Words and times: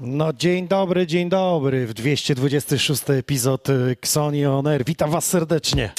No 0.00 0.32
dzień 0.32 0.68
dobry, 0.68 1.06
dzień 1.06 1.28
dobry 1.28 1.86
w 1.86 1.94
226 1.94 3.10
epizod 3.10 3.68
y, 3.68 3.96
Xoni 4.02 4.46
On 4.46 4.66
Air. 4.66 4.84
Witam 4.84 5.10
was 5.10 5.26
serdecznie. 5.26 5.92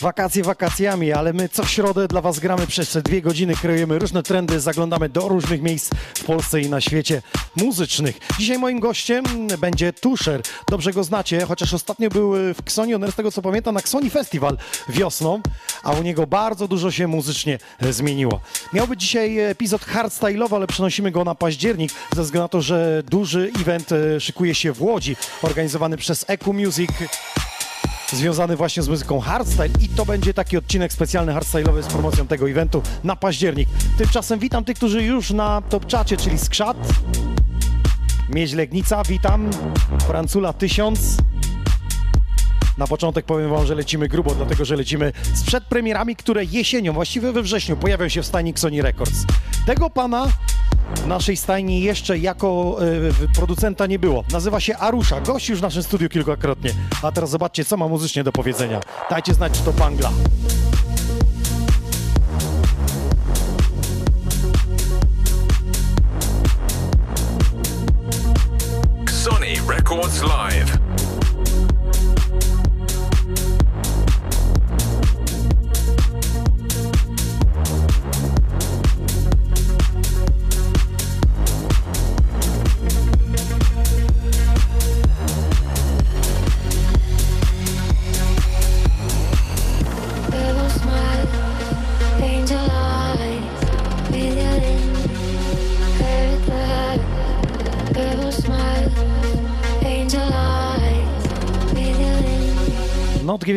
Wakacje 0.00 0.42
wakacjami, 0.42 1.12
ale 1.12 1.32
my 1.32 1.48
co 1.48 1.66
środę 1.66 2.08
dla 2.08 2.20
was 2.20 2.38
gramy 2.38 2.66
przez 2.66 2.92
te 2.92 3.02
dwie 3.02 3.22
godziny, 3.22 3.54
kreujemy 3.54 3.98
różne 3.98 4.22
trendy, 4.22 4.60
zaglądamy 4.60 5.08
do 5.08 5.28
różnych 5.28 5.62
miejsc 5.62 5.90
w 6.14 6.24
Polsce 6.24 6.60
i 6.60 6.68
na 6.68 6.80
świecie 6.80 7.22
muzycznych. 7.56 8.18
Dzisiaj 8.38 8.58
moim 8.58 8.80
gościem 8.80 9.24
będzie 9.58 9.92
Tusher. 9.92 10.42
Dobrze 10.68 10.92
go 10.92 11.04
znacie, 11.04 11.46
chociaż 11.46 11.74
ostatnio 11.74 12.10
był 12.10 12.36
y, 12.36 12.54
w 12.54 12.60
Xoni 12.60 12.94
On 12.94 13.12
z 13.12 13.14
tego 13.14 13.30
co 13.30 13.42
pamiętam, 13.42 13.74
na 13.74 13.80
Xoni 13.80 14.10
Festival 14.10 14.58
wiosną, 14.88 15.40
a 15.82 15.92
u 15.92 16.02
niego 16.02 16.26
bardzo 16.26 16.68
dużo 16.68 16.90
się 16.90 17.06
muzycznie 17.06 17.58
e, 17.80 17.92
zmieniło. 17.92 18.40
Miał 18.72 18.86
być 18.86 19.00
dzisiaj 19.00 19.38
epizod 19.38 19.82
hardstyle'owy, 19.82 20.54
ale 20.54 20.66
przenosimy 20.66 21.10
go 21.10 21.24
na 21.24 21.34
październik, 21.34 21.92
ze 22.16 22.22
względu 22.22 22.44
na 22.44 22.48
to, 22.48 22.62
że 22.62 23.02
duży 23.10 23.50
event 23.60 23.92
e, 23.92 24.20
szykuje 24.20 24.54
się 24.54 24.72
w 24.72 24.82
Łodzi, 24.82 25.16
organizowany 25.42 25.96
przez 25.96 26.24
EQ 26.28 26.52
Music 26.52 26.90
związany 28.16 28.56
właśnie 28.56 28.82
z 28.82 28.88
muzyką 28.88 29.20
hardstyle 29.20 29.68
i 29.80 29.88
to 29.88 30.06
będzie 30.06 30.34
taki 30.34 30.56
odcinek 30.56 30.92
specjalny 30.92 31.32
hardstyle'owy 31.32 31.82
z 31.82 31.86
promocją 31.86 32.26
tego 32.26 32.50
eventu 32.50 32.82
na 33.04 33.16
październik. 33.16 33.68
Tymczasem 33.98 34.38
witam 34.38 34.64
tych, 34.64 34.76
którzy 34.76 35.02
już 35.02 35.30
na 35.30 35.62
top 35.68 35.86
czacie, 35.86 36.16
czyli 36.16 36.38
Skrzat, 36.38 36.76
Mieź 38.28 38.52
Legnica, 38.52 39.02
witam, 39.04 39.50
Francula 40.06 40.52
1000. 40.52 41.16
Na 42.78 42.86
początek 42.86 43.24
powiem 43.24 43.50
wam, 43.50 43.66
że 43.66 43.74
lecimy 43.74 44.08
grubo, 44.08 44.34
dlatego 44.34 44.64
że 44.64 44.76
lecimy 44.76 45.12
z 45.34 45.42
przedpremierami, 45.42 46.16
które 46.16 46.44
jesienią, 46.44 46.92
właściwie 46.92 47.32
we 47.32 47.42
wrześniu, 47.42 47.76
pojawią 47.76 48.08
się 48.08 48.22
w 48.22 48.26
stajni 48.26 48.52
Sony 48.56 48.82
Records. 48.82 49.24
Tego 49.66 49.90
pana 49.90 50.26
w 50.96 51.06
naszej 51.06 51.36
stajni 51.36 51.80
jeszcze 51.80 52.18
jako 52.18 52.78
y, 53.24 53.34
producenta 53.34 53.86
nie 53.86 53.98
było. 53.98 54.24
Nazywa 54.32 54.60
się 54.60 54.76
Arusza. 54.76 55.20
Gość 55.20 55.48
już 55.48 55.58
w 55.58 55.62
naszym 55.62 55.82
studiu 55.82 56.08
kilkakrotnie. 56.08 56.70
A 57.02 57.12
teraz 57.12 57.30
zobaczcie, 57.30 57.64
co 57.64 57.76
ma 57.76 57.88
muzycznie 57.88 58.24
do 58.24 58.32
powiedzenia. 58.32 58.80
Dajcie 59.10 59.34
znać, 59.34 59.52
czy 59.52 59.62
to 59.62 59.72
Bangla. 59.72 60.10
Sony 69.10 69.54
Records 69.68 70.22
Live. 70.22 70.49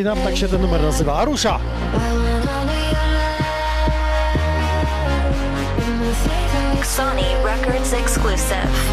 Up, 0.08 0.24
tak 0.24 0.38
się 0.38 0.48
ten 0.48 0.62
numer 0.62 0.82
nazywa. 0.82 1.14
Arusza! 1.14 1.60
Sony 6.84 7.24
Records 7.46 7.94
exclusive. 7.94 8.93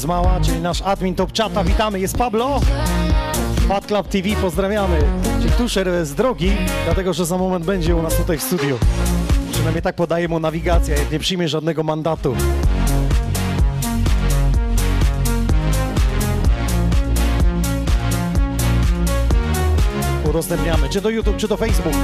Jest 0.00 0.08
mała, 0.08 0.40
czyli 0.40 0.60
nasz 0.60 0.82
admin 0.82 1.14
top 1.14 1.36
chata. 1.36 1.64
Witamy, 1.64 2.00
jest 2.00 2.16
Pablo. 2.16 2.60
Fat 3.68 3.86
Club 3.86 4.08
TV, 4.08 4.28
pozdrawiamy. 4.28 4.98
Czyli 5.40 5.52
Tusher 5.52 6.06
z 6.06 6.14
drogi, 6.14 6.52
dlatego 6.84 7.12
że 7.12 7.26
za 7.26 7.38
moment 7.38 7.64
będzie 7.64 7.96
u 7.96 8.02
nas 8.02 8.16
tutaj 8.16 8.38
w 8.38 8.42
studiu. 8.42 8.78
Przynajmniej 9.52 9.82
tak 9.82 9.96
podaje 9.96 10.28
mu 10.28 10.40
nawigacja, 10.40 10.96
jak 10.96 11.12
nie 11.12 11.18
przyjmie 11.18 11.48
żadnego 11.48 11.82
mandatu. 11.82 12.36
Udostępniamy, 20.30 20.88
czy 20.88 21.02
to 21.02 21.10
YouTube, 21.10 21.36
czy 21.36 21.48
to 21.48 21.56
Facebook. 21.56 21.94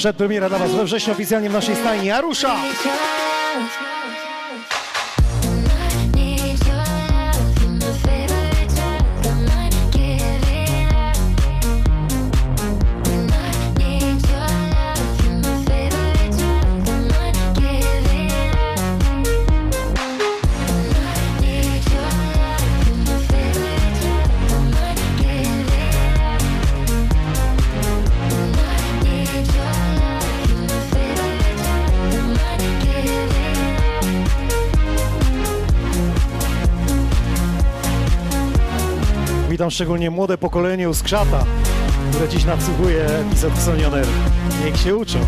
Przedpremiera 0.00 0.48
dla 0.48 0.58
Was 0.58 0.72
we 0.72 0.84
wrześniu 0.84 1.12
oficjalnie 1.12 1.50
w 1.50 1.52
naszej 1.52 1.76
stajni. 1.76 2.10
Arusza! 2.10 2.56
Szczególnie 39.80 40.10
młode 40.10 40.38
pokolenie 40.38 40.88
u 40.88 40.94
Skrzata, 40.94 41.44
które 42.10 42.28
dziś 42.28 42.44
nadsłuchuje 42.44 43.04
epizod 43.04 43.58
Sonioner. 43.58 44.06
Niech 44.64 44.76
się 44.76 44.96
uczą. 44.96 45.18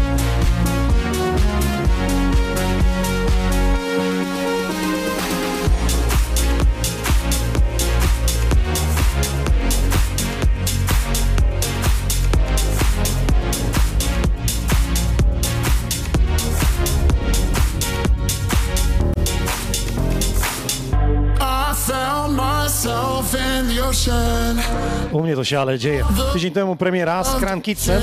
Się 25.44 25.60
ale 25.60 25.78
dzieje. 25.78 26.04
Tydzień 26.32 26.52
temu 26.52 26.76
premiera 26.76 27.24
z 27.24 27.36
Cran 27.36 27.62
Kidsem, 27.62 28.02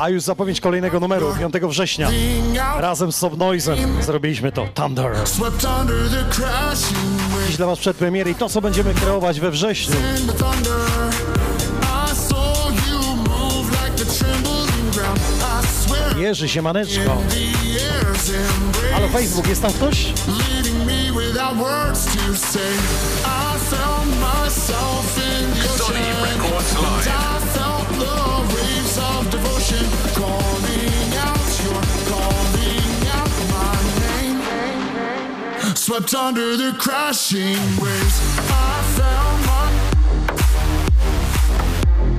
a 0.00 0.08
już 0.08 0.22
zapowiedź 0.22 0.60
kolejnego 0.60 1.00
numeru 1.00 1.34
5 1.52 1.54
września. 1.64 2.10
Razem 2.76 3.12
z 3.12 3.16
Subnoizem 3.16 4.02
zrobiliśmy 4.02 4.52
to 4.52 4.66
Thunder. 4.74 5.12
Dziś 7.46 7.56
dla 7.56 7.66
Was 7.66 7.78
przedpremiery 7.78 8.30
i 8.30 8.34
to, 8.34 8.48
co 8.48 8.60
będziemy 8.60 8.94
kreować 8.94 9.40
we 9.40 9.50
wrześniu. 9.50 9.94
Jerzy, 16.16 16.48
siemaneczko. 16.48 17.22
Halo 18.92 19.08
Facebook, 19.08 19.48
jest 19.48 19.62
tam 19.62 19.72
ktoś? 19.72 20.12
without 21.32 21.56
words 21.56 22.04
to 22.14 22.34
say. 22.34 22.74
I 23.24 23.58
found 23.70 24.10
myself 24.20 25.06
in 25.18 25.59
Swept 35.90 36.14
under 36.14 36.56
the 36.56 36.72
crashing 36.78 37.56
waves. 37.82 38.20
I 38.48 38.82
found 38.96 39.46
my, 39.46 39.66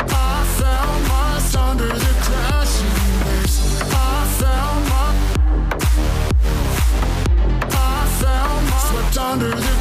I 0.09 0.43
found 0.59 1.07
my 1.07 1.39
under 1.69 1.87
the 1.87 2.13
crashing 2.25 2.91
waves. 3.25 3.55
I 3.93 4.25
found 4.41 4.81
my. 4.89 5.09
I 7.71 8.05
found 8.19 8.61
my 8.69 8.79
swept 8.89 9.17
under 9.17 9.51
the 9.55 9.80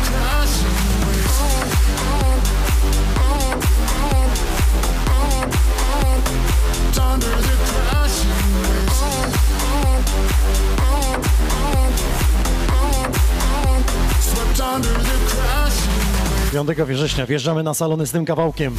5 16.76 16.88
września 16.88 17.26
wjeżdżamy 17.26 17.62
na 17.62 17.74
salony 17.74 18.06
z 18.06 18.12
tym 18.12 18.24
kawałkiem. 18.24 18.76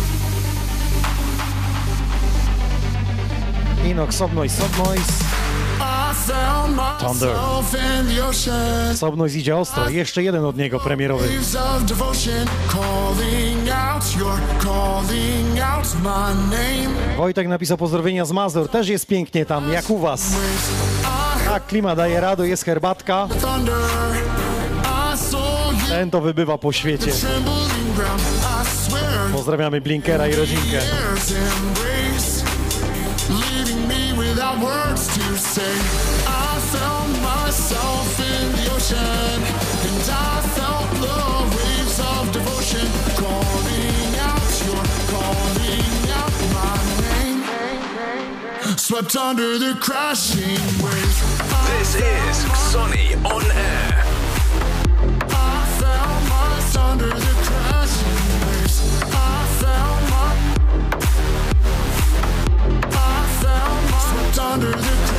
Inox, 3.85 4.15
Subnoise, 4.15 4.61
Subnoise. 4.63 5.01
I 5.01 5.05
found 5.09 5.30
Thunder. 6.99 7.35
Subnoise 8.95 9.37
idzie 9.37 9.57
ostro. 9.57 9.89
Jeszcze 9.89 10.23
jeden 10.23 10.45
od 10.45 10.57
niego 10.57 10.79
premierowy. 10.79 11.27
Wojtek 17.17 17.47
napisał 17.47 17.77
pozdrowienia 17.77 18.25
z 18.25 18.31
Mazur. 18.31 18.69
Też 18.69 18.87
jest 18.87 19.07
pięknie 19.07 19.45
tam, 19.45 19.71
jak 19.71 19.89
u 19.89 19.97
Was. 19.97 20.21
Tak, 21.45 21.67
klima 21.67 21.95
daje 21.95 22.21
radę, 22.21 22.47
jest 22.47 22.65
herbatka. 22.65 23.27
Ten 25.89 26.11
to 26.11 26.21
wybywa 26.21 26.57
po 26.57 26.71
świecie. 26.71 27.11
Pozdrawiamy 29.33 29.81
Blinkera 29.81 30.27
i 30.27 30.35
rodzinkę. 30.35 30.79
leaving 33.31 33.87
me 33.87 34.13
without 34.13 34.59
words 34.59 35.07
to 35.15 35.37
say. 35.37 36.10
Swept 48.91 49.15
under 49.15 49.57
the 49.57 49.73
crashing 49.79 50.59
waves. 50.83 51.21
This 51.67 51.95
is 51.95 52.37
Sonny 52.57 53.15
on 53.23 53.41
air. 53.51 54.03
I 55.29 55.65
found 55.79 56.29
my 56.29 56.51
under 56.89 57.07
the 57.07 57.33
crashing 57.47 58.25
waves. 58.47 58.77
I 59.13 59.45
my. 60.11 60.31
I 62.91 63.25
my 63.91 63.99
swept 64.09 64.39
under 64.39 64.71
the 64.71 65.10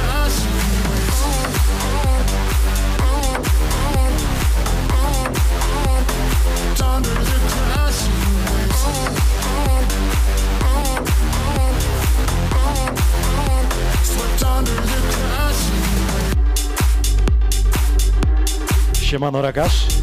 Siemano 19.12 19.43
Ragasz. 19.43 20.01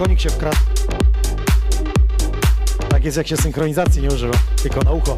Konik 0.00 0.20
się 0.20 0.30
wkradł. 0.30 0.56
Tak 2.88 3.04
jest 3.04 3.16
jak 3.16 3.26
się 3.26 3.36
synchronizacji 3.36 4.02
nie 4.02 4.08
używa, 4.08 4.34
tylko 4.62 4.82
na 4.82 4.92
ucho. 4.92 5.16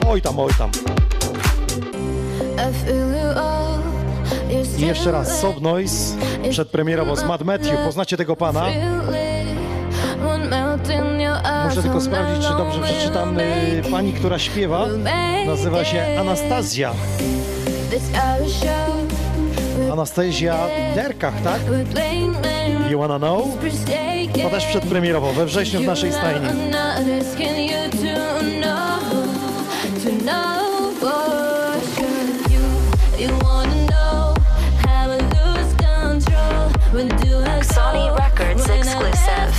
oj 0.08 0.22
tam, 0.22 0.38
oj 0.38 0.52
tam. 0.58 0.70
I 4.78 4.80
jeszcze 4.80 5.12
raz, 5.12 5.40
Sob 5.40 5.60
Noise, 5.60 6.16
przedpremierowo 6.50 7.16
z 7.16 7.24
Mad 7.24 7.42
Matthew. 7.42 7.76
Poznacie 7.84 8.16
tego 8.16 8.36
pana? 8.36 8.66
Muszę 11.68 11.82
tylko 11.82 12.00
sprawdzić, 12.00 12.46
czy 12.46 12.52
dobrze 12.52 12.80
przeczytam. 12.82 13.36
Pani, 13.90 14.12
która 14.12 14.38
śpiewa, 14.38 14.86
nazywa 15.46 15.84
się 15.84 16.06
Anastazja. 16.20 16.94
Anastazja 19.94 20.56
Derkach, 20.94 21.34
tak? 21.44 21.60
You 22.90 22.98
wanna 22.98 23.18
know? 23.18 23.48
To 24.42 24.50
też 24.50 24.64
przedpremierowo, 24.64 25.32
we 25.32 25.46
wrześniu 25.46 25.80
w 25.80 25.86
naszej 25.86 26.12
stajni. 26.12 26.46
Sony 37.74 38.10
Records 38.10 38.70
exclusive. 38.70 39.54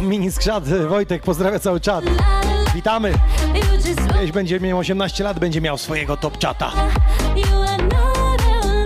Mini 0.00 0.32
skrzat, 0.32 0.64
Wojtek 0.88 1.22
pozdrawia 1.22 1.58
cały 1.58 1.80
czat. 1.80 2.04
Witamy. 2.76 3.12
Kiedyś 4.12 4.32
będzie 4.32 4.60
miał 4.60 4.78
18 4.78 5.24
lat, 5.24 5.38
będzie 5.38 5.60
miał 5.60 5.78
swojego 5.78 6.16
top 6.16 6.42
chata. 6.42 6.72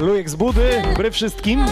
Lujek 0.01 0.31
z 0.31 0.35
budy, 0.35 0.83
bry 0.97 1.11
wszystkim. 1.11 1.67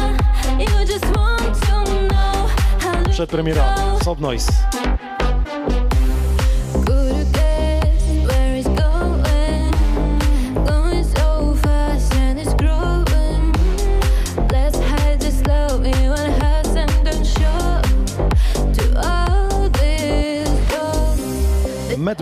Przedpremiera, 3.11 3.75
Sob 4.05 4.21
Noise. 4.21 4.53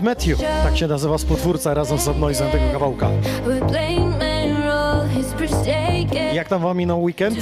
Matthew, 0.03 0.39
tak 0.63 0.77
się 0.77 0.87
nazywa 0.87 1.17
współtwórca 1.17 1.73
razem 1.73 1.97
z 1.97 2.03
Sob 2.03 2.17
Noise'em 2.17 2.51
tego 2.51 2.63
kawałka. 2.73 3.09
Jak 6.33 6.47
tam 6.47 6.61
wam 6.61 6.77
minął 6.77 7.03
weekend? 7.03 7.39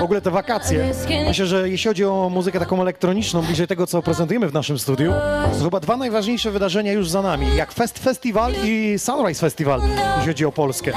W 0.00 0.02
ogóle 0.02 0.20
te 0.20 0.30
wakacje. 0.30 0.92
Myślę, 1.28 1.46
że 1.46 1.68
jeśli 1.68 1.88
chodzi 1.88 2.04
o 2.04 2.28
muzykę 2.32 2.58
taką 2.58 2.82
elektroniczną, 2.82 3.42
bliżej 3.42 3.66
tego, 3.66 3.86
co 3.86 4.02
prezentujemy 4.02 4.48
w 4.48 4.52
naszym 4.52 4.78
studiu, 4.78 5.12
to 5.58 5.64
chyba 5.64 5.80
dwa 5.80 5.96
najważniejsze 5.96 6.50
wydarzenia 6.50 6.92
już 6.92 7.08
za 7.10 7.22
nami, 7.22 7.56
jak 7.56 7.72
Fest 7.72 7.98
Festival 7.98 8.52
i 8.64 8.94
Sunrise 8.98 9.40
Festival, 9.40 9.80
jeśli 10.16 10.32
chodzi 10.32 10.44
o 10.44 10.52
Polskę. 10.52 10.92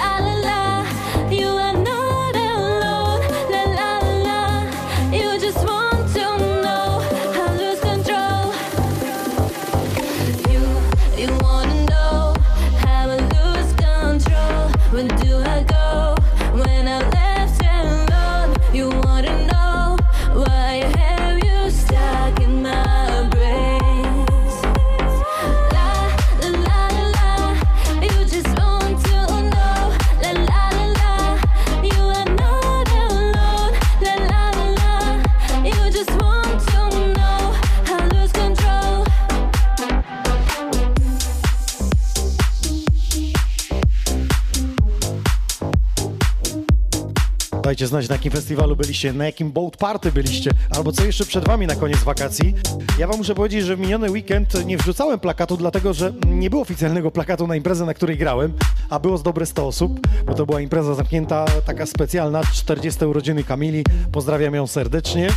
Dajcie 47.73 47.87
znać, 47.87 48.09
na 48.09 48.15
jakim 48.15 48.31
festiwalu 48.31 48.75
byliście, 48.75 49.13
na 49.13 49.25
jakim 49.25 49.51
boat 49.51 49.77
party 49.77 50.11
byliście, 50.11 50.51
albo 50.69 50.91
co 50.91 51.05
jeszcze 51.05 51.25
przed 51.25 51.47
wami 51.47 51.67
na 51.67 51.75
koniec 51.75 52.03
wakacji. 52.03 52.53
Ja 52.99 53.07
wam 53.07 53.17
muszę 53.17 53.35
powiedzieć, 53.35 53.65
że 53.65 53.75
w 53.75 53.79
miniony 53.79 54.11
weekend 54.11 54.65
nie 54.65 54.77
wrzucałem 54.77 55.19
plakatu, 55.19 55.57
dlatego 55.57 55.93
że 55.93 56.13
nie 56.27 56.49
było 56.49 56.61
oficjalnego 56.61 57.11
plakatu 57.11 57.47
na 57.47 57.55
imprezę, 57.55 57.85
na 57.85 57.93
której 57.93 58.17
grałem, 58.17 58.53
a 58.89 58.99
było 58.99 59.17
z 59.17 59.23
dobre 59.23 59.45
100 59.45 59.67
osób, 59.67 59.99
bo 60.25 60.33
to 60.33 60.45
była 60.45 60.61
impreza 60.61 60.95
zamknięta, 60.95 61.45
taka 61.65 61.85
specjalna, 61.85 62.41
40 62.53 63.05
urodziny 63.05 63.43
Kamili. 63.43 63.83
Pozdrawiam 64.11 64.55
ją 64.55 64.67
serdecznie. 64.67 65.29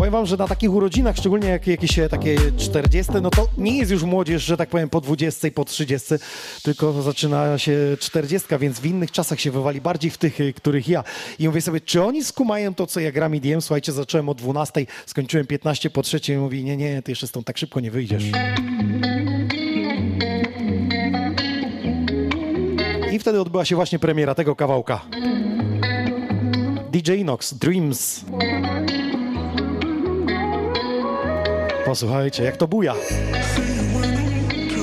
Powiem 0.00 0.12
wam, 0.12 0.26
że 0.26 0.36
na 0.36 0.48
takich 0.48 0.72
urodzinach, 0.72 1.16
szczególnie 1.16 1.48
jak 1.48 1.66
jakieś 1.66 1.98
e, 1.98 2.08
takie 2.08 2.36
40, 2.56 3.12
no 3.22 3.30
to 3.30 3.48
nie 3.58 3.78
jest 3.78 3.90
już 3.90 4.02
młodzież, 4.02 4.42
że 4.42 4.56
tak 4.56 4.68
powiem, 4.68 4.88
po 4.88 5.00
20 5.00 5.48
i 5.48 5.50
po 5.50 5.64
30, 5.64 6.14
tylko 6.62 7.02
zaczyna 7.02 7.58
się 7.58 7.76
40, 8.00 8.48
więc 8.60 8.80
w 8.80 8.86
innych 8.86 9.12
czasach 9.12 9.40
się 9.40 9.50
wywali 9.50 9.80
bardziej 9.80 10.10
w 10.10 10.18
tych, 10.18 10.40
e, 10.40 10.52
których 10.52 10.88
ja. 10.88 11.04
I 11.38 11.48
mówię 11.48 11.60
sobie, 11.60 11.80
czy 11.80 12.02
oni 12.02 12.24
skumają 12.24 12.74
to, 12.74 12.86
co 12.86 13.00
ja 13.00 13.12
gram 13.12 13.34
EDM? 13.34 13.60
Słuchajcie, 13.60 13.92
zacząłem 13.92 14.28
o 14.28 14.34
12, 14.34 14.86
skończyłem 15.06 15.46
15 15.46 15.90
po 15.90 16.02
3 16.02 16.20
i 16.28 16.36
mówi, 16.36 16.64
nie, 16.64 16.76
nie, 16.76 17.02
ty 17.02 17.12
jeszcze 17.12 17.26
stąd 17.26 17.46
tak 17.46 17.58
szybko 17.58 17.80
nie 17.80 17.90
wyjdziesz. 17.90 18.24
I 23.12 23.18
wtedy 23.18 23.40
odbyła 23.40 23.64
się 23.64 23.76
właśnie 23.76 23.98
premiera 23.98 24.34
tego 24.34 24.56
kawałka. 24.56 25.00
DJ 26.92 27.12
Inox, 27.12 27.54
Dreams. 27.54 28.24
Posłuchajcie, 31.90 32.42
jak 32.44 32.56
to 32.56 32.68
buja. 32.68 32.94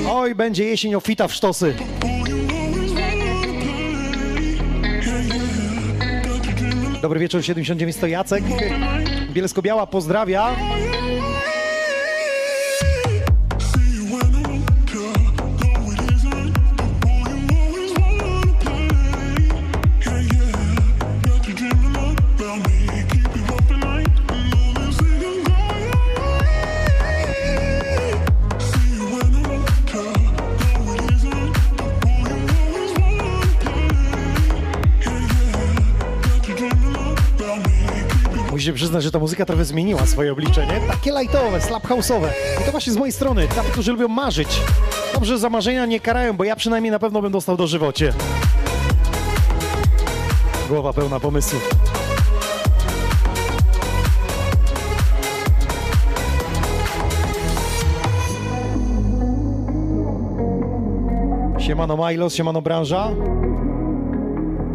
Oj, 0.08 0.34
będzie 0.34 0.64
jesień 0.64 0.94
ofita 0.94 1.28
w 1.28 1.32
sztosy. 1.32 1.74
Dobry 7.02 7.20
wieczór, 7.20 7.44
79 7.44 7.96
to 7.96 8.06
Jacek. 8.06 8.44
Bielsko-Biała 9.32 9.86
pozdrawia. 9.86 10.56
Musicie 38.68 38.84
przyznać, 38.84 39.04
że 39.04 39.10
ta 39.10 39.18
muzyka 39.18 39.44
trochę 39.44 39.64
zmieniła 39.64 40.06
swoje 40.06 40.32
oblicze, 40.32 40.66
nie? 40.66 40.80
Takie 40.88 41.12
lightowe, 41.12 41.60
slap 41.60 41.86
house'owe. 41.86 42.28
I 42.60 42.64
to 42.64 42.70
właśnie 42.70 42.92
z 42.92 42.96
mojej 42.96 43.12
strony, 43.12 43.48
dla 43.48 43.62
tych, 43.62 43.72
którzy 43.72 43.92
lubią 43.92 44.08
marzyć. 44.08 44.48
Dobrze, 45.14 45.38
za 45.38 45.50
marzenia 45.50 45.86
nie 45.86 46.00
karają, 46.00 46.36
bo 46.36 46.44
ja 46.44 46.56
przynajmniej 46.56 46.90
na 46.90 46.98
pewno 46.98 47.22
bym 47.22 47.32
dostał 47.32 47.56
do 47.56 47.66
żywocie. 47.66 48.12
Głowa 50.68 50.92
pełna 50.92 51.20
pomysłów. 51.20 51.70
Siemano 61.58 62.08
Milos, 62.08 62.34
siemano 62.34 62.62
branża. 62.62 63.10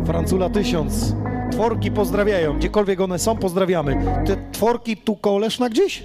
Francula 0.05 0.49
1000. 0.49 1.15
Tworki 1.53 1.91
pozdrawiają, 1.91 2.57
gdziekolwiek 2.57 3.01
one 3.01 3.19
są, 3.19 3.37
pozdrawiamy. 3.37 3.97
Te 4.25 4.37
tworki 4.51 4.97
tu 4.97 5.15
koło 5.15 5.39
Leszna 5.39 5.69
gdzieś? 5.69 6.03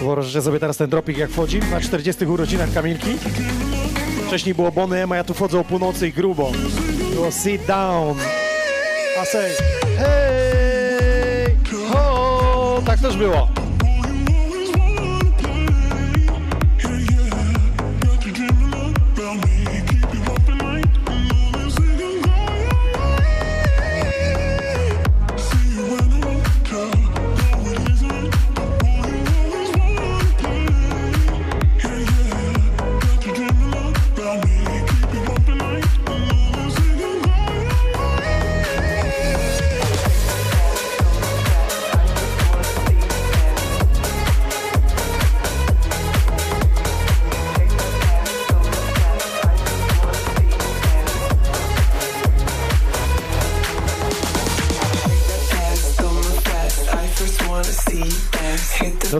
Wyobraźcie 0.00 0.42
sobie 0.42 0.60
teraz 0.60 0.76
ten 0.76 0.90
dropik 0.90 1.18
jak 1.18 1.30
wchodzi 1.30 1.60
na 1.70 1.80
40 1.80 2.26
urodzinach 2.26 2.72
Kamilki. 2.72 3.10
Wcześniej 4.26 4.54
było 4.54 4.72
Bonny 4.72 5.02
M, 5.02 5.12
a 5.12 5.16
ja 5.16 5.24
tu 5.24 5.34
wchodzę 5.34 5.58
o 5.58 5.64
północy 5.64 6.08
i 6.08 6.12
grubo. 6.12 6.52
Było 7.14 7.30
sit 7.30 7.66
down. 7.66 8.16
A 9.22 9.24
say 9.24 9.50
hej, 9.98 11.56
ho, 11.92 12.82
tak 12.86 13.00
też 13.00 13.16
było. 13.16 13.65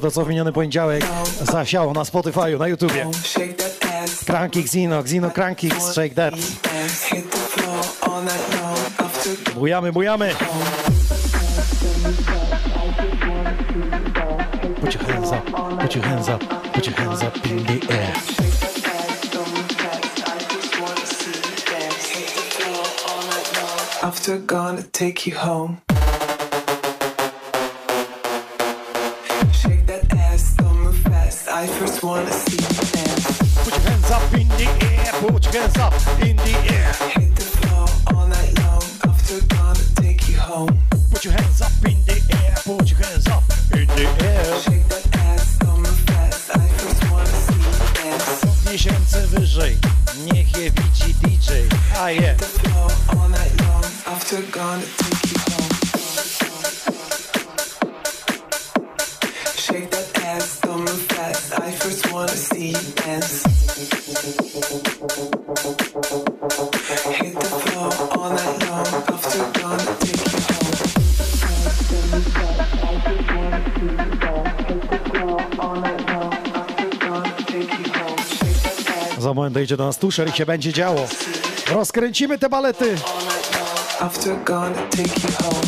To 0.06 0.10
co 0.10 0.24
w 0.24 0.28
miniony 0.28 0.52
poniedziałek 0.52 1.04
zasiało 1.42 1.92
na 1.92 2.04
Spotify'u, 2.04 2.58
na 2.58 2.68
YouTubie. 2.68 3.06
Cranky 4.26 4.62
Xino, 4.62 5.02
Xino 5.02 5.30
Cranky, 5.30 5.68
Shake 5.92 6.14
That. 6.14 6.34
Bujamy, 9.54 9.92
bujamy. 9.92 10.34
Put 14.80 14.94
your 14.94 15.04
hands 15.04 15.32
up, 15.32 15.80
put 15.80 15.94
your 15.94 16.04
hands 16.04 16.28
up, 16.28 16.44
put 16.72 16.86
your 16.86 16.96
hands 16.96 17.22
up 17.22 17.46
in 17.46 17.64
the 17.64 17.94
air. 17.94 18.12
after 24.02 24.38
gonna 24.38 24.82
take 24.82 25.26
you 25.26 25.34
home. 25.34 25.95
First 31.96 32.04
wanna 32.04 32.32
see 32.32 32.56
you 32.56 32.92
dance. 32.92 33.38
Put 33.64 33.74
your 33.74 33.90
hands 33.90 34.10
up 34.10 34.34
in 34.34 34.48
the 34.48 34.68
air, 34.84 35.12
put 35.20 35.44
your 35.44 35.62
hands 35.62 35.76
up 35.78 35.94
in 36.20 36.36
the 36.36 36.54
air. 36.72 36.92
Hit 37.16 37.34
the 37.36 37.42
floor 37.42 37.86
all 38.12 38.26
night 38.26 38.58
long. 38.58 38.82
After 39.04 39.40
gonna 39.46 39.84
take 39.96 40.28
you 40.28 40.38
home. 40.38 40.78
Put 41.10 41.24
your 41.24 41.34
hands 41.34 41.62
up 41.62 41.72
in 41.84 41.98
the 42.04 42.18
air, 42.42 42.54
put 42.64 42.90
your 42.90 43.00
hands 43.00 43.26
up 43.28 43.44
in 43.72 43.86
the 43.86 44.06
air. 44.24 44.60
Shake 44.60 44.86
that 44.88 45.06
ass, 45.16 45.58
move 45.64 45.86
fast. 46.08 46.50
I 46.56 46.68
first 46.78 47.10
wanna 47.10 47.36
see 47.44 47.60
you 47.64 47.76
dance. 47.94 48.70
Miesięcy 48.70 49.26
wyżej, 49.26 49.78
niech 50.24 50.56
je 50.56 50.70
widzi 50.70 51.14
DJ. 51.14 51.50
A 52.00 52.10
je. 52.10 52.34
The 52.34 52.44
floor 52.44 52.92
all 53.08 53.28
night 53.28 53.60
long. 53.60 53.84
After 54.06 54.42
gonna 54.52 55.05
dojdzie 79.56 79.76
do 79.76 79.86
nas 79.86 79.98
tuszer 79.98 80.28
i 80.28 80.32
się 80.32 80.46
będzie 80.46 80.72
działo. 80.72 81.06
Rozkręcimy 81.72 82.38
te 82.38 82.48
balety. 82.48 82.94
After 84.00 84.44
gonna 84.44 84.82
take 84.90 85.02
you 85.02 85.32
home. 85.42 85.65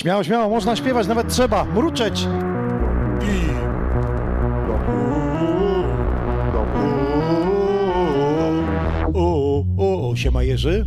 Śmiało, 0.00 0.24
śmiało, 0.24 0.48
można 0.48 0.76
śpiewać, 0.76 1.06
nawet 1.06 1.28
trzeba, 1.28 1.64
mruczeć. 1.64 2.26
O, 9.14 9.64
o, 9.78 10.10
o, 10.10 10.16
siema 10.16 10.42
Jerzy. 10.42 10.84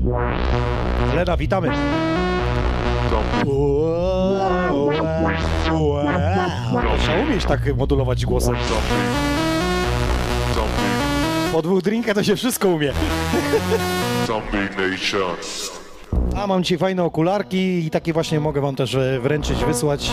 Lena, 1.16 1.38
witamy. 1.38 1.72
Trzeba 7.02 7.18
umieć 7.28 7.46
tak 7.46 7.76
modulować 7.78 8.26
głosem. 8.26 8.56
Po 11.52 11.62
dwóch 11.62 11.82
drinkach 11.82 12.16
to 12.16 12.24
się 12.24 12.36
wszystko 12.36 12.70
umie. 12.70 12.94
Zombie 14.28 14.92
Nation. 14.92 15.36
A 16.44 16.48
mam 16.48 16.64
dzisiaj 16.64 16.78
fajne 16.78 17.04
okularki 17.04 17.86
i 17.86 17.90
takie 17.90 18.14
właśnie 18.14 18.40
mogę 18.40 18.62
wam 18.62 18.76
też 18.76 18.96
e, 18.96 19.20
wręczyć, 19.20 19.66
wysłać 19.66 20.12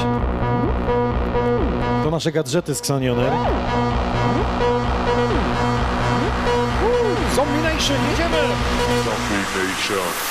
do 2.05 2.11
nasze 2.11 2.33
gadżety 2.33 2.75
z 2.75 2.81
Xanioner. 2.81 3.33
Zombie 7.35 7.63
Nation, 7.63 7.97
jedziemy! 8.11 8.39
Zombie 9.05 9.45
Nation. 9.57 10.30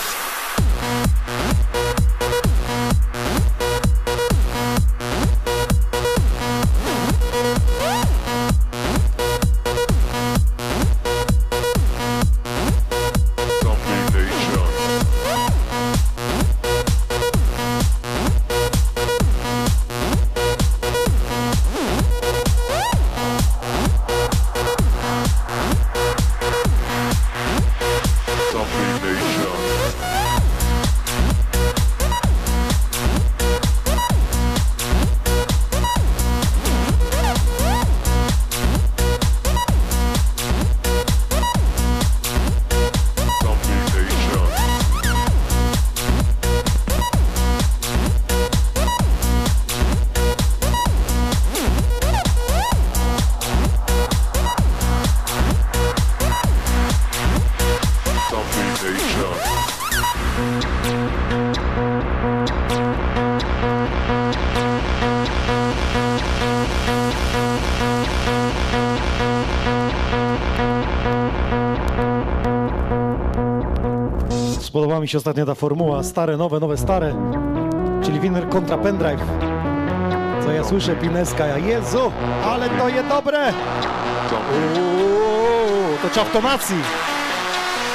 Spodobała 74.99 75.05
mi 75.05 75.07
się 75.09 75.17
ostatnio 75.17 75.45
ta 75.45 75.55
formuła, 75.55 76.03
stare, 76.03 76.38
nowe, 76.38 76.59
nowe, 76.59 76.77
stare, 76.77 77.15
czyli 78.03 78.19
winner 78.19 78.49
kontra 78.49 78.77
pendrive. 78.77 79.21
Co 80.43 80.51
ja 80.51 80.63
słyszę, 80.63 80.95
Pineska, 80.95 81.45
ja 81.45 81.57
Jezu, 81.57 82.12
ale 82.45 82.69
to 82.69 82.89
je 82.89 83.03
dobre! 83.03 83.53
Uuu, 84.31 85.97
to. 86.13 86.23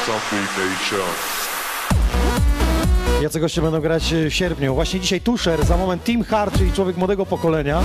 Zombie 0.06 0.44
Nation. 0.56 1.14
Jacy 3.22 3.40
goście 3.40 3.62
będą 3.62 3.80
grać 3.80 4.12
e, 4.12 4.30
w 4.30 4.34
sierpniu. 4.34 4.74
Właśnie 4.74 5.00
dzisiaj 5.00 5.20
Tusher, 5.20 5.64
za 5.64 5.76
moment 5.76 6.04
Team 6.04 6.22
Hard, 6.22 6.58
czyli 6.58 6.72
człowiek 6.72 6.96
młodego 6.96 7.26
pokolenia. 7.26 7.80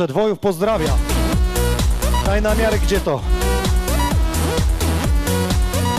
Przedwojów 0.00 0.38
pozdrawia. 0.38 0.96
Daj 2.26 2.42
na 2.42 2.54
miarę, 2.54 2.78
gdzie 2.78 3.00
to? 3.00 3.20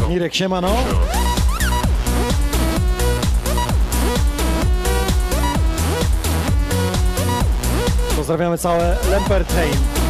Mirek, 0.09 0.35
siemano. 0.35 0.75
Pozdrawiamy 8.15 8.57
całe 8.57 8.97
Lempertheim. 9.11 10.00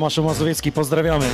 Tomasz 0.00 0.18
Mazowiecki, 0.18 0.72
pozdrawiamy. 0.72 1.26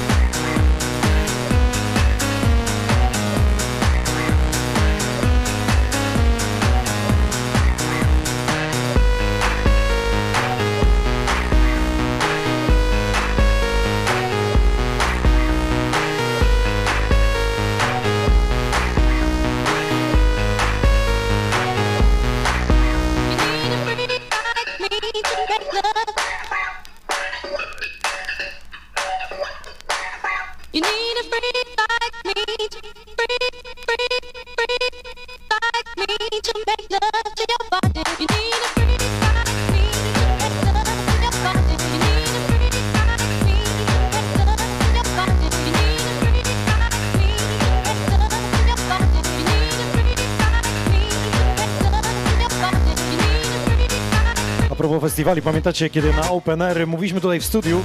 Festiwali, 55.26 55.42
pamiętacie, 55.42 55.90
kiedy 55.90 56.12
na 56.12 56.30
Open 56.30 56.62
Air 56.62 56.86
mówiliśmy 56.86 57.20
tutaj 57.20 57.40
w 57.40 57.44
studiu, 57.44 57.82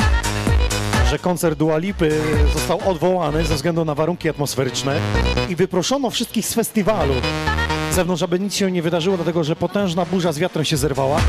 że 1.09 1.19
koncert 1.19 1.59
Dua 1.59 1.77
Lipy 1.77 2.21
został 2.53 2.89
odwołany 2.89 3.43
ze 3.43 3.55
względu 3.55 3.85
na 3.85 3.95
warunki 3.95 4.29
atmosferyczne 4.29 4.99
i 5.49 5.55
wyproszono 5.55 6.09
wszystkich 6.09 6.45
z 6.45 6.53
festiwalu 6.53 7.13
z 7.91 7.95
zewnątrz, 7.95 8.23
aby 8.23 8.39
nic 8.39 8.55
się 8.55 8.71
nie 8.71 8.81
wydarzyło, 8.81 9.17
dlatego 9.17 9.43
że 9.43 9.55
potężna 9.55 10.05
burza 10.05 10.31
z 10.31 10.39
wiatrem 10.39 10.65
się 10.65 10.77
zerwała. 10.77 11.19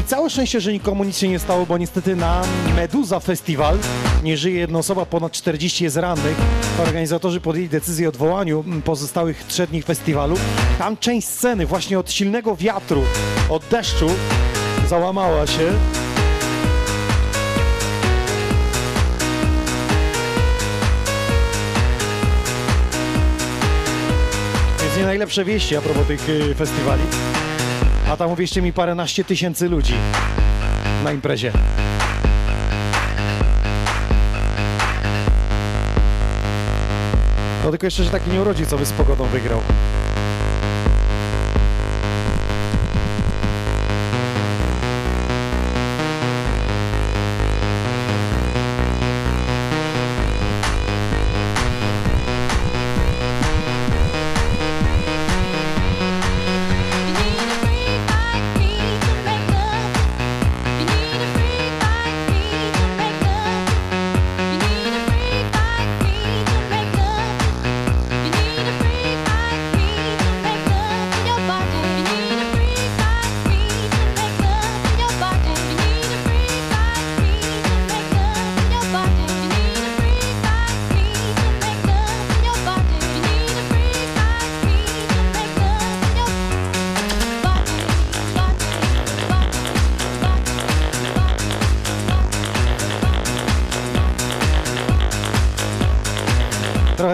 I 0.00 0.04
całe 0.04 0.30
szczęście, 0.30 0.60
że 0.60 0.72
nikomu 0.72 1.04
nic 1.04 1.18
się 1.18 1.28
nie 1.28 1.38
stało, 1.38 1.66
bo 1.66 1.78
niestety 1.78 2.16
na 2.16 2.42
Meduza 2.76 3.20
Festival 3.20 3.78
nie 4.22 4.36
żyje 4.36 4.60
jedna 4.60 4.78
osoba, 4.78 5.06
ponad 5.06 5.32
40 5.32 5.84
jest 5.84 5.96
rannych. 5.96 6.36
Organizatorzy 6.82 7.40
podjęli 7.40 7.68
decyzję 7.68 8.06
o 8.06 8.08
odwołaniu 8.08 8.64
pozostałych 8.84 9.44
trzech 9.44 9.70
dni 9.70 9.82
festiwalu. 9.82 10.36
Tam 10.78 10.96
część 10.96 11.28
sceny 11.28 11.66
właśnie 11.66 11.98
od 11.98 12.12
silnego 12.12 12.56
wiatru, 12.56 13.02
od 13.48 13.64
deszczu 13.64 14.10
załamała 14.90 15.46
się. 15.46 15.72
Więc 24.82 24.96
nie 24.96 25.04
najlepsze 25.04 25.44
wieści 25.44 25.76
a 25.76 25.80
propos 25.80 26.06
tych 26.06 26.28
y, 26.28 26.54
festiwali. 26.54 27.02
A 28.10 28.16
tam 28.16 28.30
uwierzcie 28.30 28.62
mi 28.62 28.72
paręnaście 28.72 29.24
tysięcy 29.24 29.68
ludzi 29.68 29.94
na 31.04 31.12
imprezie. 31.12 31.52
No 37.64 37.70
tylko 37.70 37.86
jeszcze, 37.86 38.04
że 38.04 38.10
taki 38.10 38.30
nie 38.30 38.40
urodzi, 38.40 38.66
co 38.66 38.78
by 38.78 38.86
z 38.86 38.92
pogodą 38.92 39.24
wygrał. 39.24 39.60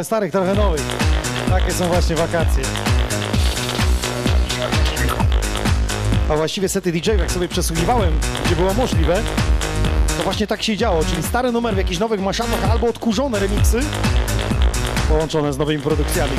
Starych, 0.06 0.32
trochę 0.32 0.54
nowych. 0.54 0.82
Takie 1.50 1.72
są 1.72 1.88
właśnie 1.88 2.16
wakacje. 2.16 2.62
A 6.28 6.36
właściwie 6.36 6.68
sety 6.68 6.92
DJ, 6.92 7.10
jak 7.18 7.32
sobie 7.32 7.48
przesłuchiwałem, 7.48 8.18
gdzie 8.46 8.56
było 8.56 8.74
możliwe, 8.74 9.22
to 10.18 10.22
właśnie 10.24 10.46
tak 10.46 10.62
się 10.62 10.76
działo, 10.76 11.04
czyli 11.04 11.22
stary 11.22 11.52
numer 11.52 11.74
w 11.74 11.78
jakichś 11.78 12.00
nowych 12.00 12.20
maszatach 12.20 12.70
albo 12.70 12.88
odkurzone 12.88 13.38
remiksy 13.38 13.80
połączone 15.08 15.52
z 15.52 15.58
nowymi 15.58 15.82
produkcjami. 15.82 16.32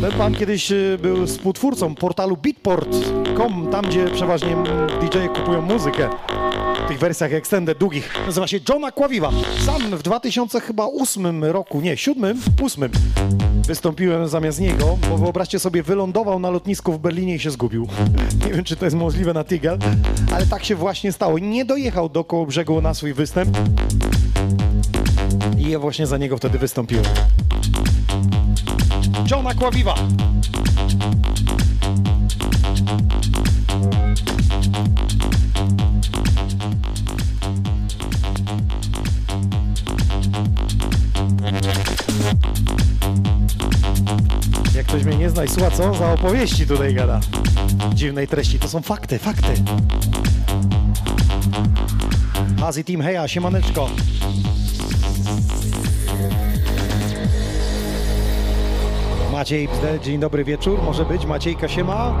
Ten 0.00 0.12
pan 0.18 0.34
kiedyś 0.34 0.72
y, 0.72 0.98
był 1.02 1.26
współtwórcą 1.26 1.94
portalu 1.94 2.36
beatport.com, 2.36 3.68
tam 3.72 3.84
gdzie 3.84 4.04
przeważnie 4.08 4.56
DJ 5.00 5.18
kupują 5.34 5.62
muzykę 5.62 6.08
tych 6.90 6.98
wersjach 6.98 7.32
extended 7.32 7.78
długich. 7.78 8.14
Nazywa 8.26 8.46
się 8.46 8.58
Johna 8.68 8.92
Kławiwa. 8.92 9.30
Sam 9.66 9.96
w 9.96 10.02
2008 10.02 11.44
roku, 11.44 11.80
nie, 11.80 11.96
7, 11.96 12.40
8 12.62 12.90
wystąpiłem 13.66 14.28
zamiast 14.28 14.60
niego, 14.60 14.98
bo 15.10 15.18
wyobraźcie 15.18 15.58
sobie, 15.58 15.82
wylądował 15.82 16.38
na 16.38 16.50
lotnisku 16.50 16.92
w 16.92 16.98
Berlinie 16.98 17.34
i 17.34 17.38
się 17.38 17.50
zgubił. 17.50 17.88
Nie 18.46 18.52
wiem, 18.52 18.64
czy 18.64 18.76
to 18.76 18.84
jest 18.84 18.96
możliwe 18.96 19.32
na 19.32 19.44
Tigel, 19.44 19.78
ale 20.34 20.46
tak 20.46 20.64
się 20.64 20.74
właśnie 20.74 21.12
stało. 21.12 21.38
Nie 21.38 21.64
dojechał 21.64 22.08
do 22.08 22.24
koło 22.24 22.46
brzegu 22.46 22.80
na 22.80 22.94
swój 22.94 23.14
występ 23.14 23.58
i 25.58 25.70
ja 25.70 25.78
właśnie 25.78 26.06
za 26.06 26.18
niego 26.18 26.36
wtedy 26.36 26.58
wystąpiłem. 26.58 27.04
Johna 29.30 29.54
Kławiwa. 29.54 29.94
Ktoś 44.90 45.04
mnie 45.04 45.16
nie 45.16 45.30
zna 45.30 45.44
i 45.44 45.48
słucha, 45.48 45.70
co 45.70 45.94
za 45.94 46.12
opowieści 46.12 46.66
tutaj 46.66 46.94
gada. 46.94 47.20
Dziwnej 47.94 48.28
treści. 48.28 48.58
To 48.58 48.68
są 48.68 48.82
fakty, 48.82 49.18
fakty. 49.18 49.48
Hazy 52.60 52.84
Team, 52.84 53.02
heja, 53.02 53.28
siemaneczko. 53.28 53.88
Maciej, 59.32 59.68
dzień 60.02 60.20
dobry 60.20 60.44
wieczór, 60.44 60.82
może 60.82 61.04
być, 61.04 61.26
Maciejka 61.26 61.68
siema. 61.68 62.14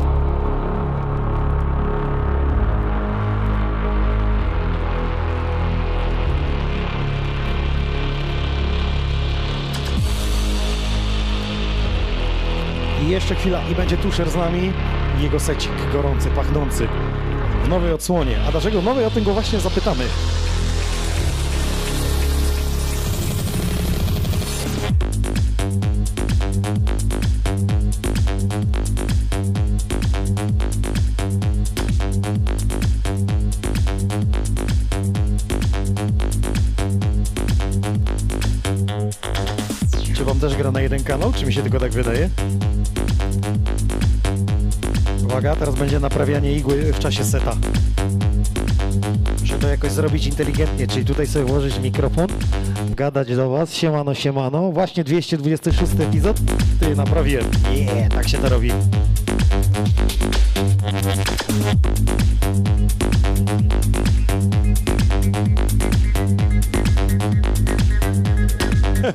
Jeszcze 13.10 13.34
chwila 13.34 13.68
i 13.68 13.74
będzie 13.74 13.96
Tuszer 13.96 14.30
z 14.30 14.36
nami 14.36 14.72
jego 15.20 15.40
secik 15.40 15.72
gorący, 15.92 16.30
pachnący 16.30 16.88
w 17.64 17.68
nowej 17.68 17.92
odsłonie. 17.92 18.36
A 18.48 18.50
dlaczego 18.50 18.82
nowej? 18.82 19.04
O 19.04 19.10
tym 19.10 19.24
go 19.24 19.32
właśnie 19.32 19.60
zapytamy. 19.60 20.04
Czy 40.14 40.24
wam 40.24 40.40
też 40.40 40.56
gra 40.56 40.70
na 40.70 40.80
jeden 40.80 41.04
kanał, 41.04 41.32
czy 41.32 41.46
mi 41.46 41.52
się 41.52 41.62
tylko 41.62 41.80
tak 41.80 41.92
wydaje? 41.92 42.28
Uwaga, 45.40 45.56
teraz 45.56 45.74
będzie 45.74 46.00
naprawianie 46.00 46.52
igły 46.52 46.92
w 46.92 46.98
czasie 46.98 47.24
seta. 47.24 47.56
Muszę 49.40 49.58
to 49.58 49.68
jakoś 49.68 49.92
zrobić 49.92 50.26
inteligentnie, 50.26 50.86
czyli 50.86 51.04
tutaj 51.04 51.26
sobie 51.26 51.44
włożyć 51.44 51.78
mikrofon, 51.78 52.26
gadać 52.96 53.36
do 53.36 53.50
was, 53.50 53.74
siemano, 53.74 54.14
siemano. 54.14 54.72
Właśnie 54.72 55.04
226 55.04 55.92
epizod, 56.00 56.36
ty 56.80 56.96
naprawiłem. 56.96 57.44
Nie, 57.74 58.08
tak 58.08 58.28
się 58.28 58.38
to 58.38 58.48
robi. 58.48 58.70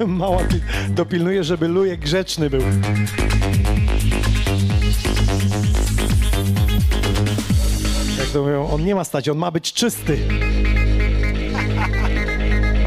Mała 0.08 0.44
pi- 0.44 0.62
dopilnuje, 0.90 1.44
żeby 1.44 1.68
lujek 1.68 2.00
grzeczny 2.00 2.50
był. 2.50 2.62
To 8.36 8.44
mówią, 8.44 8.70
on 8.72 8.86
nie 8.86 8.96
ma 8.96 9.04
stać, 9.04 9.30
on 9.30 9.38
ma 9.38 9.52
być 9.52 9.74
czysty. 9.74 10.18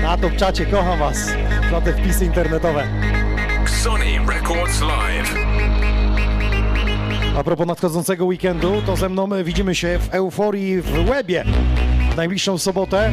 Na 0.03 0.17
to 0.17 0.29
w 0.29 0.37
czacie, 0.37 0.67
kocham 0.67 0.99
was. 0.99 1.31
Za 1.71 1.81
te 1.81 1.93
wpisy 1.93 2.25
internetowe. 2.25 2.87
Sony 3.67 4.19
Records 4.29 4.81
Live. 4.81 5.35
A 7.37 7.45
propos 7.45 7.67
nadchodzącego 7.67 8.25
weekendu, 8.25 8.83
to 8.87 8.97
ze 8.97 9.09
mną 9.09 9.29
widzimy 9.45 9.75
się 9.75 9.99
w 9.99 10.15
Euforii 10.15 10.81
w 10.81 11.09
Łebie 11.09 11.45
w 12.13 12.17
najbliższą 12.17 12.59
sobotę. 12.59 13.13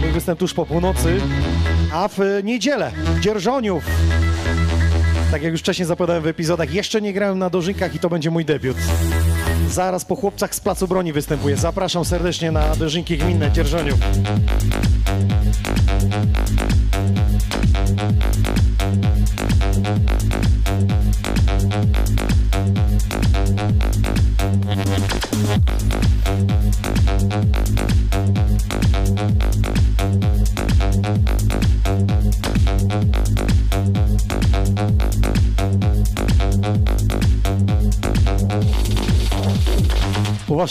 Mój 0.00 0.12
występ 0.12 0.38
tuż 0.38 0.54
po 0.54 0.66
północy. 0.66 1.20
A 1.92 2.08
w 2.08 2.18
niedzielę 2.44 2.92
w 3.04 3.20
Dzierżoniów 3.20 3.84
Tak 5.30 5.42
jak 5.42 5.52
już 5.52 5.60
wcześniej 5.60 5.86
zapowiadałem 5.86 6.22
w 6.22 6.26
epizodach, 6.26 6.74
jeszcze 6.74 7.00
nie 7.00 7.12
grałem 7.12 7.38
na 7.38 7.50
dożynkach 7.50 7.94
i 7.94 7.98
to 7.98 8.10
będzie 8.10 8.30
mój 8.30 8.44
debiut. 8.44 8.76
Zaraz 9.70 10.04
po 10.04 10.16
chłopcach 10.16 10.54
z 10.54 10.60
Placu 10.60 10.88
Broni 10.88 11.12
występuję. 11.12 11.56
Zapraszam 11.56 12.04
serdecznie 12.04 12.50
na 12.50 12.76
dożynki 12.76 13.18
gminne 13.18 13.52
Dzierżoniów. 13.52 13.98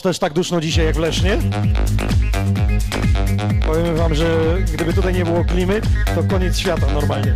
Też 0.03 0.19
tak 0.19 0.33
duszno 0.33 0.61
dzisiaj 0.61 0.85
jak 0.85 0.95
w 0.95 0.99
Lesznie? 0.99 1.37
Powiem 3.65 3.95
wam, 3.95 4.15
że 4.15 4.57
gdyby 4.73 4.93
tutaj 4.93 5.13
nie 5.13 5.25
było 5.25 5.45
klimy, 5.45 5.81
to 6.15 6.23
koniec 6.23 6.57
świata 6.57 6.87
normalnie. 6.93 7.33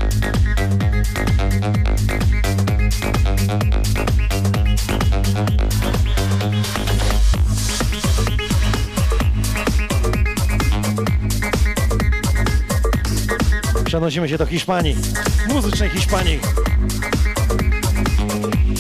Przenosimy 13.85 14.29
się 14.29 14.37
do 14.37 14.45
Hiszpanii, 14.45 14.95
muzycznej 15.47 15.89
Hiszpanii. 15.89 16.39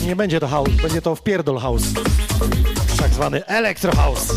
Nie 0.05 0.15
będzie 0.15 0.39
to 0.39 0.47
house, 0.47 0.69
będzie 0.81 1.01
to 1.01 1.15
wpierdol 1.15 1.59
house 1.59 1.83
tak 2.97 3.13
zwany 3.13 3.45
Electro 3.45 3.95
House. 3.95 4.33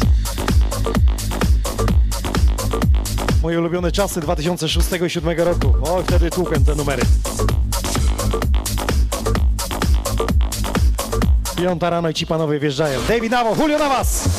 Moje 3.42 3.58
ulubione 3.58 3.92
czasy 3.92 4.20
2006 4.20 4.86
i 4.86 4.98
2007 4.98 5.38
roku. 5.38 5.74
O, 5.82 6.02
wtedy 6.02 6.30
tłukłem 6.30 6.64
te 6.64 6.74
numery. 6.74 7.02
Piąta 11.56 11.90
rano 11.90 12.10
i 12.10 12.14
ci 12.14 12.26
panowie 12.26 12.58
wjeżdżają. 12.60 13.00
David 13.08 13.32
Navo, 13.32 13.54
Julio 13.62 13.78
Navas! 13.78 14.29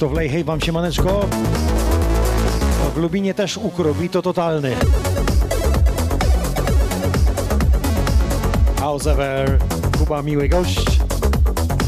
Krzysztof 0.00 0.16
Lej, 0.16 0.28
hej 0.28 0.44
wam 0.44 0.60
siemaneczko. 0.60 1.26
W 2.94 2.96
Lubinie 2.96 3.34
też 3.34 3.56
ukrop 3.56 4.02
i 4.02 4.08
to 4.08 4.22
totalny. 4.22 4.76
House 8.78 9.06
ever, 9.06 9.58
Kuba 9.98 10.22
miły 10.22 10.48
gość. 10.48 10.86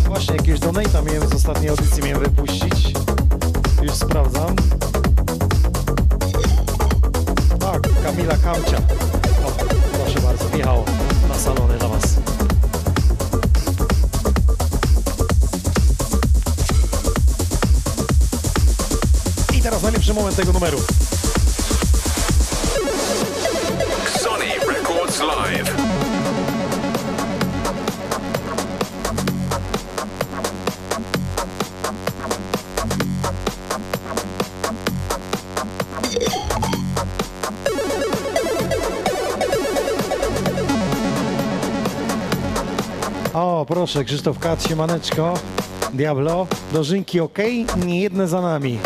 Właśnie 0.06 0.36
jakieś 0.36 0.60
donata 0.60 1.02
miałem 1.02 1.28
z 1.28 1.34
ostatniej 1.34 1.70
audycji 1.70 2.02
miałem 2.02 2.22
wypuścić. 2.22 2.94
Już 3.82 3.92
sprawdzam. 3.92 4.56
Tak, 7.60 7.82
Kamila 8.02 8.36
Kamcia. 8.36 9.01
Najlepszy 20.12 20.14
moment 20.14 20.36
tego 20.36 20.52
numeru. 20.52 20.78
Sony 24.18 24.44
Records 24.68 25.20
Live. 25.20 25.76
O, 43.34 43.66
proszę, 43.68 44.04
Krzysztof 44.04 44.38
Kat, 44.38 44.62
siemaneczko. 44.68 45.34
Diablo, 45.92 46.46
dożynki 46.72 47.20
ok, 47.20 47.38
nie 47.86 48.00
jedne 48.00 48.28
za 48.28 48.40
nami. 48.40 48.78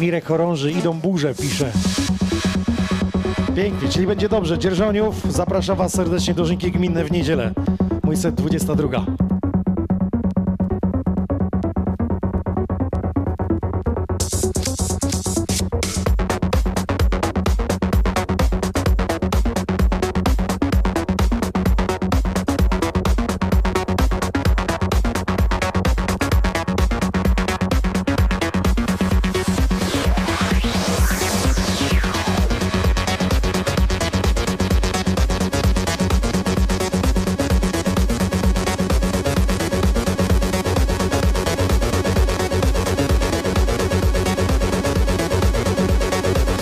Mirek 0.00 0.24
Chorąży, 0.24 0.72
idą 0.72 0.92
burze, 0.92 1.34
pisze. 1.34 1.72
Pięknie, 3.56 3.88
czyli 3.88 4.06
będzie 4.06 4.28
dobrze. 4.28 4.58
Dzierżoniów, 4.58 5.32
zapraszam 5.32 5.76
Was 5.76 5.92
serdecznie 5.92 6.34
do 6.34 6.44
Żynki 6.44 6.72
Gminne 6.72 7.04
w 7.04 7.12
niedzielę. 7.12 7.52
Mój 8.04 8.16
set 8.16 8.34
22. 8.34 9.19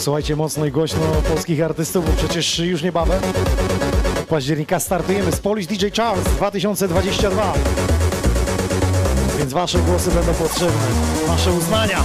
Słuchajcie 0.08 0.36
mocno 0.36 0.66
i 0.66 0.70
głośno 0.70 1.00
polskich 1.28 1.62
artystów, 1.62 2.06
bo 2.06 2.12
przecież 2.16 2.58
już 2.58 2.82
niebawem 2.82 3.22
od 4.20 4.26
października 4.26 4.80
startujemy 4.80 5.32
z 5.32 5.40
Polish 5.40 5.66
DJ 5.66 5.86
Charts 5.96 6.24
2022. 6.24 7.54
Więc 9.38 9.52
wasze 9.52 9.78
głosy 9.78 10.10
będą 10.10 10.34
potrzebne, 10.34 10.86
wasze 11.26 11.52
uznania. 11.52 11.98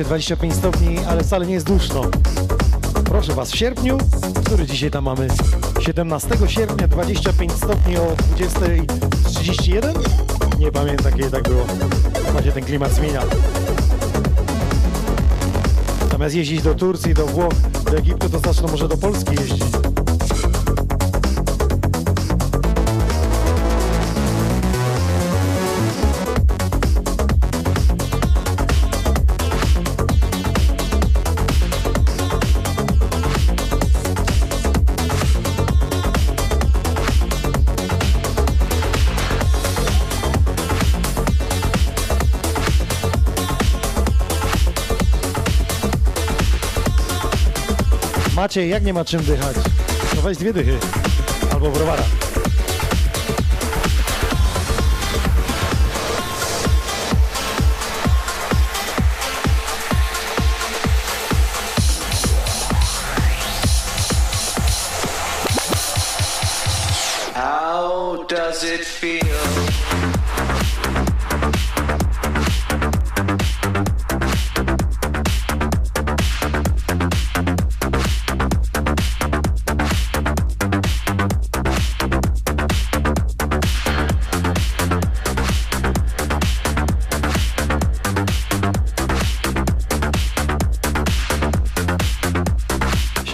Piszecie 0.00 0.14
25 0.14 0.54
stopni, 0.54 0.98
ale 1.08 1.24
wcale 1.24 1.46
nie 1.46 1.54
jest 1.54 1.66
duszno. 1.66 2.02
Proszę 3.04 3.34
Was, 3.34 3.50
w 3.50 3.56
sierpniu, 3.56 3.98
który 4.44 4.66
dzisiaj 4.66 4.90
tam 4.90 5.04
mamy? 5.04 5.28
17 5.80 6.28
sierpnia 6.46 6.88
25 6.88 7.52
stopni 7.52 7.96
o 7.96 8.16
20.31? 8.36 10.58
Nie 10.58 10.72
pamiętam 10.72 11.12
kiedy 11.12 11.30
tak 11.30 11.42
było. 11.42 11.66
Się 12.44 12.52
ten 12.52 12.64
klimat 12.64 12.92
zmienia. 12.92 13.22
Zamiast 16.12 16.34
jeździć 16.34 16.62
do 16.62 16.74
Turcji, 16.74 17.14
do 17.14 17.26
Włoch, 17.26 17.54
do 17.84 17.96
Egiptu, 17.96 18.28
to 18.28 18.38
zaczną 18.38 18.68
może 18.68 18.88
do 18.88 18.96
Polski 18.96 19.34
jeździć. 19.34 19.79
Macie, 48.50 48.68
jak 48.68 48.84
nie 48.84 48.92
ma 48.92 49.04
czym 49.04 49.24
dychać? 49.24 49.56
No 50.16 50.22
weź 50.22 50.36
dwie 50.36 50.52
dychy. 50.52 50.78
Albo 51.52 51.70
browara. 51.70 52.02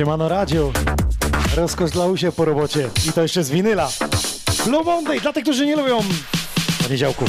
Siemano 0.07 0.29
Radio. 0.29 0.73
Rozkosz 1.57 1.91
dla 1.91 2.07
usie 2.07 2.33
po 2.33 2.45
robocie. 2.45 2.89
I 3.09 3.13
to 3.13 3.23
jeszcze 3.23 3.45
z 3.45 3.51
winyla. 3.51 3.89
Blue 4.65 4.85
Monday 4.85 5.21
dla 5.21 5.33
tych, 5.33 5.43
którzy 5.43 5.67
nie 5.67 5.77
lubią 5.77 6.01
poniedziałków. 6.83 7.29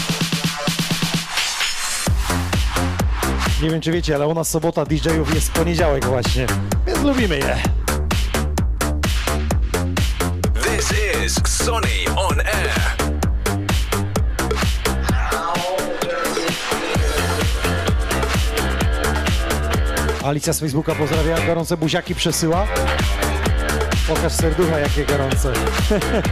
Nie 3.64 3.70
wiem, 3.70 3.82
czy 3.82 3.92
wiecie, 3.92 4.16
ale 4.16 4.28
u 4.28 4.34
nas 4.34 4.50
sobota 4.50 4.86
DJ-ów 4.86 5.36
jest 5.36 5.52
poniedziałek 5.52 6.06
właśnie. 6.06 6.48
Więc 6.88 7.04
lubimy 7.04 7.38
je. 7.38 7.58
This 10.64 10.94
is 11.26 11.36
Sonny 11.66 12.07
Alicja 20.28 20.54
z 20.54 20.60
Facebooka 20.60 20.96
pozdrawia, 20.96 21.46
gorące 21.46 21.78
buziaki 21.78 22.16
przesyła. 22.16 22.68
Pokaż 24.08 24.34
serducha, 24.34 24.80
jakie 24.80 25.06
gorące. 25.06 25.54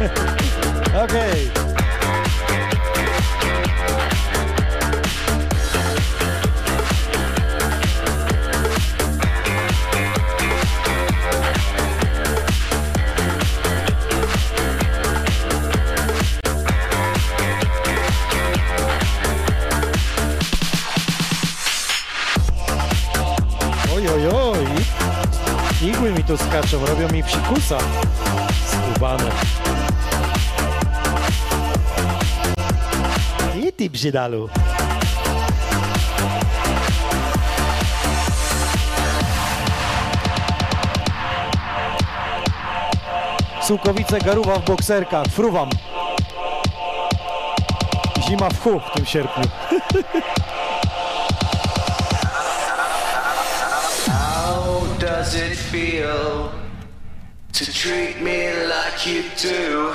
Okej. 1.06 1.52
Oj, 1.56 1.75
skaczą, 26.56 26.86
robią 26.86 27.08
mi 27.14 27.24
psikusa. 27.24 27.78
Skubane. 28.66 29.32
I 33.56 33.74
ty 33.74 33.90
brzydalu. 33.90 34.50
Sułkowice, 43.62 44.20
garuwa 44.20 44.56
w 44.56 44.66
bokserkach, 44.66 45.28
fruwam. 45.28 45.70
Zima 48.28 48.50
w 48.50 48.60
chu 48.64 48.80
w 48.80 48.92
tym 48.96 49.06
sierpniu. 49.06 49.44
How 54.08 54.82
does 55.00 55.36
it 55.36 55.58
feel 55.58 56.25
to 57.56 57.72
treat 57.72 58.22
me 58.22 58.52
like 58.68 59.08
you 59.08 59.24
do 59.42 59.94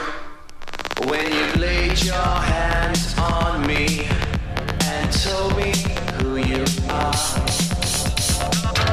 when 1.09 1.31
you 1.31 1.47
laid 1.61 2.03
your 2.03 2.15
hands 2.17 3.15
on 3.19 3.67
me 3.67 4.09
and 4.85 5.13
told 5.13 5.55
me 5.59 5.71
who 6.17 6.37
you 6.39 6.65
are? 6.89 7.13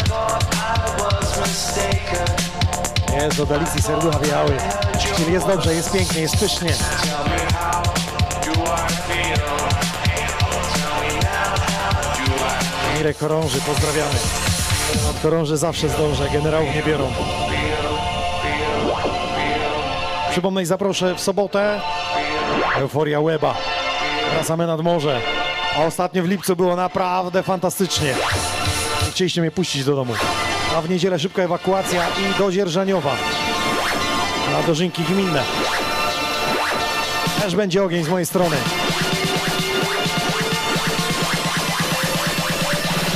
Thought 0.09 0.43
I 0.53 0.99
was 0.99 1.39
mistaken. 1.39 2.27
Jest 3.15 3.39
od 3.39 3.51
Alicji 3.51 3.81
serducha 3.81 4.19
wjechały. 4.19 4.57
Czyli 5.17 5.33
jest 5.33 5.47
dobrze, 5.47 5.73
jest 5.73 5.91
pięknie, 5.91 6.21
jest 6.21 6.37
pysznie. 6.37 6.69
Do 6.69 6.75
I 8.43 9.37
do 9.37 9.57
I 12.93 12.97
Mirek 12.97 13.17
Korąży, 13.17 13.61
pozdrawiamy. 13.61 14.19
Od 15.09 15.19
Korąży 15.21 15.57
zawsze 15.57 15.89
zdążę, 15.89 16.29
generałów 16.33 16.75
nie 16.75 16.83
biorą. 16.83 17.13
Przypomnę 20.37 20.61
i 20.63 20.65
zaproszę 20.65 21.15
w 21.15 21.19
sobotę 21.19 21.81
Euforia 22.75 23.21
Weba. 23.21 23.55
Wracamy 24.33 24.67
nad 24.67 24.81
morze. 24.81 25.21
A 25.77 25.83
ostatnio 25.83 26.23
w 26.23 26.27
lipcu 26.27 26.55
było 26.55 26.75
naprawdę 26.75 27.43
fantastycznie. 27.43 28.15
Nie 29.05 29.11
Chcieliście 29.11 29.41
mnie 29.41 29.51
puścić 29.51 29.83
do 29.83 29.95
domu. 29.95 30.13
A 30.75 30.81
w 30.81 30.89
niedzielę 30.89 31.19
szybka 31.19 31.41
ewakuacja 31.41 32.03
i 32.09 32.39
do. 32.39 33.15
Na 34.51 34.63
dożynki 34.67 35.03
gminne. 35.03 35.43
Też 37.41 37.55
będzie 37.55 37.83
ogień 37.83 38.03
z 38.03 38.09
mojej 38.09 38.25
strony. 38.25 38.55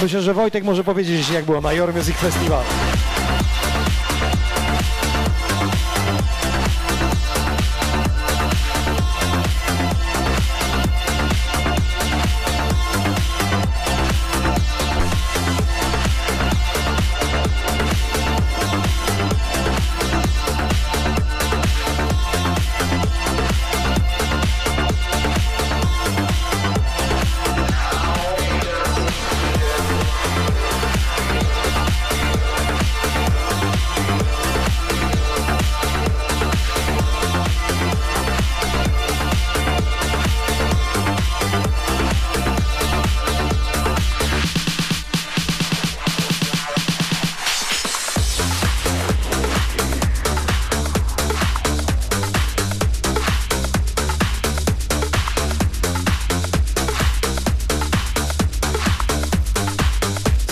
Myślę, 0.01 0.21
że 0.21 0.33
Wojtek 0.33 0.63
może 0.63 0.83
powiedzieć, 0.83 1.29
jak 1.29 1.45
było 1.45 1.61
na 1.61 1.73
Your 1.73 1.93
Music 1.93 2.15
Festival. 2.15 2.63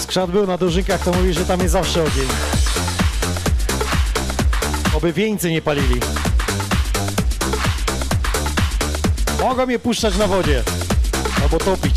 Skrzat 0.10 0.32
był 0.32 0.47
na 0.47 0.57
dożynkach, 0.57 1.03
to 1.03 1.12
mówi, 1.12 1.34
że 1.34 1.45
tam 1.45 1.60
jest 1.60 1.72
zawsze 1.72 2.03
ogień. 2.03 2.28
Oby 4.93 5.14
wieńcy 5.14 5.51
nie 5.51 5.62
palili. 5.62 5.99
Mogą 9.41 9.70
je 9.70 9.80
puszczać 9.80 10.18
na 10.18 10.28
wodzie. 10.28 10.64
Albo 11.43 11.57
topić. 11.57 11.95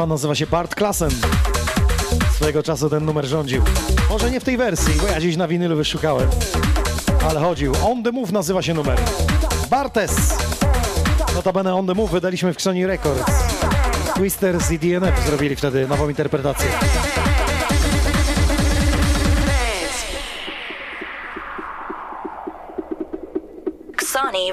Pan 0.00 0.08
nazywa 0.08 0.34
się 0.34 0.46
Bart 0.46 0.74
Klassen. 0.74 1.10
Swojego 2.34 2.62
czasu 2.62 2.90
ten 2.90 3.04
numer 3.04 3.26
rządził. 3.26 3.62
Może 4.10 4.30
nie 4.30 4.40
w 4.40 4.44
tej 4.44 4.56
wersji, 4.56 4.94
bo 5.00 5.06
ja 5.06 5.18
gdzieś 5.18 5.36
na 5.36 5.48
winylu 5.48 5.76
wyszukałem. 5.76 6.30
Ale 7.28 7.40
chodził. 7.40 7.72
On 7.86 8.02
the 8.02 8.12
Move 8.12 8.32
nazywa 8.32 8.62
się 8.62 8.74
numer. 8.74 9.00
Bartes. 9.70 10.38
Notabene 11.34 11.74
On 11.74 11.86
the 11.86 11.94
Move 11.94 12.10
wydaliśmy 12.10 12.54
w 12.54 12.56
Krzoni 12.56 12.86
Records. 12.86 13.32
Twisters 14.14 14.70
i 14.70 14.78
DNF 14.78 15.26
zrobili 15.26 15.56
wtedy 15.56 15.88
nową 15.88 16.08
interpretację. 16.08 16.68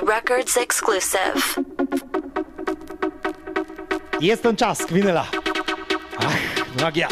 Records 0.07 0.57
exclusive. 0.57 1.66
Jest 4.21 4.43
ten 4.43 4.55
czas, 4.55 4.85
Kwinela. 4.85 5.25
Ach, 6.17 6.35
magia. 6.81 7.07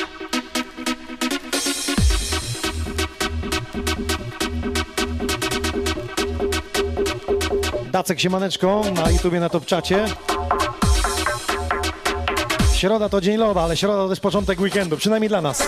Dacek 7.91 8.20
Siemaneczko 8.20 8.82
na 8.95 9.12
YouTubie 9.12 9.39
na 9.39 9.49
Topczacie. 9.49 10.06
Środa 12.76 13.10
to 13.10 13.22
dzień 13.22 13.38
loda, 13.38 13.62
ale 13.62 13.78
środa 13.78 13.97
to 14.03 14.10
też 14.10 14.20
początek 14.20 14.60
weekendu, 14.60 14.97
przynajmniej 14.97 15.30
dla 15.30 15.41
nas. 15.41 15.68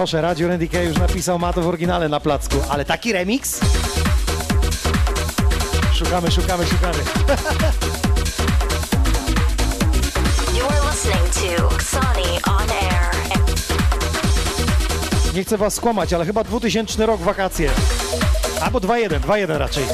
Proszę, 0.00 0.20
Radio 0.20 0.48
Randy 0.48 0.68
K 0.68 0.82
już 0.82 0.98
napisał, 0.98 1.38
ma 1.38 1.52
to 1.52 1.62
w 1.62 1.68
oryginale 1.68 2.08
na 2.08 2.20
placku, 2.20 2.56
ale 2.68 2.84
taki 2.84 3.12
remix? 3.12 3.60
Szukamy, 5.94 6.30
szukamy, 6.30 6.66
szukamy. 6.66 6.98
Nie 15.34 15.44
chcę 15.44 15.58
was 15.58 15.74
skłamać, 15.74 16.12
ale 16.12 16.26
chyba 16.26 16.44
2000 16.44 17.06
rok 17.06 17.20
wakacje. 17.20 17.70
Albo 18.60 18.78
2-1, 18.78 19.20
2-1 19.20 19.58
raczej. 19.58 19.84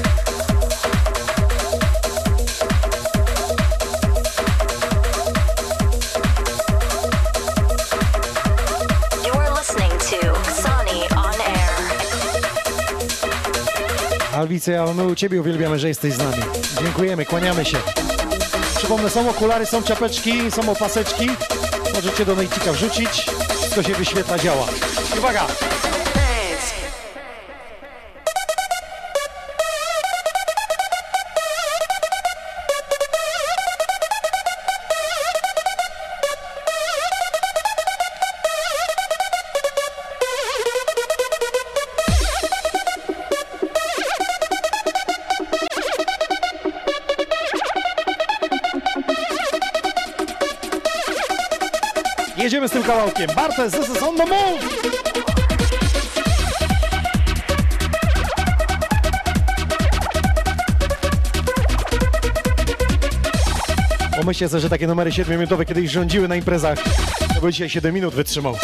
Alwice, 14.37 14.83
a 14.83 14.95
my 14.95 15.05
u 15.05 15.15
Ciebie 15.15 15.41
uwielbiamy, 15.41 15.79
że 15.79 15.89
jesteś 15.89 16.13
z 16.13 16.19
nami. 16.19 16.43
Dziękujemy, 16.83 17.25
kłaniamy 17.27 17.65
się. 17.65 17.79
Przypomnę, 18.77 19.11
są 19.11 19.31
okulary, 19.31 19.67
są 19.67 19.83
czapeczki, 19.83 20.51
są 20.51 20.71
opaseczki. 20.71 21.27
Możecie 21.95 22.25
do 22.25 22.35
nejcika 22.35 22.73
wrzucić. 22.73 23.27
Wszystko 23.59 23.83
się 23.83 23.95
wyświetla, 23.95 24.39
działa. 24.39 24.67
Uwaga! 25.19 25.47
Kawałkiem. 53.17 53.37
Bartes, 53.37 53.73
this 53.73 53.97
is 53.97 54.03
on 54.03 54.17
the 54.17 54.27
move! 54.27 54.61
Pomyślcie 64.17 64.49
sobie, 64.49 64.61
że 64.61 64.71
takie 64.71 64.87
numery 64.87 65.11
7-minutowe 65.11 65.65
kiedyś 65.65 65.91
rządziły 65.91 66.29
na 66.29 66.37
imprezach. 66.37 66.79
To 67.35 67.41
by 67.41 67.53
dzisiaj 67.53 67.71
7 67.71 67.95
minut 67.95 68.15
wytrzymał. 68.15 68.57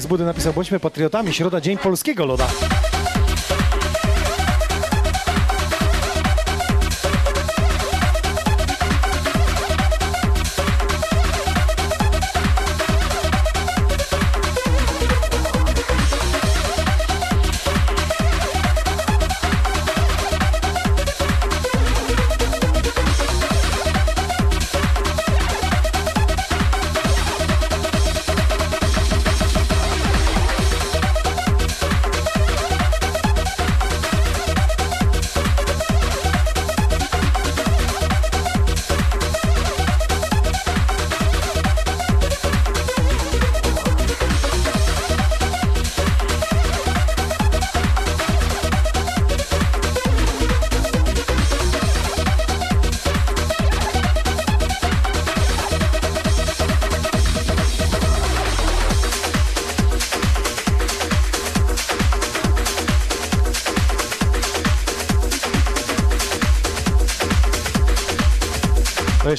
Z 0.00 0.06
Budy 0.06 0.24
napisał, 0.24 0.52
bądźmy 0.52 0.80
patriotami, 0.80 1.32
środa, 1.32 1.60
dzień 1.60 1.78
polskiego 1.78 2.26
loda. 2.26 2.46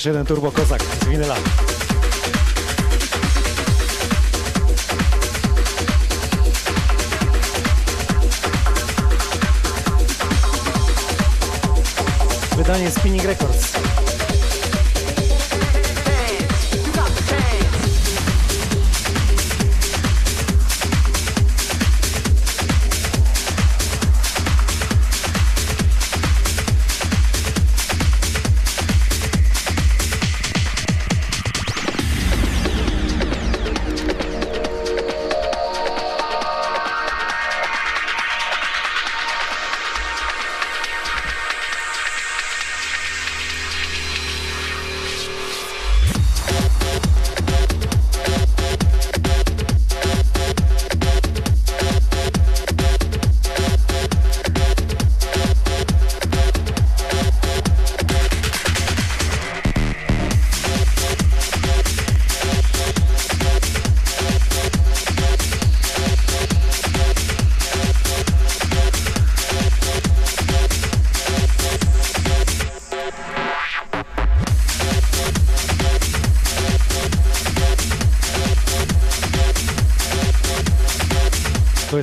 Jeszcze 0.02 0.10
jeden 0.10 0.26
turbo 0.26 0.52
kozak 0.52 0.84
z 0.84 1.06
winyla. 1.06 1.36
Wydanie 12.58 12.92
Spinning 12.92 13.24
Records. 13.24 13.91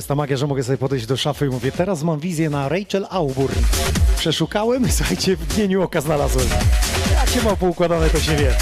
Ta 0.09 0.15
magia, 0.15 0.37
że 0.37 0.47
mogę 0.47 0.63
sobie 0.63 0.77
podejść 0.77 1.05
do 1.05 1.17
szafy 1.17 1.45
i 1.45 1.49
mówię, 1.49 1.71
teraz 1.71 2.03
mam 2.03 2.19
wizję 2.19 2.49
na 2.49 2.69
Rachel 2.69 3.07
Auburn. 3.09 3.55
Przeszukałem 4.17 4.91
słuchajcie, 4.97 5.35
w 5.35 5.45
dnieniu 5.55 5.81
oka 5.81 6.01
znalazłem. 6.01 6.47
Jak 7.13 7.29
się 7.29 7.43
ma 7.43 7.55
poukładane, 7.55 8.09
to 8.09 8.19
się 8.19 8.35
wie. 8.35 8.55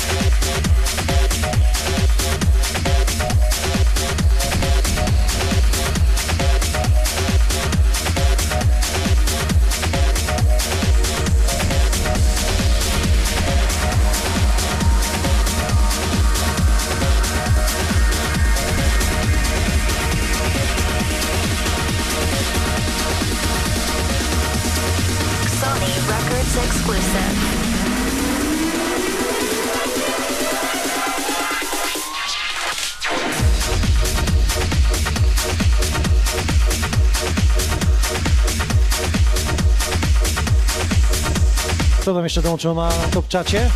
Jeszcze 42.27 42.41
dołączyło 42.41 42.73
na 42.73 42.89
top 42.91 43.27
czacie? 43.27 43.69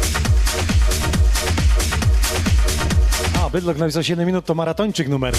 A, 3.41 3.49
Bydlok 3.49 3.77
napisał 3.77 4.03
7 4.03 4.27
minut, 4.27 4.45
to 4.45 4.55
maratończyk 4.55 5.07
numer. 5.07 5.35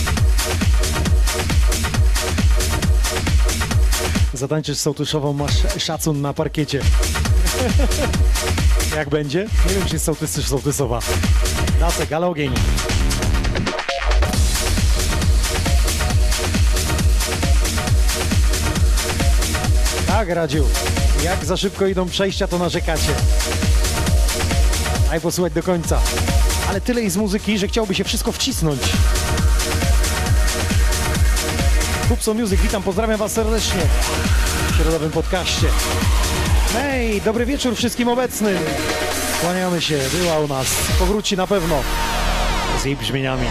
Zatańczysz 4.34 4.78
sołtyszową, 4.78 5.32
masz 5.32 5.52
szacun 5.78 6.20
na 6.20 6.32
parkiecie. 6.32 6.80
Jak 8.96 9.08
będzie? 9.08 9.46
Nie 9.68 9.74
wiem, 9.74 9.86
czy 9.86 9.94
jest 9.94 10.04
sołtys 10.04 10.34
czy 10.34 10.42
sołtysowa. 10.42 11.00
Dacek, 11.80 12.12
ale 12.12 12.26
ogień. 12.26 12.52
Tak, 20.06 20.28
Radziu. 20.28 20.64
Jak 21.24 21.44
za 21.44 21.56
szybko 21.56 21.86
idą 21.86 22.08
przejścia, 22.08 22.48
to 22.48 22.58
narzekacie. 22.58 23.14
Aj 25.10 25.20
posłuchać 25.20 25.52
do 25.52 25.62
końca. 25.62 26.00
Ale 26.68 26.80
tyle 26.80 27.02
jest 27.02 27.16
muzyki, 27.16 27.58
że 27.58 27.68
chciałby 27.68 27.94
się 27.94 28.04
wszystko 28.04 28.32
wcisnąć. 28.32 28.80
Kupso 32.08 32.34
Music, 32.34 32.60
witam, 32.60 32.82
pozdrawiam 32.82 33.18
Was 33.18 33.32
serdecznie 33.32 33.80
w 34.72 34.76
środowym 34.76 35.10
podcaście. 35.10 35.66
Hej, 36.72 37.20
dobry 37.20 37.46
wieczór 37.46 37.76
wszystkim 37.76 38.08
obecnym. 38.08 38.58
Kłaniamy 39.40 39.80
się, 39.80 39.98
była 40.20 40.38
u 40.38 40.48
nas, 40.48 40.66
powróci 40.98 41.36
na 41.36 41.46
pewno 41.46 41.82
z 42.82 42.84
jej 42.84 42.96
brzmieniami. 42.96 43.46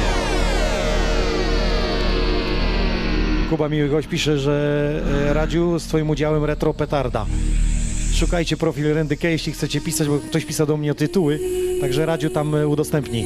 Kuba 3.49 3.69
Miły 3.69 3.89
Gość 3.89 4.07
pisze, 4.07 4.37
że 4.37 4.93
e, 5.29 5.33
Radziu 5.33 5.79
z 5.79 5.87
Twoim 5.87 6.09
udziałem 6.09 6.45
retro 6.45 6.73
petarda. 6.73 7.25
Szukajcie 8.21 8.57
profil 8.57 8.93
Rendyke, 8.93 9.31
jeśli 9.31 9.53
chcecie 9.53 9.81
pisać, 9.81 10.07
bo 10.07 10.19
ktoś 10.19 10.45
pisał 10.45 10.67
do 10.67 10.77
mnie 10.77 10.91
o 10.91 10.95
tytuły, 10.95 11.39
także 11.81 12.05
Radziu 12.05 12.29
tam 12.29 12.55
e, 12.55 12.67
udostępni. 12.67 13.25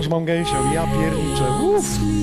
Aż 0.00 0.08
mam 0.08 0.24
gęsią, 0.24 0.72
ja 0.74 0.86
pierniczę. 0.86 1.44
Uff. 1.62 2.21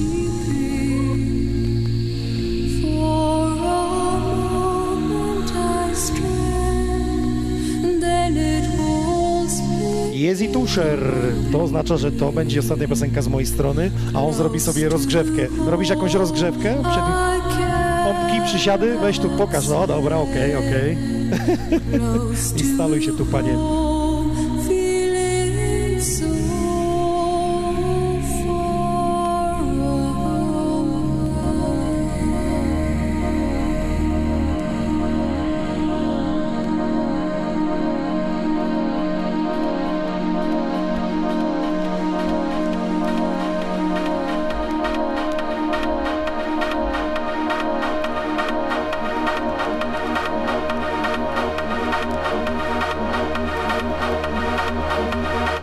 Jest 10.29 10.53
tuszer. 10.53 10.99
To 11.51 11.61
oznacza, 11.63 11.97
że 11.97 12.11
to 12.11 12.31
będzie 12.31 12.59
ostatnia 12.59 12.87
piosenka 12.87 13.21
z 13.21 13.27
mojej 13.27 13.47
strony, 13.47 13.91
a 14.13 14.23
on 14.23 14.33
zrobi 14.33 14.59
sobie 14.59 14.89
rozgrzewkę. 14.89 15.47
Robisz 15.65 15.89
jakąś 15.89 16.13
rozgrzewkę? 16.13 16.75
Przed... 16.91 17.03
Pompki, 18.03 18.41
przysiady? 18.45 18.97
Weź 19.01 19.19
tu 19.19 19.29
pokaż. 19.29 19.67
No 19.67 19.87
dobra, 19.87 20.17
okej, 20.17 20.55
okej. 20.55 20.97
close 21.91 22.57
Instaluj 22.57 23.01
się 23.01 23.11
tu, 23.11 23.25
panie. 23.25 23.53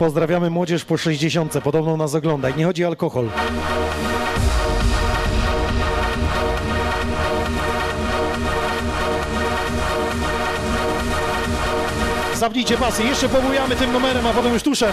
Pozdrawiamy 0.07 0.50
młodzież 0.50 0.84
po 0.84 0.96
60. 0.96 1.54
Podobno 1.64 1.96
nas 1.96 2.14
ogląda. 2.14 2.50
I 2.50 2.54
nie 2.54 2.64
chodzi 2.64 2.84
o 2.84 2.88
alkohol. 2.88 3.28
Zapnijcie 12.34 12.76
pasy, 12.76 13.04
jeszcze 13.04 13.28
pobujamy 13.28 13.76
tym 13.76 13.92
numerem, 13.92 14.26
a 14.26 14.32
potem 14.32 14.52
już 14.52 14.62
tuszer. 14.62 14.92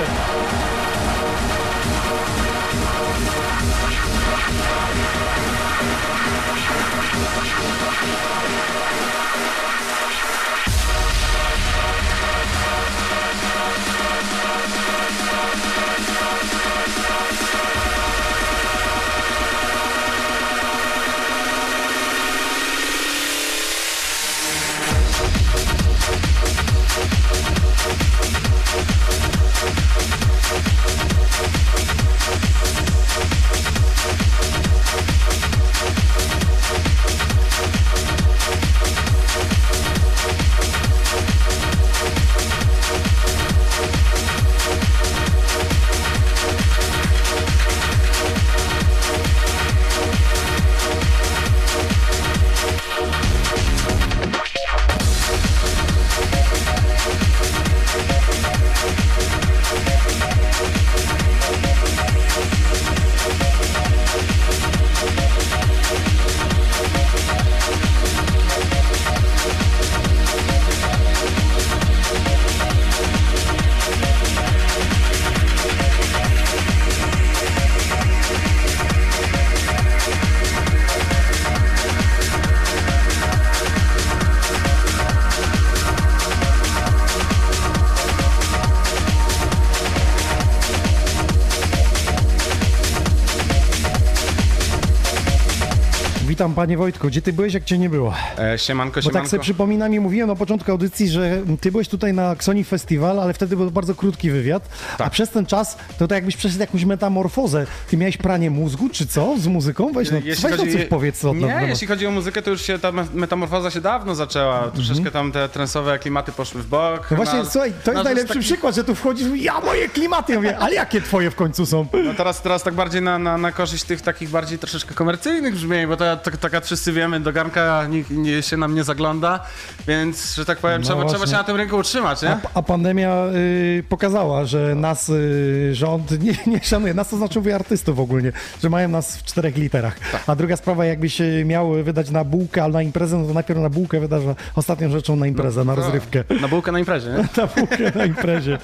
Witam 96.43 96.55
panie 96.55 96.77
Wojtku, 96.77 97.07
gdzie 97.07 97.21
ty 97.21 97.33
byłeś, 97.33 97.53
jak 97.53 97.63
cię 97.63 97.77
nie 97.77 97.89
było? 97.89 98.13
E, 98.39 98.59
siemanko, 98.59 98.95
Bo 98.95 99.01
siemanko. 99.01 99.19
tak 99.19 99.29
sobie 99.29 99.41
przypominam 99.43 99.93
i 99.93 99.99
mówiłem 99.99 100.27
na 100.27 100.35
początku 100.35 100.71
audycji, 100.71 101.09
że 101.09 101.41
ty 101.61 101.71
byłeś 101.71 101.87
tutaj 101.87 102.13
na 102.13 102.31
Xoni 102.31 102.63
Festival, 102.63 103.19
ale 103.19 103.33
wtedy 103.33 103.55
był 103.57 103.71
bardzo 103.71 103.95
krótki 103.95 104.31
wywiad, 104.31 104.69
a 104.93 104.97
Tak. 104.97 105.11
przez 105.11 105.29
ten 105.29 105.45
czas 105.45 105.77
to 105.99 106.07
tak 106.07 106.15
jakbyś 106.15 106.37
przeszedł 106.37 106.59
jakąś 106.61 106.85
metamorfozę. 106.85 107.65
Ty 107.89 107.97
miałeś 107.97 108.17
pranie 108.17 108.49
mózgu, 108.49 108.89
czy 108.89 109.07
co? 109.07 109.35
Z 109.37 109.47
muzyką? 109.47 109.91
Weź 109.93 110.11
no, 110.11 110.17
weź 110.21 110.41
no 110.43 110.57
coś 110.57 110.85
powiedz. 110.89 111.19
co 111.19 111.33
Nie, 111.33 111.65
jeśli 111.67 111.87
chodzi 111.87 112.07
o 112.07 112.11
muzykę, 112.11 112.41
to 112.41 112.49
już 112.49 112.61
się 112.61 112.79
ta 112.79 112.91
me- 112.91 113.07
metamorfoza 113.13 113.71
się 113.71 113.81
dawno 113.81 114.15
zaczęła. 114.15 114.71
Troszeczkę 114.75 115.11
tam 115.11 115.31
te 115.31 115.49
trensowe 115.49 115.99
klimaty 115.99 116.31
poszły 116.31 116.61
w 116.61 116.67
bok. 116.67 116.97
Mhm. 116.97 117.07
No 117.11 117.17
właśnie, 117.17 117.39
Na- 117.39 117.45
słuchaj, 117.49 117.73
to 117.83 117.91
jest 117.91 118.03
najlepszy 118.03 118.27
taki- 118.33 118.39
przykład, 118.45 118.75
że 118.75 118.83
tu 118.83 118.95
wchodzisz 118.95 119.27
i 119.27 119.43
ja 119.43 119.59
moje 119.59 119.89
klimaty, 119.89 120.33
ja 120.33 120.39
mówię, 120.39 120.57
ale 120.57 120.73
jakie 120.75 121.01
twoje 121.01 121.31
w 121.31 121.35
końcu 121.35 121.65
są? 121.65 121.85
No 122.05 122.13
teraz, 122.13 122.41
teraz 122.41 122.63
tak 122.63 122.73
bardziej 122.73 123.01
na, 123.01 123.19
na, 123.19 123.37
na 123.37 123.51
korzyść 123.51 123.83
tych 123.83 124.01
takich 124.01 124.29
bardziej 124.29 124.59
troszeczkę 124.59 124.93
komercyjnych 124.95 125.53
brzmień, 125.53 125.87
bo 125.87 125.97
to 125.97 126.05
tak, 126.33 126.41
tak 126.41 126.53
jak 126.53 126.65
wszyscy 126.65 126.93
wiemy, 126.93 127.19
do 127.19 127.33
garnka 127.33 127.87
nikt 127.89 128.09
nie, 128.09 128.41
się 128.41 128.57
nam 128.57 128.75
nie 128.75 128.83
zagląda, 128.83 129.39
więc, 129.87 130.35
że 130.35 130.45
tak 130.45 130.57
powiem, 130.57 130.81
No 130.81 130.87
trzeba, 130.87 131.05
trzeba 131.05 131.27
się 131.27 131.31
na 131.31 131.43
tym 131.43 131.55
rynku 131.55 131.77
utrzymać, 131.77 132.21
nie? 132.21 132.29
A, 132.29 132.39
a 132.53 132.61
pandemia 132.61 133.25
y, 133.35 133.83
pokazała, 133.89 134.45
że 134.45 134.75
nas 134.75 135.09
y, 135.09 135.69
rząd 135.75 136.11
nie, 136.23 136.33
nie 136.47 136.63
szanuje. 136.63 136.93
Nas 136.93 137.09
to 137.09 137.17
znaczy 137.17 137.39
mówię 137.39 137.55
artystów 137.55 137.99
ogólnie, 137.99 138.31
że 138.63 138.69
mają 138.69 138.89
nas 138.89 139.17
w 139.17 139.23
czterech 139.23 139.57
literach. 139.57 139.99
Tak. 140.11 140.23
A 140.27 140.35
druga 140.35 140.57
sprawa, 140.57 140.85
jakbyś 140.85 141.21
miał 141.45 141.83
wydać 141.83 142.09
na 142.09 142.23
bułkę 142.23 142.63
albo 142.63 142.77
na 142.77 142.81
imprezę, 142.81 143.17
no 143.17 143.27
to 143.27 143.33
najpierw 143.33 143.59
na 143.59 143.69
bułkę 143.69 143.99
wydasz 143.99 144.23
ostatnią 144.55 144.91
rzeczą 144.91 145.15
na 145.15 145.27
imprezę, 145.27 145.65
na 145.65 145.75
rozrywkę. 145.75 146.23
Na 146.41 146.47
bułkę 146.47 146.71
na 146.71 146.79
imprezie, 146.79 147.09
nie? 147.09 147.17
Na 147.43 147.47
bułkę 147.47 147.91
na 147.95 148.05
imprezie. 148.05 148.57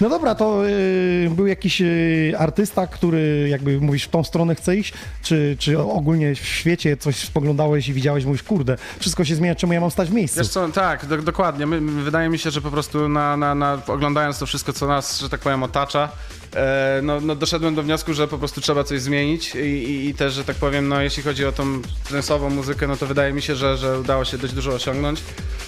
No 0.00 0.08
dobra, 0.08 0.34
to 0.34 0.68
y, 0.68 1.30
był 1.30 1.46
jakiś 1.46 1.80
y, 1.80 2.34
artysta, 2.38 2.86
który 2.86 3.48
jakby 3.48 3.80
mówisz 3.80 4.04
w 4.04 4.08
tą 4.08 4.24
stronę 4.24 4.54
chce 4.54 4.76
iść, 4.76 4.92
czy, 5.22 5.56
czy 5.58 5.78
ogólnie 5.78 6.34
w 6.34 6.38
świecie 6.38 6.96
coś 6.96 7.11
spoglądałeś 7.18 7.88
i 7.88 7.92
widziałeś, 7.92 8.24
mówisz, 8.24 8.42
kurde, 8.42 8.76
wszystko 8.98 9.24
się 9.24 9.34
zmienia, 9.34 9.54
czemu 9.54 9.72
ja 9.72 9.80
mam 9.80 9.90
stać 9.90 10.08
w 10.08 10.12
miejscu? 10.12 10.38
Wiesz 10.38 10.48
co, 10.48 10.68
tak, 10.68 11.06
do, 11.06 11.18
dokładnie. 11.18 11.66
My, 11.66 11.80
wydaje 11.80 12.28
mi 12.28 12.38
się, 12.38 12.50
że 12.50 12.60
po 12.60 12.70
prostu 12.70 13.08
na, 13.08 13.36
na, 13.36 13.54
na, 13.54 13.78
oglądając 13.86 14.38
to 14.38 14.46
wszystko, 14.46 14.72
co 14.72 14.86
nas, 14.86 15.20
że 15.20 15.28
tak 15.28 15.40
powiem, 15.40 15.62
otacza, 15.62 16.08
no, 17.02 17.20
no 17.20 17.34
doszedłem 17.34 17.74
do 17.74 17.82
wniosku, 17.82 18.14
że 18.14 18.28
po 18.28 18.38
prostu 18.38 18.60
trzeba 18.60 18.84
coś 18.84 19.00
zmienić 19.00 19.54
i, 19.54 19.58
i, 19.58 20.08
i 20.08 20.14
też, 20.14 20.32
że 20.32 20.44
tak 20.44 20.56
powiem, 20.56 20.88
no 20.88 21.02
jeśli 21.02 21.22
chodzi 21.22 21.46
o 21.46 21.52
tą 21.52 21.82
trensową 22.08 22.50
muzykę, 22.50 22.86
no 22.86 22.96
to 22.96 23.06
wydaje 23.06 23.32
mi 23.32 23.42
się, 23.42 23.56
że, 23.56 23.76
że 23.76 24.00
udało 24.00 24.24
się 24.24 24.38
dość 24.38 24.52
dużo 24.52 24.72
osiągnąć, 24.72 25.22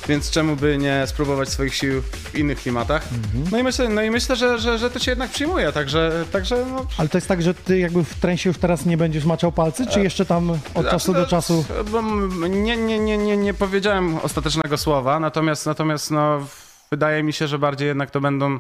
więc 0.09 0.31
czemu 0.31 0.57
by 0.57 0.79
nie 0.79 1.03
spróbować 1.07 1.49
swoich 1.49 1.75
sił 1.75 2.03
w 2.03 2.39
innych 2.39 2.59
klimatach. 2.59 3.09
No 3.53 3.59
i 3.59 3.63
myślę, 3.63 3.89
no 3.89 4.03
i 4.03 4.11
myślę 4.11 4.37
że, 4.37 4.59
że, 4.59 4.79
że 4.79 4.91
to 4.91 4.99
się 4.99 5.11
jednak 5.11 5.31
przyjmuje, 5.31 5.73
także, 5.73 6.25
także 6.33 6.67
no, 6.71 6.87
Ale 6.99 7.09
to 7.09 7.19
jest 7.19 7.29
tak, 7.29 7.43
że 7.43 7.55
ty 7.55 7.79
jakby 7.79 8.05
w 8.05 8.15
trensie 8.15 8.51
już 8.51 8.59
teraz 8.59 8.87
nie 8.87 8.97
będziesz 8.97 9.25
maczał 9.25 9.53
palcy, 9.53 9.87
czy 9.87 10.01
jeszcze 10.03 10.27
tam 10.27 10.59
od 10.75 10.91
czasu 10.91 11.13
do 11.13 11.27
czasu? 11.27 11.65
Nie, 12.51 12.77
nie, 12.77 12.99
nie, 12.99 13.19
nie, 13.19 13.37
nie 13.37 13.55
powiedziałem 13.55 14.19
ostatecznego 14.19 14.79
słowa, 14.79 15.21
natomiast, 15.21 15.67
natomiast 15.67 16.11
no, 16.11 16.47
wydaje 16.91 17.23
mi 17.23 17.33
się, 17.33 17.49
że 17.49 17.59
bardziej 17.59 17.89
jednak 17.89 18.11
to 18.11 18.21
będą 18.21 18.59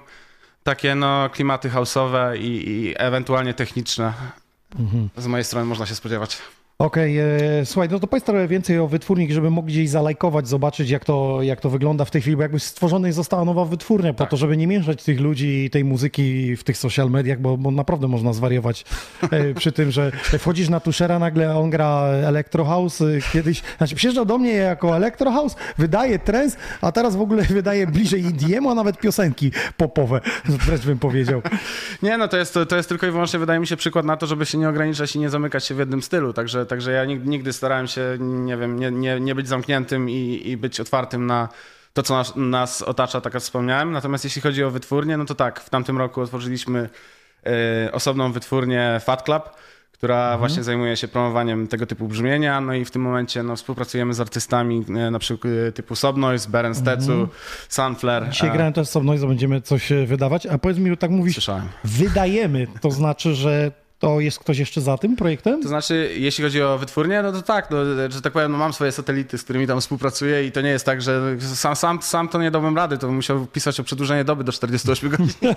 takie 0.64 0.94
no, 0.94 1.30
klimaty 1.30 1.70
house'owe 1.70 2.36
i, 2.36 2.68
i 2.68 2.94
ewentualnie 2.96 3.54
techniczne. 3.54 4.12
Mhm. 4.78 5.08
Z 5.16 5.26
mojej 5.26 5.44
strony 5.44 5.66
można 5.66 5.86
się 5.86 5.94
spodziewać. 5.94 6.38
Okej, 6.78 7.18
e, 7.18 7.26
słuchaj, 7.64 7.88
no 7.90 8.00
to 8.00 8.06
powiedz 8.06 8.24
trochę 8.24 8.48
więcej 8.48 8.78
o 8.78 8.88
wytwórni, 8.88 9.32
żeby 9.32 9.50
mogli 9.50 9.72
gdzieś 9.74 9.90
zalajkować, 9.90 10.48
zobaczyć 10.48 10.90
jak 10.90 11.04
to, 11.04 11.38
jak 11.42 11.60
to 11.60 11.70
wygląda 11.70 12.04
w 12.04 12.10
tej 12.10 12.20
chwili, 12.20 12.36
bo 12.36 12.42
jakby 12.42 12.60
stworzona 12.60 13.12
została 13.12 13.44
nowa 13.44 13.64
wytwórnia 13.64 14.12
po 14.12 14.18
Tak. 14.18 14.30
to, 14.30 14.36
żeby 14.36 14.56
nie 14.56 14.66
mieszać 14.66 15.04
tych 15.04 15.20
ludzi 15.20 15.64
i 15.64 15.70
tej 15.70 15.84
muzyki 15.84 16.56
w 16.56 16.64
tych 16.64 16.76
social 16.76 17.10
mediach, 17.10 17.40
bo, 17.40 17.56
bo 17.56 17.70
naprawdę 17.70 18.08
można 18.08 18.32
zwariować 18.32 18.84
e, 19.30 19.54
przy 19.54 19.72
tym, 19.72 19.90
że 19.90 20.12
wchodzisz 20.38 20.68
na 20.68 20.80
Tuszera, 20.80 21.18
nagle 21.18 21.56
on 21.58 21.70
gra 21.70 22.02
Electro 22.06 22.64
House, 22.64 23.00
e, 23.00 23.04
kiedyś, 23.32 23.62
znaczy 23.78 23.94
przyjeżdżał 23.94 24.24
do 24.24 24.38
mnie 24.38 24.52
jako 24.52 24.96
Electro 24.96 25.30
House, 25.32 25.56
wydaje 25.78 26.18
trance, 26.18 26.56
a 26.80 26.92
teraz 26.92 27.16
w 27.16 27.20
ogóle 27.20 27.42
wydaje 27.42 27.86
bliżej 27.86 28.24
EDM, 28.26 28.66
a 28.66 28.74
nawet 28.74 28.98
piosenki 28.98 29.52
popowe, 29.76 30.20
wręcz 30.44 30.86
bym 30.86 30.98
powiedział. 30.98 31.42
Nie, 32.02 32.18
no 32.18 32.28
to 32.28 32.36
jest, 32.36 32.58
to 32.68 32.76
jest 32.76 32.88
tylko 32.88 33.06
i 33.06 33.10
wyłącznie, 33.10 33.38
wydaje 33.38 33.60
mi 33.60 33.66
się, 33.66 33.76
przykład 33.76 34.06
na 34.06 34.16
to, 34.16 34.26
żeby 34.26 34.46
się 34.46 34.58
nie 34.58 34.68
ograniczać 34.68 35.16
i 35.16 35.18
nie 35.18 35.30
zamykać 35.30 35.64
się 35.64 35.74
w 35.74 35.78
jednym 35.78 36.02
stylu. 36.02 36.32
Także, 36.32 36.63
także 36.66 36.92
ja 36.92 37.04
nigdy, 37.04 37.52
starałem 37.52 37.86
się, 37.86 38.16
nie 38.20 38.56
wiem, 38.56 38.78
nie, 38.78 38.90
nie, 38.90 39.20
nie 39.20 39.34
być 39.34 39.48
zamkniętym 39.48 40.10
i, 40.10 40.42
i 40.44 40.56
być 40.56 40.80
otwartym 40.80 41.26
na 41.26 41.48
to, 41.92 42.02
co 42.02 42.14
nas, 42.14 42.32
nas 42.36 42.82
otacza, 42.82 43.20
tak 43.20 43.34
jak 43.34 43.42
wspomniałem. 43.42 43.92
Natomiast 43.92 44.24
jeśli 44.24 44.42
chodzi 44.42 44.64
o 44.64 44.70
wytwórnię, 44.70 45.16
no 45.16 45.24
to 45.24 45.34
tak, 45.34 45.60
w 45.60 45.70
tamtym 45.70 45.98
roku 45.98 46.20
otworzyliśmy 46.20 46.88
e, 47.46 47.92
osobną 47.92 48.32
wytwórnię 48.32 49.00
Fat 49.04 49.22
Club, 49.22 49.50
która 49.92 50.38
właśnie 50.38 50.62
zajmuje 50.62 50.96
się 50.96 51.08
promowaniem 51.08 51.66
tego 51.68 51.86
typu 51.86 52.08
brzmienia, 52.08 52.60
no 52.60 52.74
i 52.74 52.84
w 52.84 52.90
tym 52.90 53.02
momencie 53.02 53.42
no, 53.42 53.56
współpracujemy 53.56 54.14
z 54.14 54.20
artystami 54.20 54.84
e, 54.88 55.10
na 55.10 55.18
przykład 55.18 55.52
e, 55.68 55.72
typu 55.72 55.96
Sobnoise, 55.96 56.50
Beren 56.50 56.74
Stecu, 56.74 57.28
Sunflare. 57.68 58.28
Dzisiaj 58.28 58.52
grałem 58.52 58.72
też 58.72 58.88
z 58.88 58.94
Noise, 58.94 59.26
będziemy 59.26 59.60
coś 59.60 59.92
wydawać, 60.06 60.46
a 60.46 60.58
powiedz 60.58 60.78
mi, 60.78 60.96
tak 60.96 61.10
mówisz, 61.10 61.34
Słyszałem. 61.34 61.68
wydajemy, 61.84 62.66
to 62.80 62.90
znaczy, 62.90 63.34
że 63.34 63.83
to 63.98 64.20
jest 64.20 64.38
ktoś 64.38 64.58
jeszcze 64.58 64.80
za 64.80 64.98
tym 64.98 65.16
projektem? 65.16 65.62
To 65.62 65.68
znaczy, 65.68 66.10
jeśli 66.16 66.44
chodzi 66.44 66.62
o 66.62 66.78
wytwórnię, 66.78 67.22
no 67.22 67.32
to 67.32 67.42
tak, 67.42 67.70
no, 67.70 67.76
że 68.10 68.22
tak 68.22 68.32
powiem, 68.32 68.52
no 68.52 68.58
mam 68.58 68.72
swoje 68.72 68.92
satelity, 68.92 69.38
z 69.38 69.42
którymi 69.44 69.66
tam 69.66 69.80
współpracuję 69.80 70.46
i 70.46 70.52
to 70.52 70.60
nie 70.60 70.68
jest 70.70 70.86
tak, 70.86 71.02
że 71.02 71.36
sam, 71.40 71.76
sam, 71.76 72.02
sam 72.02 72.28
to 72.28 72.42
nie 72.42 72.50
dałbym 72.50 72.76
rady, 72.76 72.98
to 72.98 73.06
bym 73.06 73.16
musiał 73.16 73.46
pisać 73.46 73.80
o 73.80 73.84
przedłużenie 73.84 74.24
doby 74.24 74.44
do 74.44 74.52
48 74.52 75.10
godzin. 75.10 75.26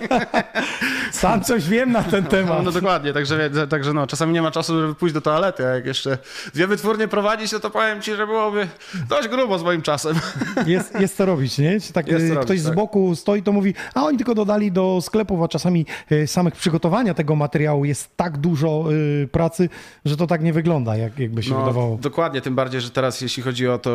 Sam 1.12 1.44
coś 1.44 1.68
wiem 1.68 1.92
na 1.92 2.02
ten 2.02 2.24
No, 2.24 2.30
temat. 2.30 2.64
no 2.64 2.72
dokładnie, 2.72 3.12
także, 3.12 3.50
także 3.68 3.92
no, 3.92 4.06
czasami 4.06 4.32
nie 4.32 4.42
ma 4.42 4.50
czasu, 4.50 4.80
żeby 4.80 4.94
pójść 4.94 5.14
do 5.14 5.20
toalety, 5.20 5.66
a 5.66 5.68
jak 5.68 5.86
jeszcze 5.86 6.18
dwie 6.54 6.66
wytwórnie 6.66 7.08
prowadzić, 7.08 7.52
no 7.52 7.60
to 7.60 7.70
powiem 7.70 8.02
ci, 8.02 8.14
że 8.14 8.26
byłoby 8.26 8.68
dość 9.08 9.28
grubo 9.28 9.58
z 9.58 9.62
moim 9.62 9.82
czasem. 9.82 10.16
Jest, 10.66 11.00
jest 11.00 11.16
co 11.16 11.26
robić, 11.26 11.58
nie? 11.58 11.78
Tak, 11.92 12.08
Jest 12.08 12.26
co 12.26 12.32
e, 12.32 12.34
robić, 12.34 12.44
ktoś 12.46 12.60
z 12.60 12.64
tak. 12.64 12.74
boku 12.74 13.16
stoi, 13.16 13.42
to 13.42 13.52
mówi, 13.52 13.74
a 13.94 14.04
oni 14.04 14.16
tylko 14.18 14.34
dodali 14.34 14.72
do 14.72 14.98
sklepów, 15.02 15.42
a 15.42 15.48
czasami 15.48 15.86
e, 16.10 16.26
samych 16.26 16.54
przygotowania 16.54 17.14
tego 17.14 17.36
materiału 17.36 17.84
jest 17.84 18.16
tak 18.16 18.37
dużo 18.38 18.84
e, 19.24 19.26
pracy, 19.26 19.68
że 20.04 20.16
to 20.16 20.26
tak 20.26 20.42
nie 20.42 20.52
wygląda, 20.52 20.96
jak, 20.96 21.18
jakby 21.18 21.42
się 21.42 21.50
No, 21.50 21.60
wydawało. 21.60 21.98
dokładnie, 22.02 22.40
tym 22.40 22.54
bardziej, 22.54 22.80
że 22.80 22.90
teraz 22.90 23.20
jeśli 23.20 23.42
chodzi 23.42 23.68
o 23.68 23.78
to 23.78 23.90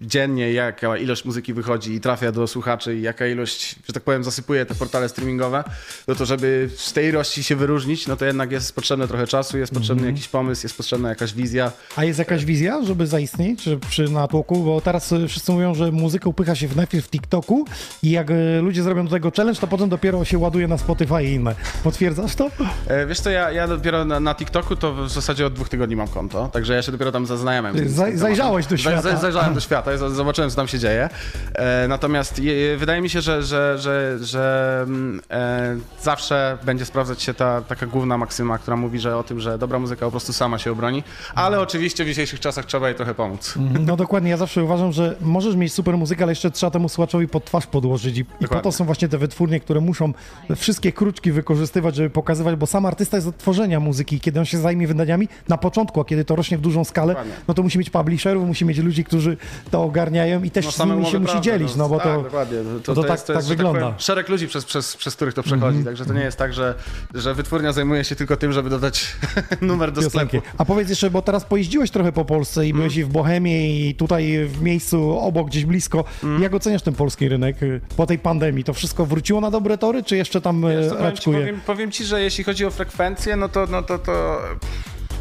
dziennie, 0.00 0.52
jaka 0.52 0.96
ilość 0.96 1.24
muzyki 1.24 1.54
wychodzi 1.54 1.92
i 1.92 2.00
trafia 2.00 2.32
do 2.32 2.46
słuchaczy 2.46 2.96
i 2.96 3.02
jaka 3.02 3.26
ilość, 3.26 3.76
że 3.86 3.92
tak 3.92 4.02
powiem, 4.02 4.24
zasypuje 4.24 4.66
te 4.66 4.74
portale 4.74 5.08
streamingowe, 5.08 5.64
no 6.08 6.14
to 6.14 6.26
żeby 6.26 6.70
z 6.76 6.92
tej 6.92 7.08
ilości 7.08 7.42
się 7.42 7.56
wyróżnić, 7.56 8.06
no 8.06 8.16
to 8.16 8.24
jednak 8.24 8.52
jest 8.52 8.74
potrzebne 8.74 9.08
trochę 9.08 9.26
czasu, 9.26 9.58
jest 9.58 9.72
potrzebny 9.74 10.00
Mhm. 10.02 10.14
jakiś 10.16 10.28
pomysł, 10.28 10.64
jest 10.66 10.76
potrzebna 10.76 11.08
jakaś 11.08 11.34
wizja. 11.34 11.72
A 11.96 12.04
jest 12.04 12.18
jakaś 12.18 12.44
wizja, 12.44 12.82
żeby 12.84 13.06
zaistnieć 13.06 13.64
przy 13.88 14.08
natłoku? 14.08 14.64
Bo 14.64 14.80
teraz 14.80 15.12
e, 15.12 15.28
wszyscy 15.28 15.52
mówią, 15.52 15.74
że 15.74 15.92
muzyka 15.92 16.28
upycha 16.28 16.54
się 16.54 16.68
w 16.68 16.76
najpierw 16.76 17.06
w 17.06 17.10
TikToku 17.10 17.64
i 18.02 18.10
jak 18.10 18.30
e, 18.30 18.60
ludzie 18.60 18.82
zrobią 18.82 19.04
do 19.04 19.10
tego 19.10 19.30
challenge, 19.36 19.60
to 19.60 19.66
potem 19.66 19.88
dopiero 19.88 20.24
się 20.24 20.38
ładuje 20.38 20.68
na 20.68 20.78
Spotify 20.78 21.24
i 21.24 21.32
inne. 21.32 21.54
Potwierdzasz 21.84 22.34
to? 22.34 22.50
E, 22.86 23.06
Wiesz 23.06 23.20
co, 23.20 23.30
ja, 23.30 23.50
ja 23.52 23.66
dopiero 23.76 24.04
na, 24.04 24.20
na 24.20 24.34
TikToku 24.34 24.76
to 24.76 24.94
w 24.94 25.08
zasadzie 25.10 25.46
od 25.46 25.52
dwóch 25.52 25.68
tygodni 25.68 25.96
mam 25.96 26.08
konto, 26.08 26.48
także 26.52 26.74
ja 26.74 26.82
się 26.82 26.92
dopiero 26.92 27.12
tam 27.12 27.26
zaznajamiam. 27.26 27.74
Zaj- 27.76 28.16
zajrzałeś 28.16 28.66
do 28.66 28.76
świata. 28.76 29.00
zaj- 29.10 29.20
Zajrzałem 29.20 29.54
do 29.54 29.60
świata 29.68 29.94
i 29.94 29.98
zobaczyłem, 29.98 30.50
co 30.50 30.56
tam 30.56 30.68
się 30.68 30.78
dzieje. 30.78 31.08
E, 31.54 31.88
natomiast 31.88 32.38
je, 32.38 32.76
wydaje 32.76 33.00
mi 33.00 33.10
się, 33.10 33.20
że, 33.20 33.42
że, 33.42 33.78
że, 33.78 34.18
że 34.22 34.80
mm, 34.86 35.20
e, 35.30 35.76
zawsze 36.02 36.58
będzie 36.64 36.84
sprawdzać 36.84 37.22
się 37.22 37.34
ta 37.34 37.60
taka 37.62 37.86
główna 37.86 38.18
maksyma, 38.18 38.58
która 38.58 38.76
mówi, 38.76 38.98
że 38.98 39.16
o 39.16 39.22
tym, 39.22 39.40
że 39.40 39.58
dobra 39.58 39.78
muzyka 39.78 40.04
po 40.06 40.10
prostu 40.10 40.32
sama 40.32 40.58
się 40.58 40.72
obroni, 40.72 41.02
ale 41.34 41.60
oczywiście 41.60 42.04
w 42.04 42.06
dzisiejszych 42.06 42.40
czasach 42.40 42.64
trzeba 42.66 42.88
jej 42.88 42.96
trochę 42.96 43.14
pomóc. 43.14 43.54
No 43.80 43.96
dokładnie, 43.96 44.30
ja 44.30 44.36
zawsze 44.36 44.64
uważam, 44.64 44.92
że 44.92 45.16
możesz 45.20 45.56
mieć 45.56 45.72
super 45.72 45.96
muzykę, 45.96 46.22
ale 46.22 46.32
jeszcze 46.32 46.50
trzeba 46.50 46.70
temu 46.70 46.88
słuchaczowi 46.88 47.28
pod 47.28 47.44
twarz 47.44 47.66
podłożyć 47.66 48.18
i, 48.18 48.24
i 48.40 48.48
po 48.48 48.60
to 48.60 48.72
są 48.72 48.84
właśnie 48.84 49.08
te 49.08 49.18
wytwórnie, 49.18 49.60
które 49.60 49.80
muszą 49.80 50.12
wszystkie 50.56 50.92
kruczki 50.92 51.32
wykorzystywać, 51.32 51.96
żeby 51.96 52.10
pokazywać, 52.10 52.56
bo 52.56 52.66
sam 52.66 52.86
artysta 52.86 53.16
jest 53.16 53.26
od 53.28 53.36
tworzenia 53.38 53.65
muzyki, 53.80 54.20
kiedy 54.20 54.38
on 54.40 54.44
się 54.46 54.58
zajmie 54.58 54.86
wydaniami 54.86 55.28
na 55.48 55.56
początku, 55.58 56.00
a 56.00 56.04
kiedy 56.04 56.24
to 56.24 56.36
rośnie 56.36 56.58
w 56.58 56.60
dużą 56.60 56.84
skalę, 56.84 57.12
Dokładnie. 57.12 57.32
no 57.48 57.54
to 57.54 57.62
musi 57.62 57.78
mieć 57.78 57.90
publisherów, 57.90 58.46
musi 58.46 58.64
mieć 58.64 58.78
ludzi, 58.78 59.04
którzy 59.04 59.36
to 59.70 59.82
ogarniają 59.82 60.42
i 60.42 60.50
też 60.50 60.64
No, 60.64 60.72
z 60.72 60.78
nimi 60.90 61.06
się 61.06 61.18
musi 61.18 61.40
dzielić, 61.40 61.76
no 61.76 61.88
bo 61.88 61.96
tak, 61.98 62.04
to, 62.06 62.22
dokładnie. 62.22 62.58
to, 62.84 62.94
to, 62.94 63.02
tak, 63.02 63.10
jest, 63.10 63.26
to 63.26 63.32
tak 63.32 63.36
jest, 63.36 63.48
że 63.48 63.54
wygląda. 63.54 63.80
powiem, 63.80 63.94
szereg 63.98 64.28
ludzi, 64.28 64.48
przez, 64.48 64.64
przez, 64.64 64.96
przez 64.96 65.16
których 65.16 65.34
to 65.34 65.42
przechodzi, 65.42 65.84
także 65.84 66.04
to 66.06 66.12
nie 66.12 66.20
jest 66.20 66.38
tak, 66.38 66.52
że, 66.54 66.74
że 67.14 67.34
wytwórnia 67.34 67.72
zajmuje 67.72 68.04
się 68.04 68.16
tylko 68.16 68.36
tym, 68.36 68.52
żeby 68.52 68.70
dodać 68.70 69.16
numer 69.60 69.92
do 69.92 70.02
piosenki. 70.02 70.28
sklepu. 70.38 70.46
A 70.58 70.64
powiedz 70.64 70.88
jeszcze, 70.90 71.10
bo 71.10 71.22
teraz 71.22 71.44
pojeździłeś 71.44 71.90
trochę 71.90 72.12
po 72.12 72.24
Polsce 72.24 72.66
i 72.66 72.70
Mhm. 72.70 72.76
byłeś 72.82 72.96
i 72.96 73.04
w 73.04 73.08
Bohemie 73.08 73.88
i 73.88 73.94
tutaj 73.94 74.44
w 74.46 74.62
miejscu 74.62 75.18
obok, 75.18 75.46
gdzieś 75.46 75.64
blisko. 75.64 75.98
Mhm. 76.22 76.42
Jak 76.42 76.54
oceniasz 76.54 76.82
ten 76.82 76.94
polski 76.94 77.28
rynek 77.28 77.62
y, 77.62 77.80
po 77.96 78.06
tej 78.06 78.18
pandemii? 78.18 78.64
To 78.64 78.74
wszystko 78.74 79.06
wróciło 79.06 79.40
na 79.40 79.50
dobre 79.50 79.78
tory, 79.78 80.02
czy 80.02 80.16
jeszcze 80.16 80.40
tam 80.40 80.62
Wiesz 80.68 80.92
ci, 80.92 80.98
raczkuje? 80.98 81.38
powiem, 81.40 81.60
powiem 81.66 81.90
ci, 81.90 82.04
że 82.04 82.20
jeśli 82.22 82.44
chodzi 82.44 82.64
o 82.64 82.70
frekwencję, 82.70 83.36
no 83.36 83.48
to, 83.56 83.66
no 83.72 83.82
to, 83.82 83.98
to, 83.98 84.38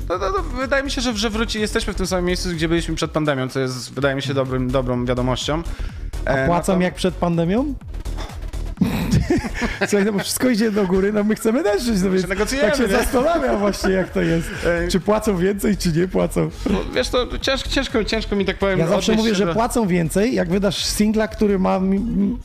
to, 0.08 0.20
to, 0.20 0.34
to 0.34 0.44
wydaje 0.44 0.84
mi 0.84 0.92
się, 0.92 1.02
że, 1.02 1.14
że 1.18 1.30
wróci, 1.30 1.60
jesteśmy 1.60 1.94
w 1.94 1.96
tym 1.96 2.08
samym 2.08 2.26
miejscu, 2.26 2.50
gdzie 2.50 2.68
byliśmy 2.68 2.96
przed 2.96 3.12
pandemią, 3.12 3.50
co 3.50 3.60
jest, 3.60 3.94
wydaje 3.94 4.16
mi 4.16 4.22
się, 4.22 4.34
dobrym, 4.34 4.72
dobrą 4.72 5.06
wiadomością. 5.06 5.62
A 6.26 6.30
E, 6.30 6.48
płacą 6.48 6.74
no 6.74 6.78
to- 6.80 6.84
jak 6.84 6.96
przed 6.96 7.16
pandemią? 7.16 7.74
Słuchaj, 9.89 10.05
no 10.05 10.11
bo 10.13 10.20
wszystko 10.20 10.49
idzie 10.49 10.72
do 10.72 10.88
góry, 10.88 11.13
no 11.13 11.24
my 11.24 11.36
chcemy 11.36 11.63
też 11.63 11.84
żyć, 11.84 12.01
no 12.03 12.09
więc 12.11 12.28
tak 12.28 12.49
się 12.49 12.84
nie? 12.84 12.88
zastanawiam 12.88 13.59
właśnie, 13.59 13.91
jak 13.91 14.09
to 14.09 14.22
jest. 14.22 14.47
Czy 14.89 14.99
płacą 14.99 15.38
więcej, 15.38 15.78
czy 15.78 15.91
nie 15.91 16.07
płacą. 16.07 16.49
Bo, 16.70 16.80
wiesz, 16.95 17.09
to 17.09 17.39
ciężko, 17.39 17.70
ciężko, 17.70 18.03
ciężko 18.03 18.36
mi 18.36 18.45
tak 18.45 18.57
powiem 18.57 18.80
Ja 18.80 18.88
zawsze 18.88 19.13
mówię, 19.13 19.36
że 19.36 19.45
do- 19.45 19.53
płacą 19.53 19.88
więcej, 19.88 20.36
jak 20.36 20.49
wydasz 20.49 20.86
singla, 20.86 21.28
który 21.28 21.59
ma 21.59 21.82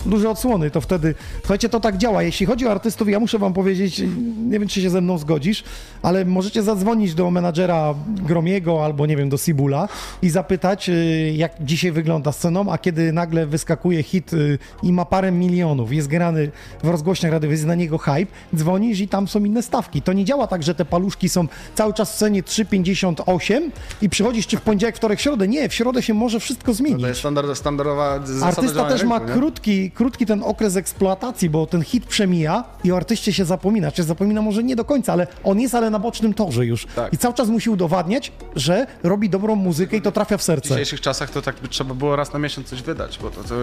duże 0.06 0.30
odsłony, 0.30 0.70
to 0.70 0.80
wtedy, 0.80 1.14
słuchajcie, 1.38 1.68
to 1.68 1.80
tak 1.80 1.96
działa. 1.96 2.22
Jeśli 2.22 2.46
chodzi 2.46 2.66
o 2.66 2.70
artystów, 2.70 3.08
ja 3.08 3.20
muszę 3.20 3.38
wam 3.38 3.52
powiedzieć, 3.52 4.02
nie 4.48 4.58
wiem, 4.58 4.68
czy 4.68 4.82
się 4.82 4.90
ze 4.90 5.00
mną 5.00 5.18
zgodzisz, 5.18 5.64
ale 6.02 6.24
możecie 6.24 6.62
zadzwonić 6.62 7.14
do 7.14 7.30
menadżera 7.30 7.94
Gromiego 8.08 8.84
albo, 8.84 9.06
nie 9.06 9.16
wiem, 9.16 9.28
do 9.28 9.36
Sibula 9.38 9.88
i 10.22 10.30
zapytać, 10.30 10.88
y, 10.88 11.32
jak 11.36 11.52
dzisiaj 11.64 11.92
wygląda 11.92 12.32
sceną, 12.32 12.72
a 12.72 12.78
kiedy 12.78 13.12
nagle 13.12 13.46
wyskakuje 13.46 14.02
hit 14.02 14.32
y, 14.32 14.58
i 14.82 14.92
ma 14.92 15.04
parę 15.04 15.32
milionów, 15.32 15.92
jest 15.92 16.08
grany 16.08 16.50
w 16.82 16.88
rozgłośniach 16.88 17.32
radiowych, 17.32 17.54
jest 17.58 17.66
na 17.66 17.74
niego 17.74 17.98
hype, 17.98 18.26
dzwonisz 18.56 19.00
i 19.00 19.08
tam 19.08 19.28
są 19.28 19.44
inne 19.44 19.62
stawki. 19.62 20.02
To 20.02 20.12
nie 20.12 20.24
działa 20.24 20.46
tak, 20.46 20.62
że 20.62 20.74
te 20.74 20.84
paluszki 20.84 21.28
są 21.28 21.46
cały 21.74 21.94
czas 21.94 22.12
w 22.12 22.16
cenie 22.16 22.42
3,58 22.42 23.70
i 24.02 24.08
przychodzisz 24.08 24.46
czy 24.46 24.56
w 24.56 24.60
poniedziałek, 24.60 24.96
wtorek, 24.96 25.20
środę. 25.20 25.48
Nie, 25.48 25.68
w 25.68 25.74
środę 25.74 26.02
się 26.02 26.14
może 26.14 26.40
wszystko 26.40 26.74
zmienić. 26.74 27.00
To 27.02 27.08
jest 27.08 27.20
standard, 27.20 27.56
standardowa 27.58 28.26
zasada 28.26 28.46
Artysta 28.46 28.84
też 28.88 29.04
ma 29.04 29.18
rynku, 29.18 29.34
krótki, 29.34 29.90
krótki 29.90 30.26
ten 30.26 30.42
okres 30.42 30.76
eksploatacji, 30.76 31.50
bo 31.50 31.66
ten 31.66 31.82
hit 31.82 32.06
przemija 32.06 32.64
i 32.84 32.92
o 32.92 32.96
artyście 32.96 33.32
się 33.32 33.44
zapomina. 33.44 33.92
Czy 33.92 34.02
zapomina 34.02 34.42
może 34.42 34.62
nie 34.62 34.76
do 34.76 34.84
końca, 34.84 35.12
ale 35.12 35.26
on 35.44 35.60
jest 35.60 35.74
ale 35.74 35.90
na 35.90 35.98
bocznym 35.98 36.34
torze 36.34 36.66
już. 36.66 36.86
Tak. 36.96 37.12
I 37.12 37.18
cały 37.18 37.34
czas 37.34 37.48
musi 37.48 37.70
udowadniać, 37.70 38.32
że 38.56 38.86
robi 39.02 39.30
dobrą 39.30 39.56
muzykę 39.56 39.96
i 39.96 40.02
to 40.02 40.12
trafia 40.12 40.36
w 40.36 40.40
W 40.40 40.44
serce. 40.44 40.68
dzisiejszych 40.68 41.00
czasach 41.00 41.30
to 41.30 41.42
tak 41.42 41.56
by 41.62 41.68
trzeba 41.68 41.94
było 41.94 42.16
raz 42.16 42.32
na 42.32 42.38
miesiąc 42.38 42.68
coś 42.68 42.82
wydać, 42.82 43.18
bo 43.22 43.30
to, 43.30 43.44
to 43.44 43.54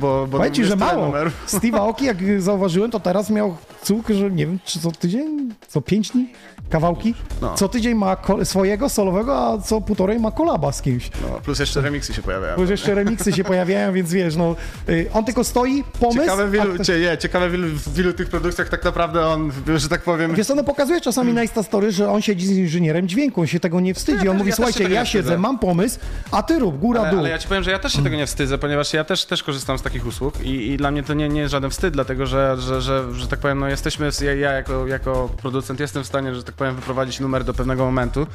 bo, 0.00 0.26
bo 0.30 0.44
jest 0.44 0.56
że 0.56 0.76
mało. 0.76 1.06
numerów. 1.06 1.32
Steve 1.46 1.78
Aoki, 1.78 2.04
jak 2.04 2.16
zauważyłem, 2.44 2.90
to 2.90 3.00
teraz 3.00 3.30
miał 3.30 3.56
cuk, 3.82 4.08
że 4.08 4.30
nie 4.30 4.46
wiem, 4.46 4.58
czy 4.64 4.80
co 4.80 4.92
tydzień, 4.92 5.54
co 5.68 5.80
pięć 5.80 6.10
dni, 6.10 6.28
kawałki. 6.70 7.14
No. 7.42 7.54
Co 7.54 7.68
tydzień 7.68 7.94
ma 7.94 8.16
swojego 8.44 8.88
solowego, 8.88 9.38
a 9.38 9.58
co 9.58 9.80
półtorej 9.80 10.20
ma 10.20 10.30
kolaba 10.30 10.72
z 10.72 10.82
kimś. 10.82 11.10
No, 11.22 11.40
plus 11.40 11.58
jeszcze 11.58 11.80
remiksy 11.80 12.14
się 12.14 12.22
pojawiają. 12.22 12.56
Bo 12.56 12.62
już 12.62 12.70
jeszcze 12.70 12.94
remiksy 12.94 13.32
się 13.32 13.44
pojawiają, 13.44 13.92
więc 13.92 14.12
wiesz, 14.12 14.36
no, 14.36 14.56
y, 14.88 15.06
on 15.12 15.24
tylko 15.24 15.44
stoi, 15.44 15.84
pomysł... 16.00 16.20
Ciekawe 16.20 16.48
w 16.48 16.80
a 16.80 16.84
cie, 16.84 17.18
ciekawe 17.20 17.48
w 17.48 17.54
ilu, 17.54 17.68
w 17.86 17.98
ilu 17.98 18.12
tych 18.12 18.28
produkcjach 18.28 18.68
tak 18.68 18.84
naprawdę 18.84 19.26
on, 19.26 19.52
że 19.76 19.88
tak 19.88 20.02
powiem... 20.02 20.34
Wiesz 20.34 20.46
co, 20.46 20.54
no 20.54 20.64
pokazuje 20.64 21.00
czasami 21.00 21.32
na 21.32 21.42
Instastory, 21.42 21.92
że 21.92 22.10
on 22.10 22.22
siedzi 22.22 22.46
z 22.46 22.50
inżynierem 22.50 23.08
dźwięku, 23.08 23.40
on 23.40 23.46
się 23.46 23.60
tego 23.60 23.80
nie 23.80 23.94
wstydzi. 23.94 24.24
Ja 24.24 24.30
on 24.30 24.36
też- 24.36 24.38
mówi, 24.38 24.50
ja 24.50 24.56
słuchajcie, 24.56 24.82
ja 24.82 25.04
siedzę, 25.04 25.22
wstydzę. 25.22 25.38
mam 25.38 25.58
pomysł, 25.58 25.98
a 26.30 26.42
ty 26.42 26.58
rób, 26.58 26.78
góra, 26.78 27.00
Ale, 27.00 27.10
dół. 27.10 27.18
ale 27.20 27.30
ja 27.30 27.38
ci 27.38 27.48
powiem, 27.48 27.62
że 27.62 27.70
ja 27.70 27.78
też 27.78 27.92
się 27.92 28.02
tego 28.02 28.16
nie 28.16 28.26
wstydzę, 28.26 28.58
ponieważ 28.58 28.92
ja 28.92 29.04
też, 29.04 29.24
też 29.24 29.42
korzystam 29.42 29.78
z 29.78 29.82
takich 29.82 30.06
usług 30.06 30.40
i, 30.44 30.72
i 30.72 30.76
dla 30.76 30.90
mnie 30.90 31.02
to 31.02 31.14
nie, 31.14 31.28
nie 31.28 31.40
jest 31.40 31.52
żaden 31.52 31.70
wstyd, 31.70 31.94
dlatego 31.94 32.26
że, 32.26 32.33
że, 32.56 32.82
że, 32.82 33.14
że 33.14 33.28
tak 33.28 33.38
powiem, 33.40 33.58
no 33.58 33.68
jesteśmy, 33.68 34.10
ja, 34.20 34.34
ja 34.34 34.52
jako, 34.52 34.86
jako 34.86 35.30
producent 35.42 35.80
jestem 35.80 36.04
w 36.04 36.06
stanie, 36.06 36.34
że 36.34 36.44
tak 36.44 36.54
powiem, 36.54 36.76
wyprowadzić 36.76 37.20
numer 37.20 37.44
do 37.44 37.54
pewnego 37.54 37.84
momentu, 37.84 38.26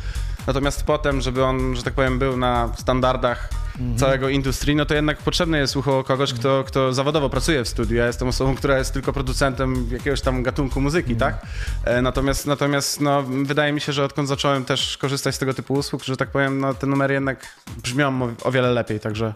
natomiast 0.47 0.83
potem, 0.83 1.21
żeby 1.21 1.43
on, 1.43 1.75
że 1.75 1.83
tak 1.83 1.93
powiem, 1.93 2.19
był 2.19 2.37
na 2.37 2.69
standardach 2.77 3.49
całego 3.97 4.29
industrii, 4.29 4.75
no 4.75 4.85
to 4.85 4.93
jednak 4.95 5.17
potrzebne 5.17 5.59
jest 5.59 5.75
ucho 5.75 6.03
kogoś, 6.03 6.33
kto, 6.33 6.63
kto 6.67 6.93
zawodowo 6.93 7.29
pracuje 7.29 7.63
w 7.63 7.67
studiu. 7.67 7.97
Ja 7.97 8.07
jestem 8.07 8.27
osobą, 8.27 8.55
która 8.55 8.77
jest 8.77 8.93
tylko 8.93 9.13
producentem 9.13 9.87
jakiegoś 9.91 10.21
tam 10.21 10.43
gatunku 10.43 10.81
muzyki, 10.81 11.15
tak? 11.15 11.45
E, 11.85 12.01
Natomiast, 12.01 12.45
natomiast 12.45 13.01
no, 13.01 13.23
wydaje 13.23 13.73
mi 13.73 13.81
się, 13.81 13.93
że 13.93 14.03
odkąd 14.03 14.27
zacząłem 14.27 14.65
też 14.65 14.97
korzystać 14.97 15.35
z 15.35 15.39
tego 15.39 15.53
typu 15.53 15.73
usług, 15.73 16.03
że 16.03 16.17
tak 16.17 16.29
powiem, 16.29 16.59
no, 16.59 16.73
te 16.73 16.87
numery 16.87 17.13
jednak 17.13 17.45
brzmią 17.83 18.35
o 18.43 18.51
wiele 18.51 18.71
lepiej, 18.71 18.99
także 18.99 19.33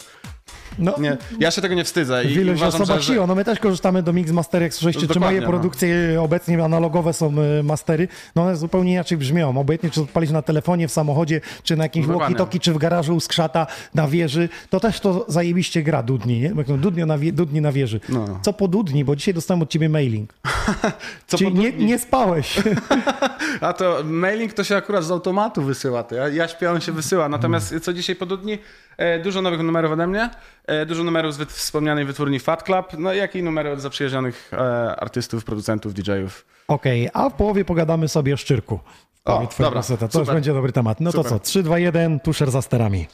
no, 0.78 0.94
nie, 0.98 1.16
ja 1.40 1.50
się 1.50 1.62
tego 1.62 1.74
nie 1.74 1.84
wstydzę 1.84 2.24
i, 2.24 2.28
Wielu 2.28 2.52
uważam, 2.52 2.82
osoba 2.82 3.00
że. 3.00 3.26
No 3.26 3.34
my 3.34 3.44
też 3.44 3.58
korzystamy 3.58 4.02
do 4.02 4.12
Mix 4.12 4.30
Master, 4.30 4.62
jak 4.62 4.74
słyszeliście, 4.74 5.14
czy 5.14 5.20
moje 5.20 5.40
no. 5.40 5.46
produkcje 5.46 6.20
obecnie 6.22 6.64
analogowe 6.64 7.12
są 7.12 7.34
y, 7.60 7.62
mastery, 7.62 8.08
no 8.36 8.42
one 8.42 8.56
zupełnie 8.56 8.92
inaczej 8.92 9.18
brzmią. 9.18 9.58
Obojętnie, 9.58 9.90
czy 9.90 10.02
odpalisz 10.02 10.30
na 10.30 10.42
telefonie, 10.42 10.88
w 10.88 10.92
samochodzie, 10.92 11.40
czy 11.62 11.76
na 11.76 11.84
jakimś 11.84 12.06
walkie-talkie, 12.06 12.60
czy 12.60 12.72
w 12.72 12.78
garażu 12.78 13.16
u 13.16 13.20
skrzata 13.20 13.66
na 13.94 14.08
wieży, 14.08 14.48
to 14.70 14.80
też 14.80 15.00
to 15.00 15.24
zajebiście 15.28 15.82
gra 15.82 16.02
Dudni, 16.02 16.40
nie? 16.40 16.52
No, 16.68 16.76
Dudni 16.76 17.04
na, 17.04 17.18
wie, 17.18 17.32
Dudni 17.32 17.60
na 17.60 17.72
wieży. 17.72 18.00
No. 18.08 18.40
Co 18.42 18.52
po 18.52 18.68
Dudni, 18.68 19.04
bo 19.04 19.16
dzisiaj 19.16 19.34
dostałem 19.34 19.62
od 19.62 19.70
ciebie 19.70 19.88
mailing. 19.88 20.34
co 21.26 21.38
Czyli 21.38 21.54
nie, 21.54 21.72
nie 21.72 21.98
spałeś. 21.98 22.58
A 23.60 23.72
to 23.72 24.02
mailing 24.04 24.52
to 24.52 24.64
się 24.64 24.76
akurat 24.76 25.04
z 25.04 25.10
automatu 25.10 25.62
wysyła, 25.62 26.02
to 26.02 26.14
ja, 26.14 26.28
ja 26.28 26.72
on 26.72 26.80
się 26.80 26.92
wysyła. 26.92 27.28
Natomiast 27.28 27.74
co 27.82 27.92
dzisiaj 27.92 28.16
po 28.16 28.26
dni? 28.26 28.58
E, 28.96 29.18
dużo 29.18 29.42
nowych 29.42 29.60
numerów 29.60 29.92
ode 29.92 30.06
mnie, 30.06 30.30
dużo 30.86 31.04
numerów 31.04 31.34
z 31.34 31.48
wspomnianej 31.48 32.04
wytwórni 32.04 32.40
Fat 32.40 32.62
Club, 32.62 32.86
no 32.98 33.12
jak 33.12 33.36
i 33.36 33.42
numery 33.42 33.70
od 33.70 33.80
zaprzyjaźnionych 33.80 34.50
e, 34.52 34.96
artystów, 34.96 35.44
producentów, 35.44 35.94
DJ-ów. 35.94 36.46
Okej, 36.68 37.08
a 37.12 37.30
w 37.30 37.34
połowie 37.34 37.64
pogadamy 37.64 38.08
sobie 38.08 38.34
o 38.34 38.36
szczyrku. 38.36 38.80
O, 39.24 39.48
dobra. 39.58 39.82
To 39.82 39.92
już 40.04 40.12
super. 40.12 40.34
będzie 40.34 40.54
dobry 40.54 40.72
temat. 40.72 41.00
No 41.00 41.12
to 41.12 41.18
Super. 41.18 41.32
co, 41.32 41.38
3, 41.38 41.62
2, 41.62 41.78
1, 41.78 42.20
tuszer 42.20 42.50
za 42.50 42.62
sterami. 42.62 43.06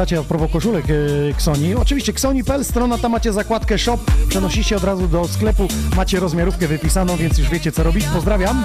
A 0.00 0.02
pytacie 0.02 0.18
a 0.18 0.22
propos 0.22 0.50
koszulek 0.50 0.84
Xoni. 1.30 1.74
Oczywiście 1.74 2.12
Xoni.pl, 2.12 2.64
strona, 2.64 2.98
tam 2.98 3.12
macie 3.12 3.32
zakładkę 3.32 3.78
shop, 3.78 3.98
przenosicie 4.28 4.76
od 4.76 4.84
razu 4.84 5.08
do 5.08 5.28
sklepu, 5.28 5.68
macie 5.96 6.20
rozmiarówkę 6.20 6.68
wypisaną, 6.68 7.16
więc 7.16 7.38
już 7.38 7.48
wiecie 7.48 7.72
co 7.72 7.82
robić. 7.82 8.04
Pozdrawiam. 8.04 8.64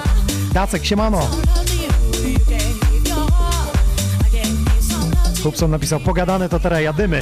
Dacek, 0.52 0.84
siemano. 0.84 1.28
Hubson 5.42 5.70
napisał, 5.70 6.00
pogadane 6.00 6.48
to 6.48 6.60
teraz 6.60 6.82
jadymy. 6.82 7.20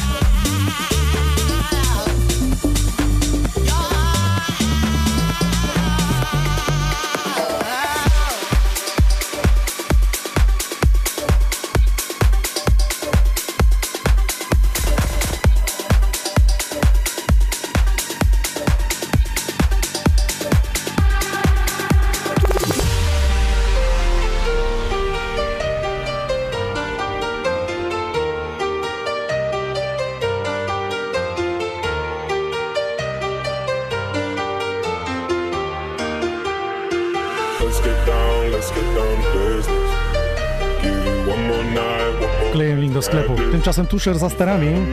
Tymczasem 43.75 43.87
Tusher 43.87 44.19
za 44.19 44.59
million 44.59 44.87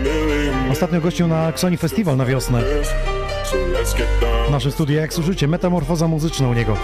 Ostatnio 0.71 1.01
gościł 1.01 1.27
na 1.27 1.49
Xoni 1.49 1.77
Festival 1.77 2.17
na 2.17 2.25
wiosnę. 2.25 2.61
W 4.47 4.51
naszym 4.51 4.71
studiu 4.71 4.95
jak 4.95 5.13
służycie, 5.13 5.47
metamorfoza 5.47 6.07
muzyczna 6.07 6.47
u 6.47 6.53
niego. 6.53 6.77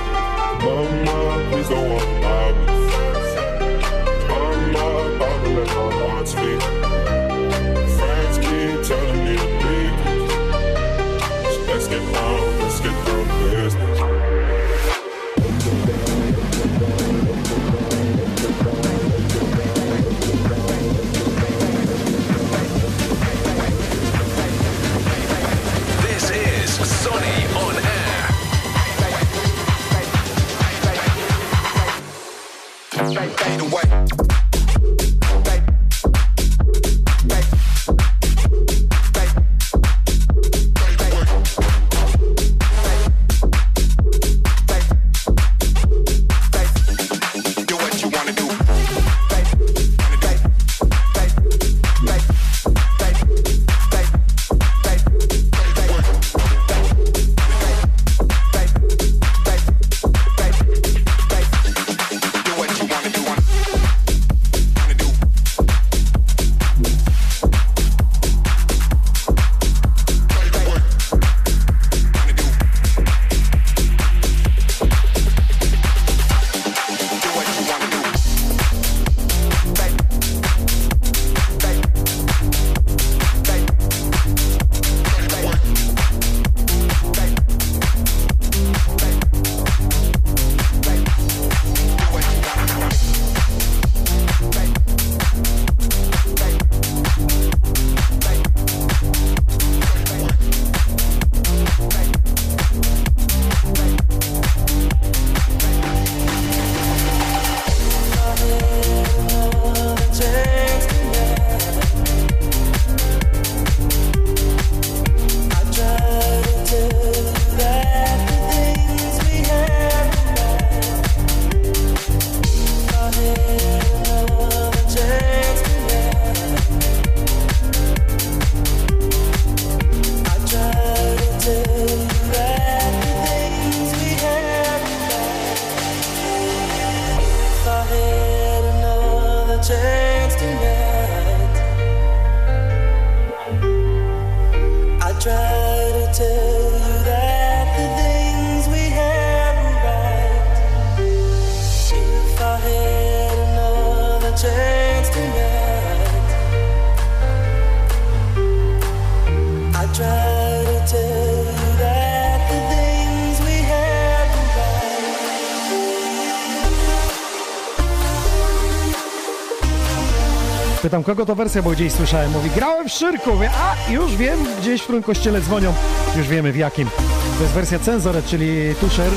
Kogo 171.07 171.25
to 171.25 171.35
wersja, 171.35 171.61
bo 171.61 171.69
gdzieś 171.69 171.93
słyszałem. 171.93 172.31
Mówi, 172.31 172.49
grałem 172.49 172.89
w 172.89 172.91
Szyrku. 172.91 173.33
Mówię, 173.33 173.49
a, 173.55 173.91
już 173.91 174.15
wiem, 174.15 174.39
gdzieś 174.61 174.81
w 174.81 174.83
którym 174.83 175.03
kościele 175.03 175.41
dzwonią. 175.41 175.73
Już 176.17 176.27
wiemy 176.27 176.51
w 176.51 176.55
jakim. 176.55 176.89
To 177.37 177.43
jest 177.43 177.53
wersja 177.53 177.79
Cenzoret, 177.79 178.25
czyli 178.25 178.75
Tusher 178.81 179.11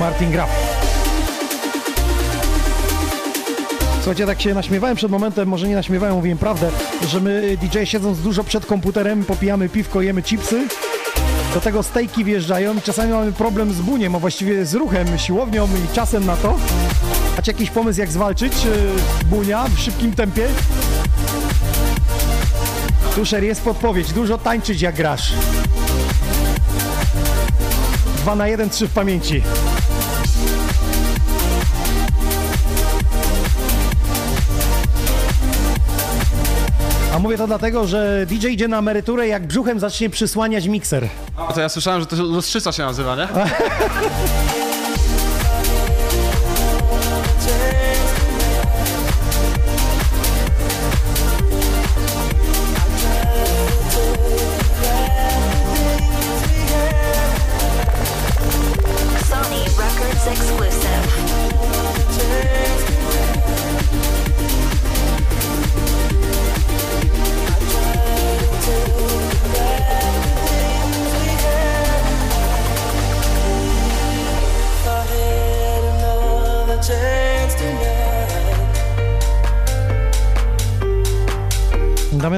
Martin 0.00 0.30
Graf. 0.30 0.50
Słuchajcie, 3.96 4.26
tak 4.26 4.40
się 4.40 4.54
naśmiewałem 4.54 4.96
przed 4.96 5.10
momentem, 5.10 5.48
może 5.48 5.68
nie 5.68 5.74
naśmiewałem, 5.74 6.14
mówiłem 6.14 6.38
prawdę, 6.38 6.70
że 7.08 7.20
my 7.20 7.56
DJ 7.60 7.78
siedząc 7.84 8.20
dużo 8.20 8.44
przed 8.44 8.66
komputerem, 8.66 9.24
popijamy 9.24 9.68
piwko, 9.68 10.02
jemy 10.02 10.22
chipsy, 10.22 10.68
do 11.54 11.60
tego 11.60 11.82
stejki 11.82 12.24
wjeżdżają 12.24 12.74
i 12.74 12.82
czasami 12.82 13.12
mamy 13.12 13.32
problem 13.32 13.72
z 13.72 13.80
buniem, 13.80 14.14
a 14.14 14.18
właściwie 14.18 14.66
z 14.66 14.74
ruchem, 14.74 15.18
siłownią 15.18 15.66
i 15.66 15.94
czasem 15.94 16.26
na 16.26 16.36
to. 16.36 16.56
Macie 17.36 17.52
jakiś 17.52 17.70
pomysł, 17.70 18.00
jak 18.00 18.12
zwalczyć 18.12 18.64
yy, 18.64 18.70
bunia 19.26 19.64
w 19.64 19.80
szybkim 19.80 20.12
tempie? 20.12 20.48
Tuszer, 23.14 23.44
jest 23.44 23.62
podpowiedź. 23.62 24.12
Dużo 24.12 24.38
tańczyć, 24.38 24.82
jak 24.82 24.94
grasz. 24.94 25.32
Dwa 28.16 28.36
na 28.36 28.48
jeden, 28.48 28.70
trzy 28.70 28.88
w 28.88 28.92
pamięci. 28.92 29.42
A 37.14 37.18
mówię 37.18 37.36
to 37.38 37.46
dlatego, 37.46 37.86
że 37.86 38.26
DJ 38.28 38.46
idzie 38.46 38.68
na 38.68 38.78
emeryturę, 38.78 39.28
jak 39.28 39.46
brzuchem 39.46 39.80
zacznie 39.80 40.10
przysłaniać 40.10 40.66
mikser. 40.66 41.08
A 41.48 41.52
to 41.52 41.60
ja 41.60 41.68
słyszałem, 41.68 42.00
że 42.00 42.06
to 42.06 42.16
lustrzyca 42.16 42.72
się 42.72 42.82
nazywa, 42.82 43.16
nie? 43.16 43.28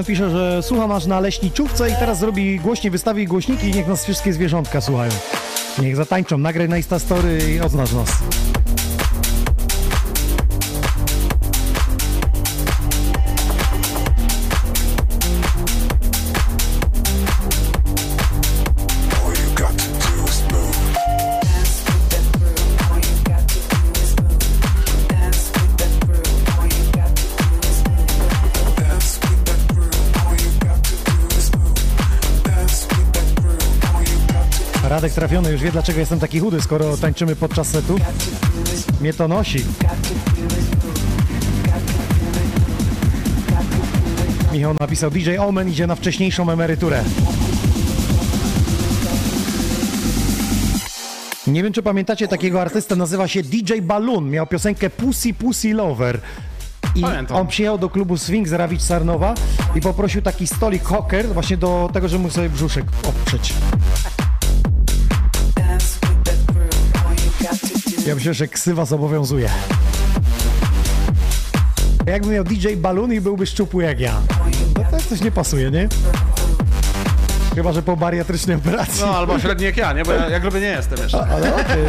pisze, 0.06 0.30
że 0.30 0.62
słucha 0.62 0.86
nas 0.86 1.06
na 1.06 1.20
leśniczówce 1.20 1.90
i 1.90 1.92
teraz 1.92 2.18
zrobi 2.18 2.60
głośniej, 2.60 2.90
wystawi 2.90 3.26
głośniki 3.26 3.68
i 3.68 3.72
niech 3.72 3.88
nas 3.88 4.04
wszystkie 4.04 4.32
zwierzątka 4.32 4.80
słuchają. 4.80 5.12
Niech 5.82 5.96
zatańczą, 5.96 6.38
nagraj 6.38 6.68
na 6.68 6.76
Instastory 6.76 7.38
i 7.54 7.60
oznacz 7.60 7.92
nas. 7.92 8.08
Trafiony 35.16 35.52
już 35.52 35.62
wie, 35.62 35.72
dlaczego 35.72 36.00
jestem 36.00 36.20
taki 36.20 36.40
chudy, 36.40 36.60
skoro 36.60 36.96
tańczymy 36.96 37.36
podczas 37.36 37.68
setu. 37.68 37.98
Mnie 39.00 39.12
to 39.12 39.28
nosi. 39.28 39.64
Michał 44.52 44.74
napisał, 44.80 45.10
DJ 45.10 45.36
Omen 45.38 45.68
idzie 45.68 45.86
na 45.86 45.94
wcześniejszą 45.94 46.50
emeryturę. 46.50 47.04
Nie 51.46 51.62
wiem, 51.62 51.72
czy 51.72 51.82
pamiętacie 51.82 52.28
takiego 52.28 52.60
artystę, 52.60 52.96
nazywa 52.96 53.28
się 53.28 53.42
DJ 53.42 53.72
Balloon. 53.82 54.30
Miał 54.30 54.46
piosenkę 54.46 54.90
Pussy 54.90 55.34
Pussy 55.34 55.74
Lover. 55.74 56.20
I 56.94 57.00
Pamiętam. 57.00 57.36
on 57.36 57.46
przyjechał 57.46 57.78
do 57.78 57.90
klubu 57.90 58.16
Swing 58.16 58.48
z 58.48 58.52
Rawicz 58.52 58.82
Sarnowa 58.82 59.34
i 59.74 59.80
poprosił 59.80 60.22
taki 60.22 60.46
stolik 60.46 60.84
hocker 60.84 61.26
właśnie 61.28 61.56
do 61.56 61.90
tego, 61.92 62.08
żeby 62.08 62.22
mógł 62.22 62.34
sobie 62.34 62.48
brzuszek 62.48 62.84
oprzeć. 63.02 63.54
Ja 68.06 68.14
myślę, 68.14 68.34
że 68.34 68.48
ksywa 68.48 68.84
zobowiązuje. 68.84 69.50
Jakby 72.06 72.32
miał 72.32 72.44
DJ 72.44 72.68
Balloon 72.76 73.12
i 73.12 73.20
byłby 73.20 73.46
szczupły 73.46 73.84
jak 73.84 74.00
ja. 74.00 74.20
No 74.76 74.84
to 74.90 75.04
coś 75.08 75.20
nie 75.20 75.30
pasuje, 75.30 75.70
nie? 75.70 75.88
Chyba, 77.54 77.72
że 77.72 77.82
po 77.82 77.96
bariatrycznej 77.96 78.56
operacji. 78.56 79.00
No 79.00 79.16
albo 79.16 79.38
średni 79.38 79.64
jak 79.64 79.76
ja, 79.76 79.92
nie? 79.92 80.02
Bo 80.02 80.12
ja, 80.12 80.28
ja 80.28 80.40
gruby 80.40 80.60
nie 80.60 80.66
jestem 80.66 80.98
jeszcze. 80.98 81.26
Ale 81.26 81.54
okej. 81.54 81.86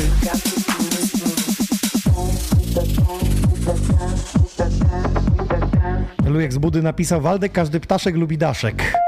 Lujek 6.25 6.53
z 6.53 6.57
Budy 6.57 6.81
napisał, 6.81 7.21
Waldek, 7.21 7.51
każdy 7.51 7.79
ptaszek 7.79 8.15
lubi 8.15 8.37
daszek. 8.37 9.06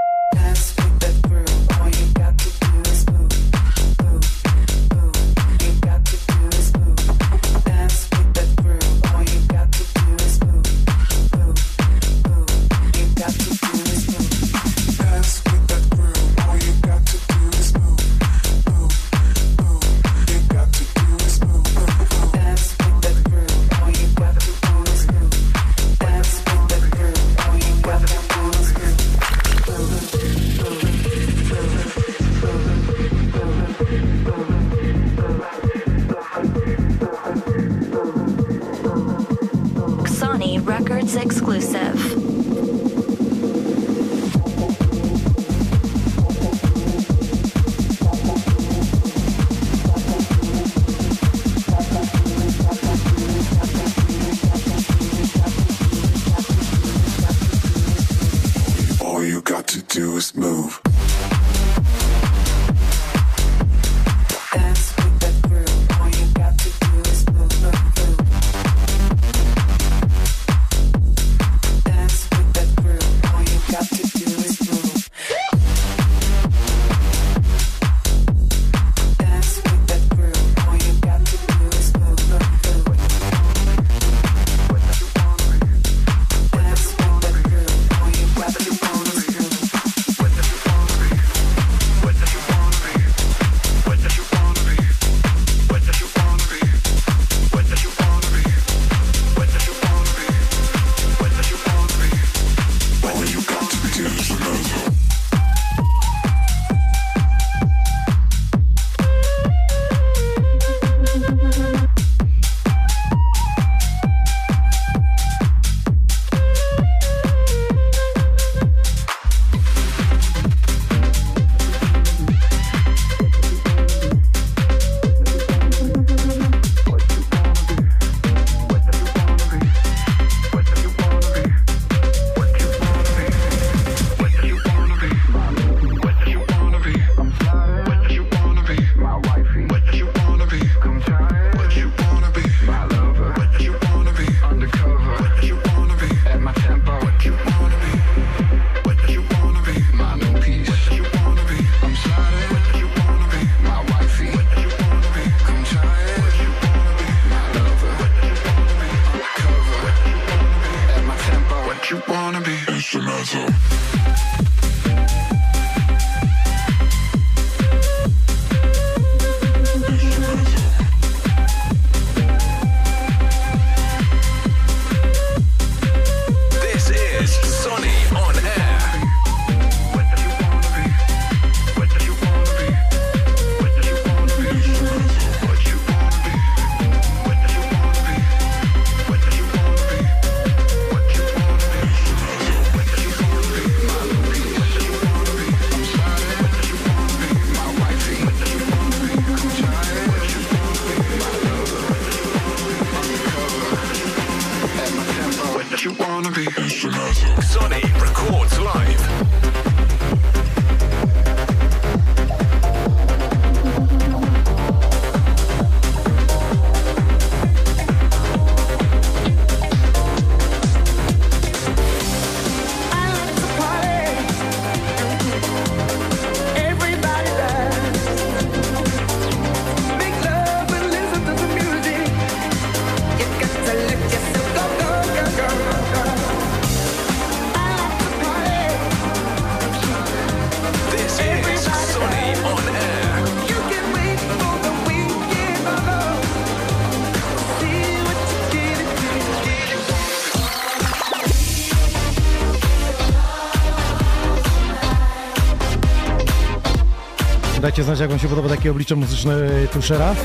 Dajcie 257.80 257.86
znać, 257.86 258.00
jak 258.00 258.10
wam 258.10 258.20
się 258.20 258.28
podoba 258.28 258.50
takie 258.50 258.72
oblicze 258.72 258.96
muzyczne 258.96 259.36
Tuszera. 259.74 260.16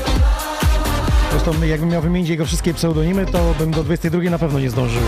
Zresztą 1.31 1.63
jakbym 1.63 1.89
miał 1.89 2.01
wymienić 2.01 2.29
jego 2.29 2.45
wszystkie 2.45 2.73
pseudonimy, 2.73 3.25
to 3.25 3.53
bym 3.59 3.71
do 3.71 3.83
22 3.83 4.23
na 4.23 4.39
pewno 4.39 4.59
nie 4.59 4.69
zdążył. 4.69 5.01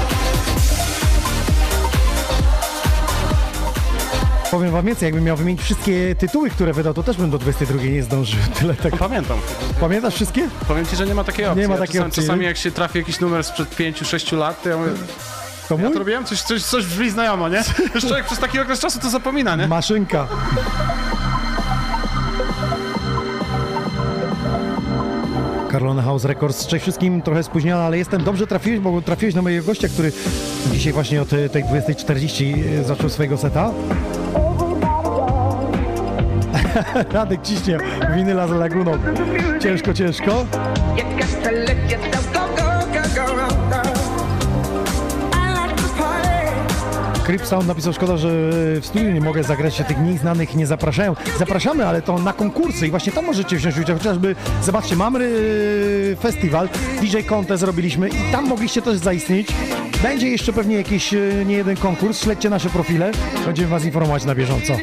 Powiem 4.51 4.71
wam 4.71 4.85
więcej, 4.85 5.07
jakbym 5.07 5.23
miał 5.23 5.37
wymienić 5.37 5.61
wszystkie 5.61 6.15
tytuły, 6.15 6.49
które 6.49 6.73
wydał, 6.73 6.93
to 6.93 7.03
też 7.03 7.17
bym 7.17 7.29
do 7.29 7.37
22 7.37 7.83
nie 7.83 8.03
zdążył. 8.03 8.39
Tyle 8.59 8.73
tak. 8.73 8.97
Pamiętam. 8.97 9.37
Pamiętasz 9.79 10.15
wszystkie? 10.15 10.49
Powiem 10.67 10.85
ci, 10.85 10.95
że 10.95 11.05
nie 11.05 11.15
ma 11.15 11.23
takiej 11.23 11.45
opcji. 11.45 11.61
Nie 11.61 11.67
ma 11.67 11.73
Ja 11.73 11.79
takiej 11.79 11.93
czasami, 11.93 12.07
opcji, 12.07 12.23
Czasami 12.23 12.45
jak 12.45 12.57
się 12.57 12.71
trafi 12.71 12.97
jakiś 12.97 13.19
numer 13.19 13.43
sprzed 13.43 13.75
5-6 13.75 14.37
lat, 14.37 14.63
to 14.63 14.69
ja 14.69 14.77
mówię, 14.77 14.91
To 15.69 15.77
ja 15.77 15.89
to 15.89 15.99
robiłem? 15.99 16.25
Coś, 16.25 16.41
coś, 16.41 16.63
coś 16.63 16.85
brzmi 16.85 17.09
znajomo, 17.09 17.49
nie? 17.49 17.63
Już 17.95 18.05
człowiek 18.05 18.25
przez 18.25 18.39
taki 18.39 18.59
okres 18.59 18.79
czasu 18.79 18.99
to 18.99 19.09
zapomina, 19.09 19.55
nie? 19.55 19.67
Maszynka. 19.67 20.27
Carlone 25.97 26.03
House 26.03 26.25
Records. 26.25 26.67
Cześć 26.67 26.83
wszystkim, 26.83 27.21
trochę 27.21 27.43
spóźniona, 27.43 27.83
ale 27.83 27.97
jestem. 27.97 28.23
Dobrze 28.23 28.47
trafiłeś, 28.47 28.79
bo 28.79 29.01
trafiłeś 29.01 29.35
na 29.35 29.41
mojego 29.41 29.65
gościa, 29.65 29.87
który 29.87 30.11
dzisiaj 30.71 30.93
właśnie 30.93 31.21
od 31.21 31.33
e, 31.33 31.49
tej 31.49 31.63
20.40 31.63 32.83
zaczął 32.83 33.09
swojego 33.09 33.37
seta. 33.37 33.71
Radek 37.13 37.41
ciśnie 37.41 37.77
winyla 38.15 38.47
z 38.47 38.51
laguną. 38.51 38.91
Ciężko, 39.59 39.93
ciężko. 39.93 40.45
Crip 47.27 47.45
Sound 47.45 47.67
napisał, 47.67 47.93
szkoda, 47.93 48.17
że 48.17 48.29
w 48.81 48.85
studiu 48.85 49.11
nie 49.11 49.21
mogę 49.21 49.43
zagrać, 49.43 49.75
się 49.75 49.83
tych 49.83 49.97
mniej 49.97 50.17
znanych 50.17 50.55
nie 50.55 50.67
zapraszają. 50.67 51.15
Zapraszamy, 51.39 51.87
ale 51.87 52.01
to 52.01 52.19
na 52.19 52.33
konkursy 52.33 52.87
i 52.87 52.89
właśnie 52.89 53.11
tam 53.11 53.25
możecie 53.25 53.55
wziąć 53.55 53.77
udział. 53.77 53.97
Chociażby, 53.97 54.35
zobaczcie, 54.63 54.95
mamy 54.95 55.29
festiwal, 56.19 56.69
DJ 57.01 57.17
Contest 57.29 57.59
zrobiliśmy 57.59 58.09
i 58.09 58.31
tam 58.31 58.47
mogliście 58.47 58.81
też 58.81 58.97
zaistnieć. 58.97 59.47
Będzie 60.03 60.27
jeszcze 60.27 60.53
pewnie 60.53 60.75
jakiś 60.75 61.13
yy, 61.13 61.45
nie 61.47 61.55
jeden 61.55 61.77
konkurs, 61.77 62.21
śledźcie 62.23 62.49
nasze 62.49 62.69
profile, 62.69 63.11
będziemy 63.45 63.69
was 63.69 63.85
informować 63.85 64.25
na 64.25 64.35
bieżąco. 64.35 64.73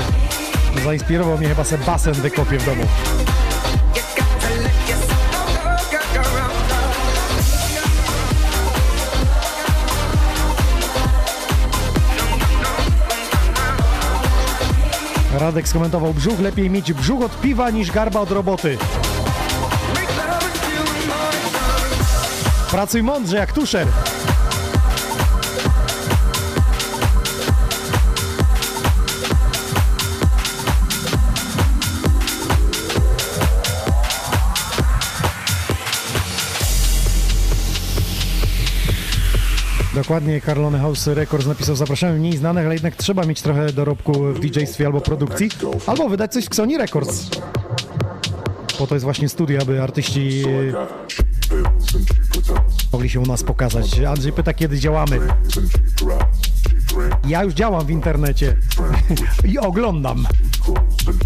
Zainspirował 0.84 1.38
mnie 1.38 1.48
chyba 1.48 1.64
se 1.64 1.78
basen 1.78 2.14
wykopię 2.14 2.58
w 2.58 2.66
domu. 2.66 2.84
Radek 15.40 15.68
skomentował 15.68 16.14
brzuch, 16.14 16.40
lepiej 16.40 16.70
mieć 16.70 16.94
brzuch 16.94 17.24
od 17.24 17.42
piwa 17.42 17.70
niż 17.70 17.92
garba 17.92 18.20
od 18.20 18.32
roboty. 18.32 18.78
Pracuj 22.72 23.04
mądrze 23.04 23.38
jak 23.38 23.54
tuszer. 23.54 23.88
Dokładnie, 40.10 40.42
Carlone 40.42 40.80
House 40.80 41.08
Records 41.08 41.46
napisał, 41.46 41.76
zapraszamy 41.76 42.20
mniej 42.20 42.38
znanych, 42.38 42.66
ale 42.66 42.74
jednak 42.74 42.96
trzeba 42.96 43.24
mieć 43.24 43.42
trochę 43.42 43.74
dorobku 43.74 44.14
w 44.14 44.40
DJ-stwie 44.40 44.86
albo 44.86 45.02
produkcji, 45.02 45.50
albo 45.88 46.10
wydać 46.10 46.34
coś 46.34 46.46
w 46.46 46.56
Sony 46.56 46.78
Records. 46.78 47.30
Po 48.78 48.88
to 48.88 48.96
jest 48.96 49.04
właśnie 49.04 49.30
studio, 49.30 49.62
aby 49.62 49.82
artyści 49.82 50.44
mogli 52.94 53.10
się 53.10 53.20
u 53.20 53.26
nas 53.26 53.44
pokazać. 53.44 54.00
Andrzej 54.00 54.34
pyta, 54.34 54.54
kiedy 54.54 54.80
działamy. 54.80 55.20
Ja 57.28 57.44
już 57.44 57.54
działam 57.54 57.86
w 57.86 57.90
internecie 57.90 58.58
i 59.52 59.58
oglądam. 59.58 60.28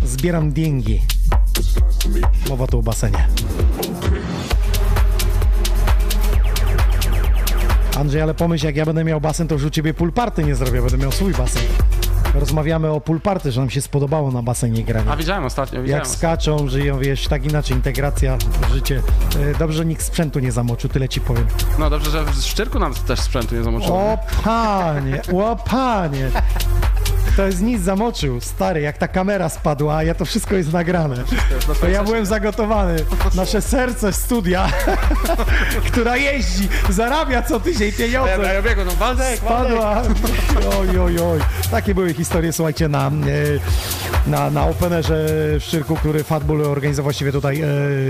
Zbieram 0.05 0.51
dingi. 0.51 1.01
Mowa 2.49 2.68
tu 2.68 2.80
o 2.80 2.81
basenie. 2.81 3.27
Andrzej, 7.99 8.22
ale 8.22 8.34
pomyśl, 8.34 8.65
jak 8.65 8.76
ja 8.76 8.86
będę 8.86 9.03
miał 9.03 9.22
basen, 9.22 9.48
to 9.48 9.56
już 9.56 9.64
u 9.64 9.70
ciebie 9.70 9.94
pool 9.94 10.11
party 10.11 10.44
nie 10.44 10.56
zrobię, 10.56 10.82
będę 10.82 10.98
miał 10.98 11.11
swój 11.11 11.34
basen. 11.34 11.61
Rozmawiamy 12.36 12.90
o 12.90 13.02
pool 13.02 13.22
party, 13.22 13.52
że 13.52 13.60
nam 13.61 13.70
się 13.70 13.82
spodobało 13.82 14.32
na 14.32 14.41
basenie 14.41 14.84
granie. 14.84 15.11
A 15.11 15.15
widziałem 15.15 15.45
ostatnio, 15.45 15.82
widziałem. 15.82 16.03
Jak 16.03 16.07
skaczą, 16.14 16.68
żyją, 16.68 16.99
wiesz, 16.99 17.28
tak 17.28 17.45
inaczej, 17.45 17.76
integracja 17.78 18.38
w 18.38 18.74
życie. 18.74 19.02
E, 19.53 19.57
Dobrze, 19.57 19.78
że 19.78 19.86
nikt 19.86 20.02
sprzętu 20.02 20.40
nie 20.40 20.52
zamoczył, 20.52 20.90
tyle 20.90 21.10
ci 21.10 21.22
powiem. 21.22 21.45
No 21.80 21.90
dobrze, 21.90 22.11
że 22.11 22.26
w 22.26 22.36
Szczyrku 22.36 22.80
nam 22.80 22.94
też 22.94 23.20
sprzętu 23.20 23.56
nie 23.56 23.64
zamoczyło. 23.64 23.98
O 23.98 24.18
panie, 24.44 25.22
o 25.38 25.56
panie. 25.70 26.30
To 27.35 27.45
jest 27.45 27.61
nic 27.61 27.81
zamoczył, 27.81 28.41
stary, 28.41 28.81
jak 28.81 28.97
ta 28.97 29.07
kamera 29.07 29.49
spadła, 29.49 29.95
a 29.95 30.03
ja 30.03 30.14
to 30.15 30.26
wszystko 30.26 30.55
jest 30.55 30.73
nagrane. 30.73 31.15
To 31.81 31.88
ja 31.88 32.03
byłem 32.03 32.26
zagotowany. 32.26 32.95
Nasze 33.35 33.61
serce 33.61 34.14
studia, 34.14 34.69
która 35.91 36.18
jeździ, 36.18 36.68
zarabia 36.89 37.41
co 37.41 37.60
tydzień 37.60 37.91
pieniądze. 37.91 38.53
Ja 38.53 38.61
biegł, 38.61 38.81
no 38.85 38.91
Waldek, 38.91 39.38
Spadła. 39.38 40.01
Oj, 40.80 40.99
oj, 40.99 41.19
oj. 41.19 41.39
Takie 41.72 41.95
były 41.95 42.14
historie, 42.14 42.53
słuchajcie, 42.53 42.88
na, 42.88 43.07
e, 43.07 43.11
na, 44.27 44.49
na 44.49 44.65
Openerze 44.68 45.26
w 45.60 45.64
Szczyrku, 45.64 45.95
który 45.95 46.23
Fatbull 46.23 46.61
organizował 46.61 47.03
właściwie 47.03 47.31
tutaj 47.31 47.61
e, 47.61 47.68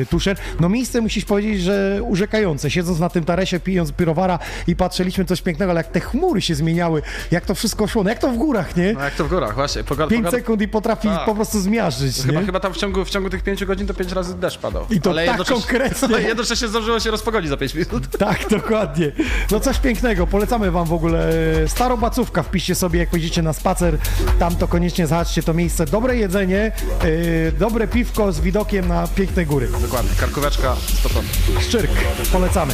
Tuszer. 0.10 0.38
No 0.60 0.70
miejsce 0.70 1.02
musisz 1.02 1.26
powiedzieć, 1.26 1.62
że 1.62 2.00
urzekające. 2.04 2.72
Siedząc 2.72 3.00
na 3.00 3.10
tym 3.10 3.26
taresie, 3.26 3.60
pijąc 3.60 3.92
pyrowara 3.92 4.40
i 4.68 4.76
patrzyliśmy 4.76 5.26
coś 5.26 5.42
pięknego, 5.42 5.72
ale 5.72 5.80
jak 5.80 5.88
te 5.92 6.00
chmury 6.00 6.42
się 6.42 6.56
zmieniały, 6.56 7.02
jak 7.32 7.46
to 7.46 7.56
wszystko 7.56 7.88
szło, 7.88 8.04
no 8.04 8.10
jak 8.10 8.20
to 8.20 8.30
w 8.30 8.38
górach, 8.38 8.76
nie? 8.76 8.94
No 8.94 9.00
jak 9.14 9.18
to 9.18 9.26
w 9.26 9.30
górach, 9.30 9.56
właśnie. 9.56 9.84
Pogoda, 9.84 10.10
5 10.10 10.20
pogoda, 10.24 10.38
sekund 10.38 10.62
i 10.62 10.68
potrafi 10.68 11.08
Tak. 11.08 11.26
po 11.26 11.36
prostu 11.36 11.60
zmiażdżyć, 11.60 12.16
Chyba, 12.26 12.42
chyba 12.42 12.60
tam 12.60 12.74
w 12.74 12.78
ciągu, 12.78 13.06
w 13.06 13.10
ciągu 13.10 13.30
tych 13.30 13.44
5 13.44 13.66
godzin 13.66 13.88
to 13.88 13.94
5 13.94 14.12
razy 14.12 14.36
deszcz 14.36 14.58
padał. 14.58 14.86
I 14.90 15.02
to 15.02 15.10
Ale 15.10 15.26
tak 15.26 15.38
jednocześnie- 15.40 15.62
konkretnie. 15.62 16.22
jednocześnie 16.30 16.68
zdążyło 16.68 17.00
się 17.00 17.12
rozpogodzić 17.12 17.50
za 17.50 17.58
5 17.58 17.74
minut. 17.76 18.08
Tak, 18.24 18.50
dokładnie. 18.50 19.12
No 19.52 19.60
coś 19.60 19.80
pięknego. 19.80 20.28
Polecamy 20.28 20.72
wam 20.72 20.86
w 20.86 20.94
ogóle 20.94 21.34
Starobacówka. 21.68 22.44
Wpiszcie 22.44 22.76
sobie, 22.76 23.00
jak 23.00 23.10
pójdziecie 23.10 23.42
na 23.42 23.54
spacer. 23.54 23.98
Tam 24.40 24.56
to 24.56 24.68
koniecznie 24.68 25.08
zahaczcie 25.08 25.44
to 25.44 25.54
miejsce. 25.54 25.86
Dobre 25.86 26.16
jedzenie, 26.16 26.72
yy, 27.04 27.52
dobre 27.60 27.88
piwko 27.88 28.32
z 28.32 28.40
widokiem 28.40 28.88
na 28.88 29.08
piękne 29.08 29.46
góry. 29.46 29.68
Dokładnie, 29.82 30.12
karkóweczka 30.20 30.76
100%. 31.04 31.62
Szczyrk. 31.62 31.92
Polecamy. 32.32 32.74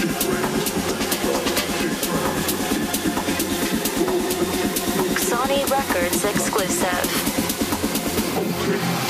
Sony 5.31 5.63
Records 5.71 6.25
exclusive. 6.25 7.31
Sony 8.67 9.00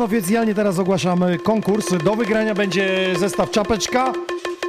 panowie, 0.00 0.18
oficjalnie 0.18 0.54
teraz 0.54 0.78
ogłaszamy 0.78 1.38
konkurs. 1.38 1.86
Do 2.04 2.16
wygrania 2.16 2.54
będzie 2.54 3.14
zestaw 3.18 3.50
czapeczka, 3.50 4.12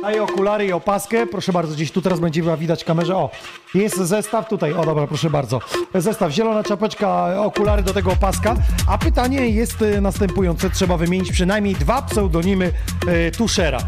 a 0.04 0.12
i 0.12 0.20
okulary 0.20 0.66
i 0.66 0.72
opaskę. 0.72 1.28
Proszę 1.28 1.54
bardzo, 1.54 1.74
gdzieś 1.76 1.92
tu 1.92 2.02
teraz 2.02 2.20
będzie 2.20 2.44
widać 2.58 2.84
kamerze. 2.84 3.18
O, 3.18 3.30
jest 3.74 3.98
zestaw 3.98 4.50
tutaj. 4.50 4.74
O, 4.74 4.86
dobra, 4.86 5.08
proszę 5.08 5.30
bardzo. 5.30 5.62
Zestaw, 5.96 6.32
zielona 6.32 6.64
czapeczka, 6.64 7.42
okulary 7.42 7.84
do 7.84 7.94
tego 7.94 8.12
opaska. 8.12 8.56
A 8.88 8.98
pytanie 8.98 9.50
jest 9.50 9.82
e, 9.82 10.02
następujące. 10.02 10.70
Trzeba 10.70 10.98
wymienić 10.98 11.32
przynajmniej 11.32 11.76
dwa 11.76 12.02
pseudonimy 12.02 12.72
e, 13.08 13.32
Tuszera. 13.32 13.80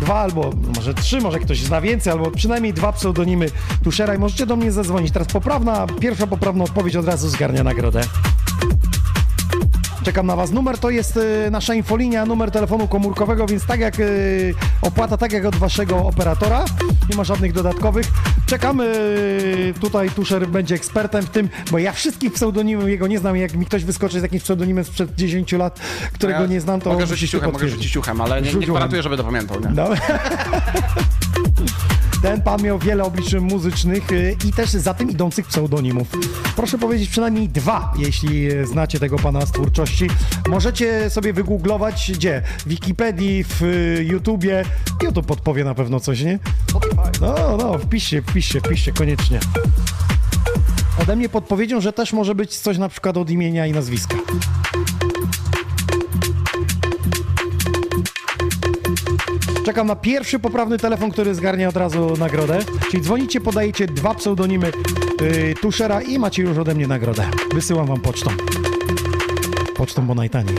Dwa 0.00 0.14
albo 0.14 0.50
może 0.76 0.94
trzy, 0.94 1.20
może 1.20 1.38
ktoś 1.38 1.60
zna 1.62 1.80
więcej, 1.80 2.12
albo 2.12 2.30
przynajmniej 2.30 2.72
dwa 2.72 2.92
pseudonimy 2.92 3.46
Tuszera 3.84 4.14
i 4.14 4.18
możecie 4.18 4.46
do 4.46 4.56
mnie 4.56 4.72
zadzwonić. 4.72 5.12
Teraz 5.12 5.28
poprawna, 5.28 5.86
pierwsza 6.00 6.26
poprawna 6.26 6.64
odpowiedź 6.64 6.96
od 6.96 7.06
razu 7.06 7.28
zgarnia 7.28 7.64
nagrodę. 7.64 8.00
Czekam 10.10 10.26
na 10.26 10.36
Was. 10.36 10.50
Numer 10.50 10.78
to 10.78 10.90
jest 10.90 11.16
y, 11.16 11.50
nasza 11.50 11.74
infolinia, 11.74 12.26
numer 12.26 12.50
telefonu 12.50 12.88
komórkowego, 12.88 13.46
więc 13.46 13.66
tak 13.66 13.80
jak 13.80 14.00
y, 14.00 14.54
opłata, 14.82 15.16
tak 15.16 15.32
jak 15.32 15.44
od 15.44 15.56
Waszego 15.56 15.96
operatora. 15.96 16.64
Nie 17.10 17.16
ma 17.16 17.24
żadnych 17.24 17.52
dodatkowych. 17.52 18.06
Czekamy. 18.46 18.84
y, 18.84 19.74
Tutaj 19.80 20.10
Tuszer 20.10 20.48
będzie 20.48 20.74
ekspertem 20.74 21.22
w 21.22 21.30
tym, 21.30 21.48
bo 21.70 21.78
ja 21.78 21.92
wszystkich 21.92 22.32
pseudonimów 22.32 22.88
jego 22.88 23.06
nie 23.06 23.18
znam. 23.18 23.36
Jak 23.36 23.54
mi 23.54 23.66
ktoś 23.66 23.84
wyskoczy 23.84 24.20
z 24.20 24.22
jakimś 24.22 24.42
pseudonimem 24.42 24.84
sprzed 24.84 25.14
10 25.14 25.52
lat, 25.52 25.80
którego 26.12 26.40
Ja 26.40 26.46
nie 26.46 26.60
znam, 26.60 26.80
to 26.80 26.92
Mogę 26.92 27.06
rzucić 27.06 27.34
uchem, 27.34 27.52
mogę 27.52 27.68
rzucić 27.68 27.96
uchem, 27.96 28.20
ale 28.20 28.42
nie, 28.42 28.54
nie 28.54 28.66
gwarantuję, 28.66 29.02
że 29.02 29.08
będę 29.08 29.24
pamiętał, 29.24 29.60
nie? 29.60 29.68
No. 29.68 29.88
Ten 32.22 32.42
pan 32.42 32.62
miał 32.62 32.78
wiele 32.78 33.04
obliczy 33.04 33.40
muzycznych 33.40 34.12
y, 34.12 34.36
i 34.48 34.52
też 34.52 34.70
za 34.70 34.94
tym 34.94 35.10
idących 35.10 35.46
pseudonimów. 35.46 36.08
Proszę 36.56 36.78
powiedzieć 36.78 37.08
przynajmniej 37.08 37.48
dwa, 37.48 37.94
jeśli 37.98 38.52
y, 38.52 38.66
znacie 38.66 39.00
tego 39.00 39.16
pana 39.16 39.46
z 39.46 39.52
twórczości. 39.52 40.06
Możecie 40.48 41.10
sobie 41.10 41.32
wygooglować 41.32 42.12
gdzie? 42.14 42.42
W 42.58 42.68
Wikipedii, 42.68 43.44
w 43.44 43.62
y, 43.62 44.04
YouTubie. 44.04 44.64
YouTube 45.02 45.26
podpowie 45.26 45.64
na 45.64 45.74
pewno 45.74 46.00
coś, 46.00 46.22
nie? 46.22 46.38
No, 47.20 47.56
no, 47.56 47.78
wpiszcie, 47.78 48.22
wpiszcie, 48.22 48.60
wpiszcie, 48.60 48.92
koniecznie. 48.92 49.40
Ode 51.02 51.16
mnie 51.16 51.28
podpowiedzią, 51.28 51.80
że 51.80 51.92
też 51.92 52.12
może 52.12 52.34
być 52.34 52.58
coś 52.58 52.78
na 52.78 52.88
przykład 52.88 53.16
od 53.16 53.30
imienia 53.30 53.66
i 53.66 53.72
nazwiska. 53.72 54.16
Czekam 59.70 59.86
na 59.86 59.96
pierwszy 59.96 60.38
poprawny 60.38 60.78
telefon, 60.78 61.10
który 61.10 61.34
zgarnia 61.34 61.68
od 61.68 61.76
razu 61.76 62.16
nagrodę. 62.18 62.58
Czyli 62.90 63.02
dzwonicie, 63.02 63.40
podajecie 63.40 63.86
dwa 63.86 64.14
pseudonimy 64.14 64.72
yy, 65.20 65.54
Tuszera 65.54 66.02
i 66.02 66.18
macie 66.18 66.42
już 66.42 66.58
ode 66.58 66.74
mnie 66.74 66.86
nagrodę. 66.86 67.30
Wysyłam 67.54 67.86
wam 67.86 68.00
pocztą. 68.00 68.30
Pocztą, 69.76 70.06
bo 70.06 70.14
najtaniej. 70.14 70.56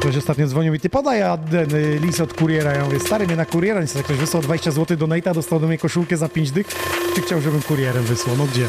Ktoś 0.00 0.16
ostatnio 0.16 0.46
dzwonił 0.46 0.74
i 0.74 0.80
ty 0.80 0.90
podaj 0.90 1.20
ten 1.50 1.74
y, 1.74 1.98
list 2.02 2.20
od 2.20 2.34
kuriera. 2.34 2.72
Ja 2.72 2.84
mówię, 2.84 3.00
stary, 3.00 3.26
mnie 3.26 3.36
na 3.36 3.44
kuriera 3.44 3.80
niestety 3.80 4.04
ktoś 4.04 4.16
wysłał 4.16 4.42
20 4.42 4.70
zł 4.70 4.96
do 4.96 5.06
Nate'a, 5.06 5.34
dostał 5.34 5.60
do 5.60 5.66
mnie 5.66 5.78
koszulkę 5.78 6.16
za 6.16 6.28
5 6.28 6.50
dych. 6.50 6.66
Ty 7.14 7.22
chciał, 7.22 7.40
żebym 7.40 7.62
kurierem 7.62 8.04
wysłał. 8.04 8.36
No 8.36 8.46
gdzie? 8.46 8.68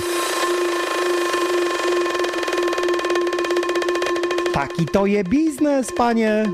Taki 4.54 4.86
to 4.86 5.06
je 5.06 5.24
biznes, 5.24 5.92
panie. 5.92 6.46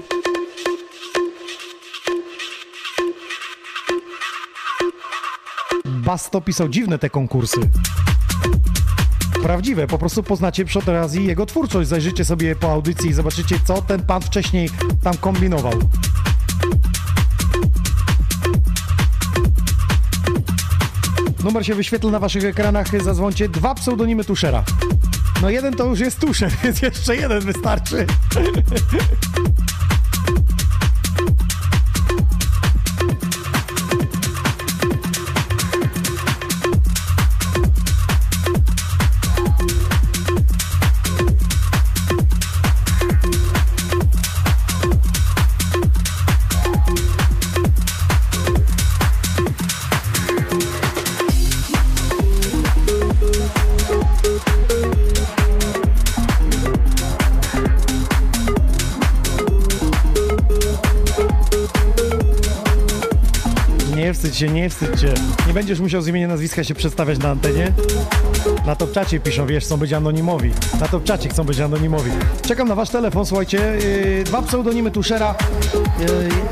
Basto 6.09 6.41
pisał 6.41 6.69
dziwne 6.69 6.99
te 6.99 7.09
konkursy. 7.09 7.57
Prawdziwe, 9.43 9.87
po 9.87 9.97
prostu 9.97 10.23
poznacie 10.23 10.65
przy 10.65 10.79
okazji 10.79 11.25
jego 11.25 11.45
twórczość. 11.45 11.89
Zajrzycie 11.89 12.25
sobie 12.25 12.55
po 12.55 12.71
audycji 12.71 13.09
i 13.09 13.13
zobaczycie, 13.13 13.55
co 13.65 13.81
ten 13.81 14.05
pan 14.05 14.21
wcześniej 14.21 14.69
tam 15.03 15.17
kombinował. 15.17 15.73
Numer 21.43 21.65
się 21.65 21.75
wyświetla 21.75 22.11
na 22.11 22.19
waszych 22.19 22.45
ekranach, 22.45 23.03
zadzwońcie 23.03 23.49
dwa 23.49 23.75
pseudonimy 23.75 24.23
Tuszera. 24.23 24.63
No 25.41 25.49
jeden 25.49 25.73
to 25.73 25.85
już 25.85 25.99
jest 25.99 26.19
Tuszer, 26.19 26.51
więc 26.63 26.81
jeszcze 26.81 27.15
jeden 27.15 27.39
wystarczy. 27.39 28.07
Się, 64.39 64.49
nie 64.49 64.69
wstydź 64.69 65.01
się. 65.01 65.13
Nie 65.47 65.53
będziesz 65.53 65.79
musiał 65.79 66.01
z 66.01 66.07
imienia 66.07 66.27
nazwiska 66.27 66.63
się 66.63 66.75
przedstawiać 66.75 67.19
na 67.19 67.29
antenie. 67.29 67.71
Na 68.65 68.75
topczacie 68.75 69.19
piszą, 69.19 69.45
wiesz, 69.45 69.63
chcą 69.63 69.77
być 69.77 69.93
anonimowi. 69.93 70.51
Na 70.79 70.87
topczacie 70.87 71.29
chcą 71.29 71.43
być 71.43 71.59
anonimowi. 71.59 72.11
Czekam 72.47 72.67
na 72.67 72.75
wasz 72.75 72.89
telefon, 72.89 73.25
słuchajcie. 73.25 73.57
Yy, 73.57 74.23
dwa 74.23 74.41
pseudonimy 74.41 74.91
Tuszera. 74.91 75.35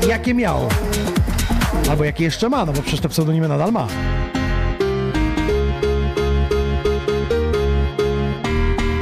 Yy, 0.02 0.08
jakie 0.08 0.34
miał? 0.34 0.68
Albo 1.90 2.04
jakie 2.04 2.24
jeszcze 2.24 2.48
ma, 2.48 2.64
no 2.64 2.72
bo 2.72 2.82
przecież 2.82 3.00
te 3.00 3.08
pseudonimy 3.08 3.48
nadal 3.48 3.72
ma. 3.72 3.86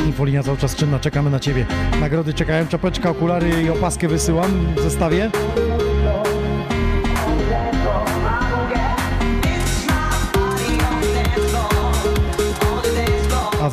Infolinia 0.06 0.42
cały 0.42 0.56
czas 0.56 0.76
czynna, 0.76 0.98
czekamy 0.98 1.30
na 1.30 1.40
ciebie. 1.40 1.66
Nagrody 2.00 2.34
czekają, 2.34 2.66
czapeczka, 2.66 3.10
okulary 3.10 3.62
i 3.62 3.70
opaskę 3.70 4.08
wysyłam 4.08 4.50
w 4.76 4.80
zestawie. 4.80 5.30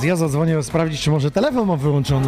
Ja 0.04 0.16
zadzwonię 0.16 0.64
sprawdzić, 0.64 1.02
czy 1.02 1.12
może 1.12 1.32
telefon 1.32 1.68
mam 1.68 1.80
wyłączony. 1.80 2.28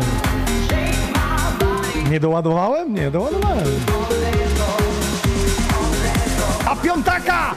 Nie 2.10 2.20
doładowałem? 2.20 2.94
Nie 2.94 3.12
doładowałem. 3.12 3.66
A 6.66 6.76
piątaka! 6.76 7.56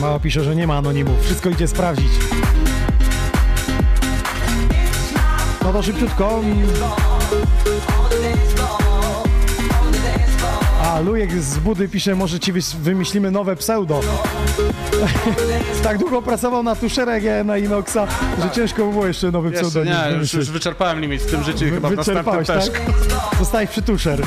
Mała 0.00 0.18
pisze, 0.18 0.44
że 0.44 0.56
nie 0.56 0.66
ma 0.66 0.76
anonimów. 0.76 1.24
Wszystko 1.24 1.48
idzie 1.50 1.68
sprawdzić. 1.68 2.12
No 5.62 5.72
to 5.72 5.82
szybciutko. 5.82 6.40
A 10.94 11.00
Lujek 11.00 11.42
z 11.42 11.58
Budy 11.58 11.88
pisze, 11.88 12.14
może 12.14 12.40
ci 12.40 12.52
wymyślimy 12.78 13.30
nowe 13.30 13.56
pseudo. 13.56 14.00
tak 15.82 15.98
długo 15.98 16.22
pracował 16.22 16.62
na 16.62 16.76
ja 17.22 17.44
na 17.44 17.58
Inoxa, 17.58 18.06
że 18.42 18.50
ciężko 18.50 18.86
by 18.86 18.92
było 18.92 19.06
jeszcze 19.06 19.30
nowy 19.30 19.50
Jeszcze 19.50 19.66
pseudonim 19.66 19.94
nie, 20.10 20.16
już, 20.18 20.34
już 20.34 20.50
wyczerpałem 20.50 21.00
limit 21.00 21.22
w 21.22 21.30
tym 21.30 21.44
życiu 21.44 21.66
i 21.66 21.70
chyba 21.70 21.88
Wyczerpałeś, 21.88 22.46
tak? 22.46 22.62
Zostałeś 23.38 23.70
przy 23.70 23.82
Tuszer. 23.82 24.22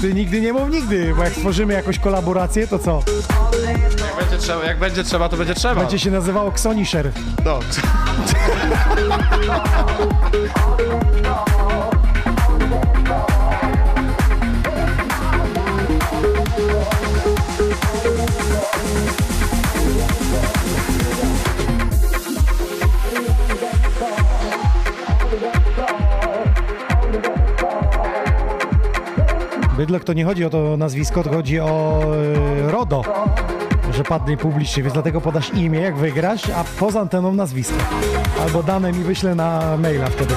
Ty 0.00 0.14
nigdy 0.14 0.40
nie 0.40 0.52
mów 0.52 0.70
nigdy, 0.70 1.14
bo 1.16 1.24
jak 1.24 1.32
stworzymy 1.32 1.74
jakąś 1.74 1.98
kolaborację, 1.98 2.66
to 2.66 2.78
co? 2.78 3.02
Jak 3.66 4.16
będzie 4.20 4.38
trzeba, 4.38 4.64
jak 4.64 4.78
będzie 4.78 5.04
trzeba 5.04 5.28
to 5.28 5.36
będzie 5.36 5.54
trzeba. 5.54 5.80
Będzie 5.80 5.98
się 5.98 6.10
nazywało 6.10 6.52
Xonisher. 6.52 7.12
No. 7.44 7.60
Bydlok 29.76 30.04
to 30.04 30.12
nie 30.12 30.24
chodzi 30.24 30.44
o 30.44 30.50
to 30.50 30.76
nazwisko, 30.76 31.22
to 31.22 31.30
chodzi 31.30 31.60
o 31.60 32.02
e, 32.66 32.70
RODO, 32.70 33.02
że 33.92 34.04
padnie 34.04 34.36
publicznie, 34.36 34.82
więc 34.82 34.92
dlatego 34.92 35.20
podasz 35.20 35.50
imię, 35.54 35.80
jak 35.80 35.96
wygrasz, 35.96 36.50
a 36.50 36.64
poza 36.80 37.00
anteną 37.00 37.34
nazwisko. 37.34 37.74
Albo 38.42 38.62
dane 38.62 38.92
mi 38.92 39.04
wyślę 39.04 39.34
na 39.34 39.76
maila 39.76 40.06
wtedy. 40.06 40.34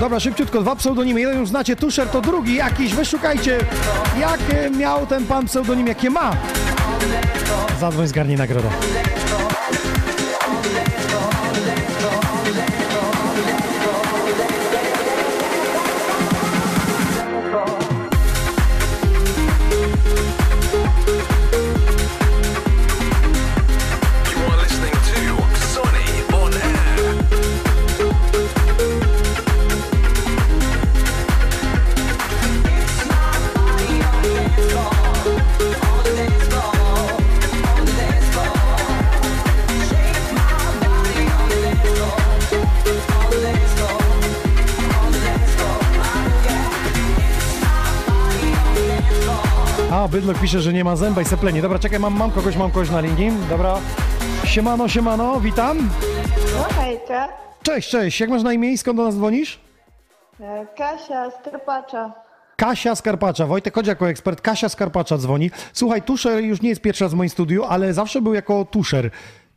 Dobra, 0.00 0.20
szybciutko, 0.20 0.60
dwa 0.60 0.76
pseudonimy. 0.76 1.20
Jeden 1.20 1.40
już 1.40 1.48
znacie, 1.48 1.76
Tusher 1.76 2.08
to 2.08 2.20
drugi 2.20 2.54
jakiś. 2.54 2.94
Wyszukajcie, 2.94 3.58
jakie 4.20 4.70
miał 4.70 5.06
ten 5.06 5.26
pan 5.26 5.46
pseudonim, 5.46 5.86
jakie 5.86 6.10
ma. 6.10 6.36
Zadzwoń, 7.80 8.06
zgarnij 8.06 8.36
nagrodę. 8.36 8.68
Bydlok 50.30 50.42
pisze, 50.42 50.60
że 50.60 50.72
nie 50.72 50.84
ma 50.84 50.96
zęba 50.96 51.20
i 51.20 51.24
seplenie. 51.24 51.62
Dobra, 51.62 51.78
czekaj, 51.78 52.00
mam, 52.00 52.16
mam 52.16 52.30
kogoś, 52.30 52.56
mam 52.56 52.70
kogoś 52.70 52.90
na 52.90 53.00
linii. 53.00 53.32
Dobra. 53.48 53.78
Siemano, 54.44 54.88
siemano, 54.88 55.40
witam. 55.40 55.78
No 56.56 56.62
hejka, 56.62 57.28
Cześć, 57.62 57.90
cześć. 57.90 58.20
Jak 58.20 58.30
masz 58.30 58.42
na 58.42 58.52
imię 58.52 58.72
i 58.72 58.78
skąd 58.78 58.96
do 58.96 59.04
nas 59.04 59.14
dzwonisz? 59.14 59.60
E, 60.40 60.66
Kasia 60.76 61.30
z 61.30 61.44
Karpacza. 61.44 62.12
Kasia 62.56 62.94
Skarpacza. 62.94 63.46
Wojtek, 63.46 63.74
chodź 63.74 63.86
jako 63.86 64.08
ekspert. 64.08 64.40
Kasia 64.40 64.68
Skarpacza 64.68 65.18
dzwoni. 65.18 65.50
Słuchaj, 65.72 66.02
Tuszer 66.02 66.40
już 66.44 66.62
nie 66.62 66.68
jest 66.68 66.80
pierwszy 66.80 67.04
raz 67.04 67.12
w 67.12 67.16
moim 67.16 67.30
studiu, 67.30 67.64
ale 67.64 67.94
zawsze 67.94 68.22
był 68.22 68.34
jako 68.34 68.64
Tuszer. 68.64 69.10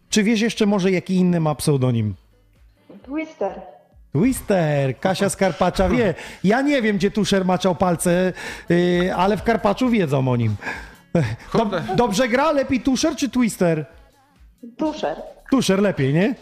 Czy 0.10 0.24
wiesz 0.24 0.41
jeszcze 0.41 0.66
może, 0.66 0.91
jaki 0.91 1.16
inny 1.16 1.40
ma 1.40 1.56
pseudonim? 1.56 2.16
Twister. 3.04 3.62
Twister, 4.14 4.99
Kasia 4.99 5.30
Skarpacza 5.30 5.90
wie. 5.90 6.14
Ja 6.44 6.61
nie 6.61 6.81
wiem, 6.81 6.98
gdzie 6.98 7.11
Tuszer 7.11 7.45
maczał 7.45 7.76
palce, 7.76 8.34
yy, 8.69 9.15
ale 9.15 9.38
w 9.38 9.44
Karpaczu 9.44 9.90
wiedzą 9.90 10.27
o 10.27 10.35
nim. 10.35 10.56
Dob 11.53 11.76
dobrze 11.95 12.27
gra? 12.27 12.52
Lepiej 12.52 12.81
Tuszer 12.81 13.15
czy 13.15 13.30
Twister? 13.30 13.85
Tuszer. 14.77 15.15
Tuszer 15.52 15.80
lepiej, 15.80 16.14
nie? 16.14 16.35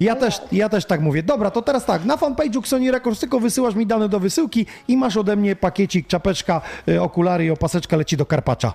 Ja 0.00 0.16
też, 0.16 0.40
ja 0.52 0.68
też 0.68 0.84
tak 0.84 1.00
mówię. 1.00 1.22
Dobra, 1.22 1.50
to 1.50 1.62
teraz 1.62 1.84
tak, 1.84 2.04
na 2.04 2.16
fanpage'u 2.16 2.58
Xoni 2.58 2.90
Records 2.90 3.20
tylko 3.20 3.40
wysyłasz 3.40 3.74
mi 3.74 3.86
dane 3.86 4.08
do 4.08 4.20
wysyłki 4.20 4.66
i 4.88 4.96
masz 4.96 5.16
ode 5.16 5.36
mnie 5.36 5.56
pakiecik, 5.56 6.06
czapeczka, 6.06 6.60
y, 6.88 7.02
okulary 7.02 7.44
i 7.44 7.50
opaseczka 7.50 7.96
leci 7.96 8.16
do 8.16 8.26
Karpacza. 8.26 8.72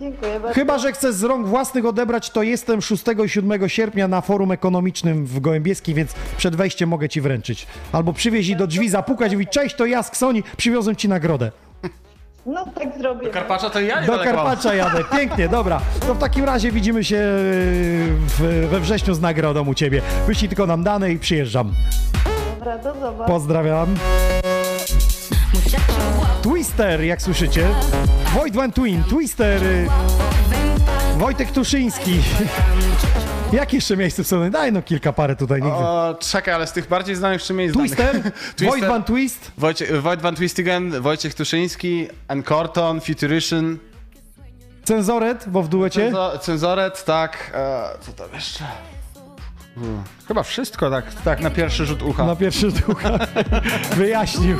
Dziękuję 0.00 0.40
bardzo. 0.40 0.54
Chyba, 0.54 0.78
że 0.78 0.92
chcesz 0.92 1.14
z 1.14 1.22
rąk 1.22 1.46
własnych 1.46 1.86
odebrać, 1.86 2.30
to 2.30 2.42
jestem 2.42 2.82
6 2.82 3.04
i 3.24 3.28
7 3.28 3.68
sierpnia 3.68 4.08
na 4.08 4.20
forum 4.20 4.52
ekonomicznym 4.52 5.26
w 5.26 5.40
Gołębieskiej, 5.40 5.94
więc 5.94 6.14
przed 6.36 6.56
wejściem 6.56 6.88
mogę 6.88 7.08
ci 7.08 7.20
wręczyć. 7.20 7.66
Albo 7.92 8.12
przywieźć 8.12 8.48
i 8.48 8.56
do 8.56 8.66
drzwi, 8.66 8.88
zapukać 8.88 9.32
i 9.32 9.34
mówić, 9.34 9.50
cześć, 9.50 9.76
to 9.76 9.86
ja 9.86 10.02
z 10.02 10.10
Ksoni, 10.10 10.42
przywiozłem 10.56 10.96
ci 10.96 11.08
nagrodę. 11.08 11.52
No 12.46 12.66
tak 12.74 12.98
zrobię. 12.98 13.28
Karpacza 13.28 13.70
to 13.70 13.80
ja 13.80 14.00
nie 14.00 14.06
Do. 14.06 14.18
Karpacza 14.18 14.74
jadę, 14.74 15.04
pięknie, 15.12 15.48
dobra. 15.48 15.80
To 16.06 16.14
w 16.14 16.18
takim 16.18 16.44
razie 16.44 16.72
widzimy 16.72 17.04
się 17.04 17.16
y, 17.16 18.08
w, 18.26 18.68
we 18.70 18.80
wrześniu 18.80 19.14
z 19.14 19.20
nagrodą 19.20 19.66
u 19.66 19.74
ciebie. 19.74 20.02
Wyślij 20.26 20.48
tylko 20.48 20.66
nam 20.66 20.84
dane 20.84 21.12
i 21.12 21.18
przyjeżdżam. 21.18 21.72
Dobra, 22.58 22.78
do 22.78 22.94
zobaczenia. 22.94 23.26
Pozdrawiam. 23.26 23.96
Twister, 26.42 27.00
jak 27.04 27.22
słyszycie. 27.22 27.68
Wojt 28.34 28.56
One 28.56 28.72
Twin, 28.72 29.04
Twister. 29.04 29.62
y, 29.62 29.88
Wojtek 31.18 31.50
Tuszyński. 31.50 32.20
Jak 33.52 33.72
jeszcze 33.72 33.96
miejsce 33.96 34.24
w 34.24 34.26
sobie? 34.26 34.50
Daj 34.50 34.72
no 34.72 34.82
kilka 34.82 35.12
parę 35.12 35.36
tutaj. 35.36 35.62
Nigdy. 35.62 35.76
O, 35.78 36.16
czekaj, 36.20 36.54
ale 36.54 36.66
z 36.66 36.72
tych 36.72 36.88
bardziej 36.88 37.16
znanych 37.16 37.40
jeszcze 37.40 37.54
miejsc 37.54 37.76
Twister, 37.76 38.10
znanych. 38.10 38.54
Wojt 38.70 38.84
Van 38.84 39.04
Twist, 39.04 39.52
Wojcie, 39.58 40.00
Wojt 40.00 40.20
Van 40.22 40.34
Twistigen, 40.34 41.00
Wojciech 41.00 41.34
Tuszyński, 41.34 42.08
N. 42.28 42.42
Corton, 42.42 43.00
Futuration, 43.00 43.78
Cenzoret, 44.84 45.44
bo 45.48 45.62
w 45.62 45.68
duecie. 45.68 46.10
Cenzo- 46.10 46.38
Cenzoret, 46.38 47.04
tak. 47.04 47.50
E, 47.54 47.84
co 48.00 48.12
tam 48.12 48.28
jeszcze? 48.34 48.64
Hmm. 49.74 50.02
Chyba 50.28 50.42
wszystko, 50.42 50.90
tak, 50.90 51.14
tak 51.24 51.40
na 51.40 51.50
pierwszy 51.50 51.86
rzut 51.86 52.02
ucha. 52.02 52.24
Na 52.26 52.36
pierwszy 52.36 52.72
ducha 52.72 53.10
wyjaśnił. 53.96 54.56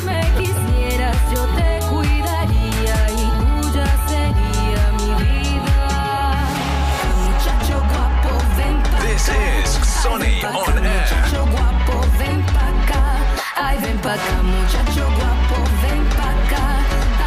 Ven 14.02 14.42
muchacho 14.42 15.04
guapo, 15.16 15.62
ven. 15.82 16.02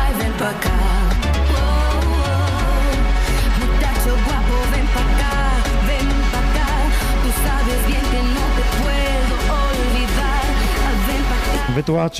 Ay, 0.02 0.14
ven 0.20 0.34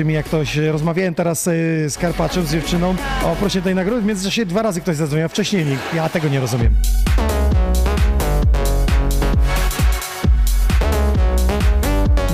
mi, 0.06 0.14
jak 0.14 0.26
ktoś. 0.26 0.58
Rozmawiałem 0.58 1.16
teraz 1.16 1.48
y, 1.48 1.90
z 1.90 1.98
Karpaczem, 1.98 2.46
z 2.46 2.52
dziewczyną 2.52 2.96
o 3.24 3.36
prosie 3.36 3.62
tej 3.62 3.76
nagrody. 3.76 4.02
W 4.02 4.06
międzyczasie 4.06 4.46
dwa 4.46 4.62
razy 4.62 4.82
ktoś 4.82 4.96
zadzwonił, 4.96 5.26
a 5.26 5.28
wcześniej 5.28 5.66
nikt. 5.66 5.94
Ja 5.94 6.10
tego 6.10 6.28
nie 6.28 6.40
rozumiem. 6.40 6.76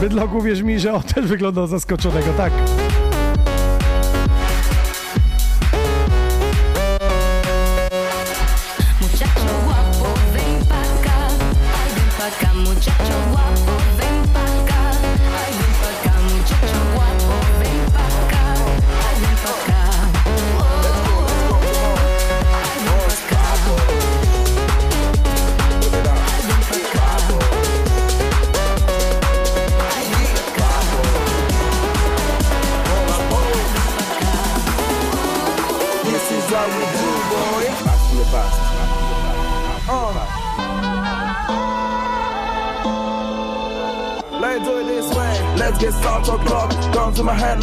Bydlok, 0.02 0.34
uwierz 0.34 0.61
mi, 0.61 0.80
że 0.80 0.94
on 0.94 1.03
też 1.03 1.28
wyglądał 1.28 1.68
zaskoczonego, 1.68 2.34
tak. 2.38 2.53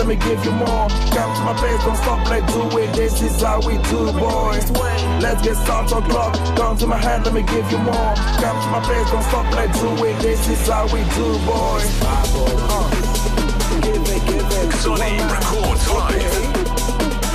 To 0.09 0.17
my 0.17 0.17
hand, 0.17 0.17
let 0.17 0.17
me 0.17 0.17
give 0.17 0.45
you 0.45 0.53
more. 0.53 0.89
Come 1.13 1.35
to 1.37 1.43
my 1.43 1.55
place, 1.55 1.85
don't 1.85 1.97
stop, 1.97 2.31
let's 2.31 2.53
do 2.53 2.79
it. 2.79 2.95
This 2.95 3.23
is 3.23 3.43
how 3.43 3.59
we 3.61 3.77
do, 3.89 4.13
boys. 4.19 4.71
Let's 5.21 5.43
get 5.43 5.57
started 5.57 5.91
your 5.91 6.03
clock. 6.03 6.35
Come 6.57 6.77
to 6.79 6.87
my 6.87 6.97
hand, 6.97 7.25
let 7.25 7.35
me 7.35 7.43
give 7.43 7.71
you 7.71 7.79
more. 7.79 8.15
Come 8.41 8.59
to 8.63 8.69
my 8.69 8.81
place, 8.81 9.11
don't 9.11 9.23
stop, 9.25 9.53
let's 9.55 9.81
do 9.81 10.05
it. 10.05 10.19
This 10.21 10.49
is 10.49 10.69
how 10.69 10.85
we 10.87 11.01
do, 11.19 11.27
boys. 11.45 11.91
Uh. 12.03 12.89
Give 13.83 14.09
it, 14.09 14.23
give 14.27 14.53
it. 14.59 14.73
Sonny 14.81 15.19
records 15.35 15.85
live. 15.91 16.37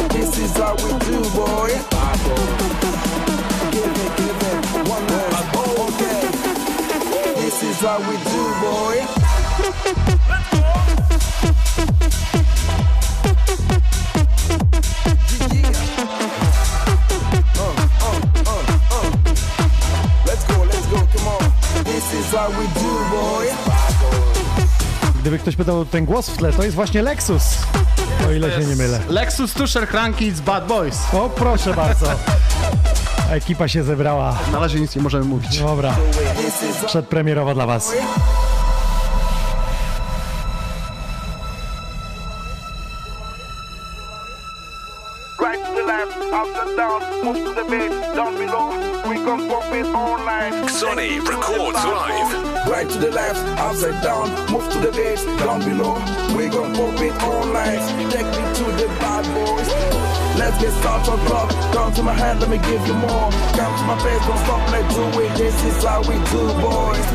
This 0.09 0.37
is 0.39 0.57
how 0.57 0.75
we 0.83 0.89
do, 1.05 1.19
boy. 1.37 1.69
Give 3.71 3.97
it, 4.05 4.11
give 4.17 4.43
it. 4.49 4.61
One 4.89 5.05
more. 5.11 5.29
Okay. 5.85 6.21
This 7.35 7.57
is 7.63 7.79
how 7.81 7.99
we 8.09 8.15
do, 8.31 8.43
boy. 8.63 8.95
Let's 10.29 10.82
Gdyby 25.21 25.39
ktoś 25.39 25.55
pytał 25.55 25.85
ten 25.85 26.05
głos 26.05 26.29
w 26.29 26.37
tle, 26.37 26.53
to 26.53 26.63
jest 26.63 26.75
właśnie 26.75 27.01
Lexus. 27.01 27.43
O 28.27 28.31
ile 28.31 28.51
się 28.51 28.67
nie 28.67 28.75
mylę. 28.75 28.99
Lexus 29.09 29.53
Tusher 29.53 29.87
Cranky 29.87 30.31
z 30.31 30.41
Bad 30.41 30.67
Boys. 30.67 30.99
O, 31.13 31.29
proszę 31.29 31.73
bardzo. 31.73 32.05
Ekipa 33.29 33.67
się 33.67 33.83
zebrała. 33.83 34.39
Na 34.51 34.59
razie 34.59 34.79
nic 34.79 34.95
nie 34.95 35.01
możemy 35.01 35.25
mówić. 35.25 35.59
Dobra, 35.59 35.95
przedpremierowa 36.85 37.53
dla 37.53 37.65
was. 37.65 37.91
The 45.83 45.87
left, 45.87 46.17
up 46.33 46.67
and 46.67 46.77
down, 46.77 47.01
move 47.23 47.43
to 47.45 47.53
the 47.53 47.65
beat, 47.69 47.91
down 48.15 48.37
below. 48.37 48.69
We 49.09 49.15
gon' 49.15 49.47
pop 49.49 49.71
it 49.73 49.85
all 49.87 50.17
night. 50.17 50.53
Sony 50.69 51.19
records 51.19 51.83
live. 51.83 52.67
Right 52.67 52.89
to 52.89 52.97
the 52.99 53.11
left, 53.11 53.41
upside 53.59 54.01
down, 54.03 54.29
move 54.51 54.71
to 54.71 54.79
the 54.79 54.91
beat, 54.91 55.19
down 55.39 55.59
below. 55.59 55.95
We 56.37 56.47
gon' 56.49 56.73
pop 56.75 56.99
it 57.01 57.15
all 57.23 57.45
night. 57.45 57.83
Take 58.11 58.27
me 58.27 58.43
to 58.59 58.65
the 58.79 58.87
bad 58.99 59.25
boys. 59.35 59.69
Let's 60.39 60.57
get 60.61 60.73
started 60.79 61.11
on 61.11 61.19
clock. 61.27 61.49
Come 61.73 61.93
to 61.93 62.03
my 62.03 62.13
hand, 62.13 62.39
let 62.39 62.49
me 62.49 62.57
give 62.57 62.85
you 62.87 62.95
more. 62.95 63.29
Come 63.59 63.73
to 63.77 63.83
my 63.83 63.97
face, 64.03 64.23
don't 64.25 64.39
stop, 64.45 64.63
let's 64.71 64.95
do 64.95 65.03
it. 65.21 65.37
This 65.37 65.63
is 65.63 65.83
how 65.83 66.01
we 66.01 66.15
do, 66.31 66.41
boys. 66.63 67.07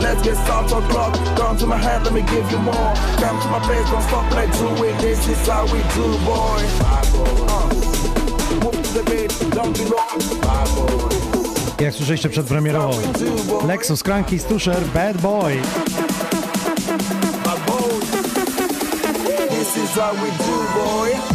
Let's 0.00 0.22
get 0.22 0.36
started 0.36 0.74
on 0.74 0.82
clock. 0.88 1.14
Come 1.36 1.56
to 1.58 1.66
my 1.66 1.76
hand, 1.76 2.04
let 2.04 2.14
me 2.14 2.22
give 2.22 2.50
you 2.50 2.58
more. 2.58 2.92
Come 3.18 3.36
to 3.42 3.48
my 3.48 3.60
face, 3.66 3.88
don't 3.90 4.02
stop, 4.02 4.30
let's 4.32 4.58
do 4.58 4.68
it. 4.84 4.98
This 5.00 5.28
is 5.28 5.46
how 5.46 5.64
we 5.64 5.80
do, 5.94 6.06
boys. 6.24 7.01
Jak 11.80 11.94
słyszeliście 11.94 12.28
przed 12.28 12.46
premierą, 12.46 12.90
Lexus, 13.66 14.02
Cranky, 14.02 14.38
Stusher, 14.38 14.82
Bad 14.94 15.20
Boy. 15.20 15.62
This 19.48 19.76
is 19.76 19.90
how 19.94 20.14
we 20.14 20.30
do, 20.30 20.66
boy. 20.74 21.31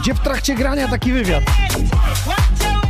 Gdzie 0.00 0.14
w 0.14 0.20
trakcie 0.20 0.54
grania 0.54 0.88
taki 0.88 1.12
wywiad? 1.12 1.44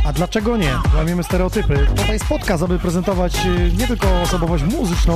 A 0.05 0.13
dlaczego 0.13 0.57
nie? 0.57 0.73
Łamiemy 0.97 1.23
stereotypy. 1.23 1.87
Tutaj 1.95 2.13
jest 2.13 2.25
podcast, 2.25 2.63
aby 2.63 2.79
prezentować 2.79 3.35
y, 3.45 3.71
nie 3.77 3.87
tylko 3.87 4.21
osobowość 4.21 4.63
muzyczną, 4.63 5.13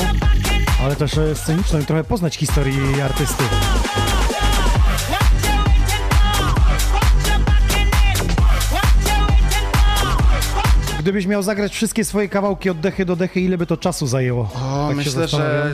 ale 0.84 0.96
też 0.96 1.18
y, 1.18 1.36
sceniczną 1.36 1.80
i 1.80 1.86
trochę 1.86 2.04
poznać 2.04 2.36
historii 2.36 3.02
artysty. 3.02 3.44
Gdybyś 11.00 11.26
miał 11.26 11.44
zagrać 11.44 11.74
wszystkie 11.74 12.06
swoje 12.06 12.30
kawałki 12.30 12.70
od 12.70 12.80
dechy 12.80 13.06
do 13.06 13.16
dechy, 13.16 13.40
ile 13.42 13.58
by 13.58 13.66
to 13.66 13.78
czasu 13.78 14.08
zajęło? 14.08 14.50
O, 14.56 14.86
Tak 14.88 14.96
myślę, 14.98 15.28
że 15.28 15.74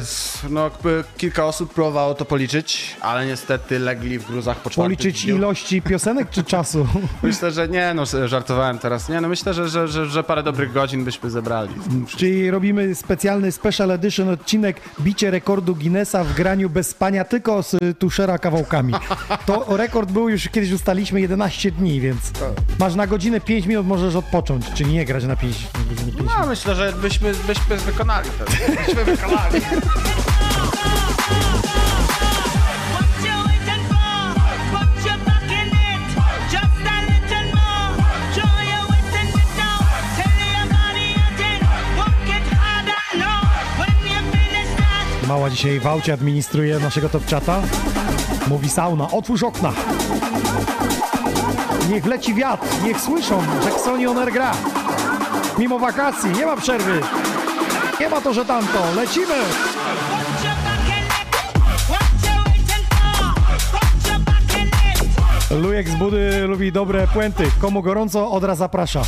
no, 0.49 0.63
jakby 0.63 1.03
kilka 1.17 1.45
osób 1.45 1.73
próbowało 1.73 2.13
to 2.13 2.25
policzyć, 2.25 2.95
ale 3.01 3.25
niestety 3.25 3.79
legli 3.79 4.19
w 4.19 4.27
gruzach 4.27 4.57
po 4.57 4.69
czwartym 4.69 4.95
Policzyć 4.97 5.25
dniu. 5.25 5.35
ilości 5.35 5.81
piosenek 5.81 6.29
czy 6.29 6.43
czasu? 6.43 6.87
Myślę, 7.23 7.51
że 7.51 7.67
nie, 7.67 7.93
no 7.93 8.03
żartowałem 8.25 8.79
teraz. 8.79 9.09
Nie, 9.09 9.21
no 9.21 9.27
myślę, 9.27 9.53
że, 9.53 9.69
że, 9.69 9.87
że, 9.87 10.05
że 10.05 10.23
parę 10.23 10.43
dobrych 10.43 10.73
godzin 10.73 11.03
byśmy 11.05 11.29
zebrali. 11.29 11.73
Czyli 12.17 12.51
robimy 12.51 12.95
specjalny 12.95 13.51
special 13.51 13.91
edition 13.91 14.29
odcinek 14.29 14.81
bicie 15.01 15.31
rekordu 15.31 15.75
Guinnessa 15.75 16.23
w 16.23 16.33
graniu 16.33 16.69
bez 16.69 16.89
spania 16.89 17.23
tylko 17.25 17.63
z 17.63 17.75
tuszera 17.99 18.37
kawałkami. 18.39 18.93
To 19.45 19.77
rekord 19.77 20.11
był 20.11 20.29
już 20.29 20.49
kiedyś 20.49 20.71
ustaliśmy 20.71 21.21
11 21.21 21.71
dni, 21.71 22.01
więc 22.01 22.19
masz 22.79 22.95
na 22.95 23.07
godzinę 23.07 23.41
5 23.41 23.65
minut 23.65 23.87
możesz 23.87 24.15
odpocząć, 24.15 24.65
czyli 24.73 24.93
nie 24.93 25.05
grać 25.05 25.23
na 25.23 25.35
5 25.35 25.55
godziny 25.89 26.11
5 26.11 26.29
No 26.39 26.47
myślę, 26.47 26.75
że 26.75 26.93
byśmy, 26.93 27.33
byśmy 27.47 27.77
wykonali 27.77 28.29
to. 28.39 28.45
Byśmy 28.85 29.05
wykonali. 29.05 29.61
Mała 45.31 45.49
dzisiaj 45.49 45.79
w 45.79 45.87
aucie 45.87 46.13
administruje 46.13 46.79
naszego 46.79 47.09
top 47.09 47.29
chata. 47.29 47.61
Mówi 48.47 48.69
sauna, 48.69 49.11
otwórz 49.11 49.43
okna. 49.43 49.73
Niech 51.89 52.05
leci 52.05 52.33
wiatr, 52.33 52.67
niech 52.83 53.01
słyszą, 53.01 53.43
Xoni 53.67 54.07
Oner 54.07 54.31
gra. 54.31 54.51
Mimo 55.57 55.79
wakacji, 55.79 56.29
nie 56.29 56.45
ma 56.45 56.57
przerwy. 56.57 57.01
Nie 57.99 58.09
ma 58.09 58.21
to, 58.21 58.33
że 58.33 58.45
tamto, 58.45 58.83
lecimy! 58.95 59.70
Lujek 65.59 65.89
z 65.89 65.95
budy 65.95 66.47
lubi 66.47 66.71
dobre 66.71 67.07
puenty. 67.07 67.43
Komu 67.61 67.81
gorąco, 67.81 68.31
od 68.31 68.43
razu 68.43 68.59
zaprasza. 68.59 69.01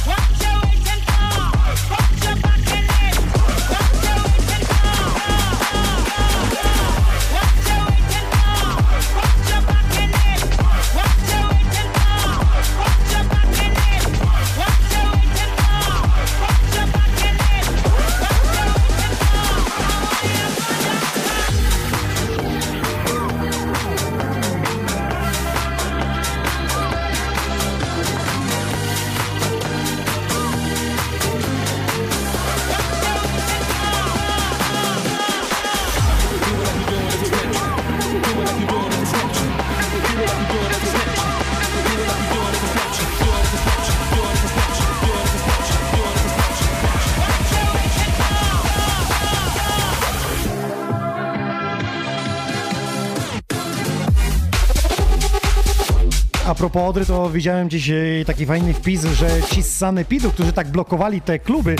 Propos 56.73 56.89
Odry, 56.89 57.05
to 57.05 57.29
widziałem 57.29 57.67
gdzieś 57.67 57.89
e, 57.89 57.95
taki 58.25 58.45
fajny 58.45 58.73
wpis, 58.73 59.03
że 59.05 59.27
ci 59.51 59.63
z 59.63 59.77
Sanepidu, 59.77 60.31
którzy 60.31 60.53
tak 60.53 60.67
blokowali 60.67 61.21
te 61.21 61.39
kluby, 61.39 61.75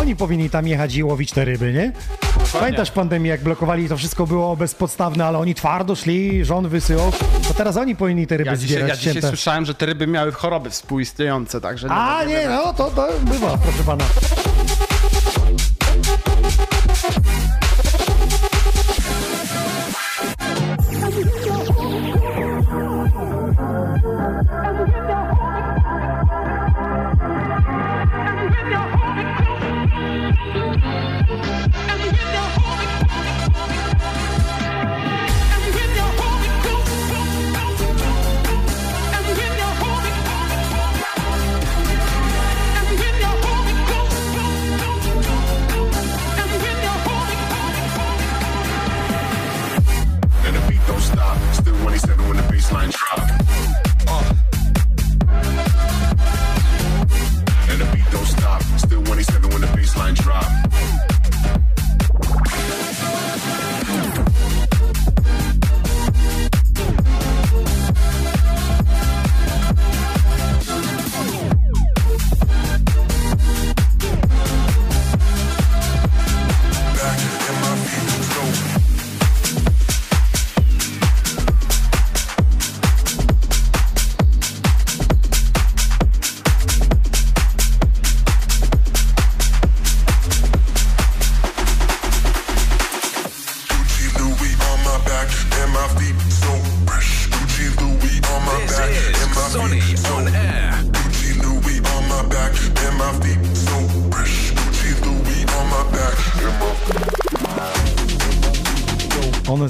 oni 0.00 0.16
powinni 0.16 0.50
tam 0.50 0.66
jechać 0.66 0.94
i 0.94 1.04
łowić 1.04 1.32
te 1.32 1.44
ryby, 1.44 1.72
nie? 1.72 1.92
Pamiętasz 2.52 2.90
pandemię, 2.90 3.30
jak 3.30 3.42
blokowali, 3.42 3.88
to 3.88 3.96
wszystko 3.96 4.26
było 4.26 4.56
bezpodstawne, 4.56 5.26
ale 5.26 5.38
oni 5.38 5.54
twardo 5.54 5.94
szli, 5.94 6.44
rząd 6.44 6.68
wysyłał, 6.68 7.12
to 7.48 7.54
teraz 7.54 7.76
oni 7.76 7.96
powinni 7.96 8.26
te 8.26 8.36
ryby 8.36 8.50
Ja 8.50 8.56
dzisiaj, 8.56 8.68
zbierać 8.76 8.90
ja 8.90 8.96
dzisiaj 8.96 9.12
cięte. 9.14 9.28
słyszałem, 9.28 9.64
że 9.64 9.74
te 9.74 9.86
ryby 9.86 10.06
miały 10.06 10.32
choroby 10.32 10.70
współistniejące, 10.70 11.60
także... 11.60 11.88
A 11.90 12.20
wiem, 12.20 12.28
nie, 12.28 12.48
no 12.48 12.72
to, 12.72 12.90
to 12.90 13.08
bywa, 13.22 13.58
proszę 13.58 13.84
pana. 13.86 14.04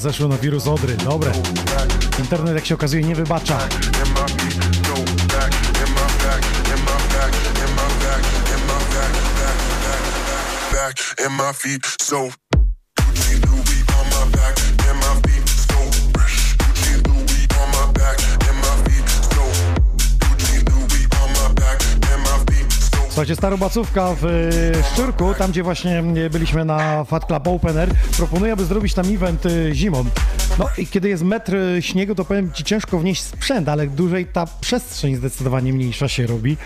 One 0.07 0.12
zeszły 0.12 0.28
na 0.28 0.39
wirus 0.39 0.66
Odry, 0.66 0.97
dobre. 0.97 1.33
Internet, 2.19 2.55
jak 2.55 2.66
się 2.66 2.74
okazuje, 2.74 3.03
nie 3.03 3.15
wybacza. 3.15 3.59
and 11.19 11.37
my 11.37 11.53
feet 11.53 11.85
so 12.01 12.31
Słuchajcie, 23.17 23.37
starobacówka 23.37 24.15
w 24.15 24.25
y, 24.25 24.73
Szczyrku, 24.93 25.35
tam 25.35 25.51
gdzie 25.51 25.63
właśnie 25.63 26.05
y, 26.17 26.31
byliśmy 26.31 26.65
na 26.65 27.05
Fat 27.05 27.27
Club 27.27 27.49
Open 27.49 27.79
Air, 27.79 27.89
proponuję, 28.17 28.53
aby 28.53 28.65
zrobić 28.65 28.95
tam 28.95 29.15
event 29.15 29.47
y, 29.47 29.71
zimą. 29.75 30.05
No 30.59 30.69
i 30.79 30.87
kiedy 30.87 31.09
jest 31.09 31.23
metr 31.23 31.57
śniegu, 31.81 32.15
to 32.15 32.25
powiem 32.25 32.53
Ci 32.53 32.65
ciężko 32.65 32.99
wnieść 32.99 33.23
sprzęt, 33.23 33.69
ale 33.69 33.87
dłużej 33.87 34.27
ta 34.27 34.47
przestrzeń 34.61 35.15
zdecydowanie 35.15 35.73
mniejsza 35.73 36.09
się 36.09 36.27
robi. 36.27 36.57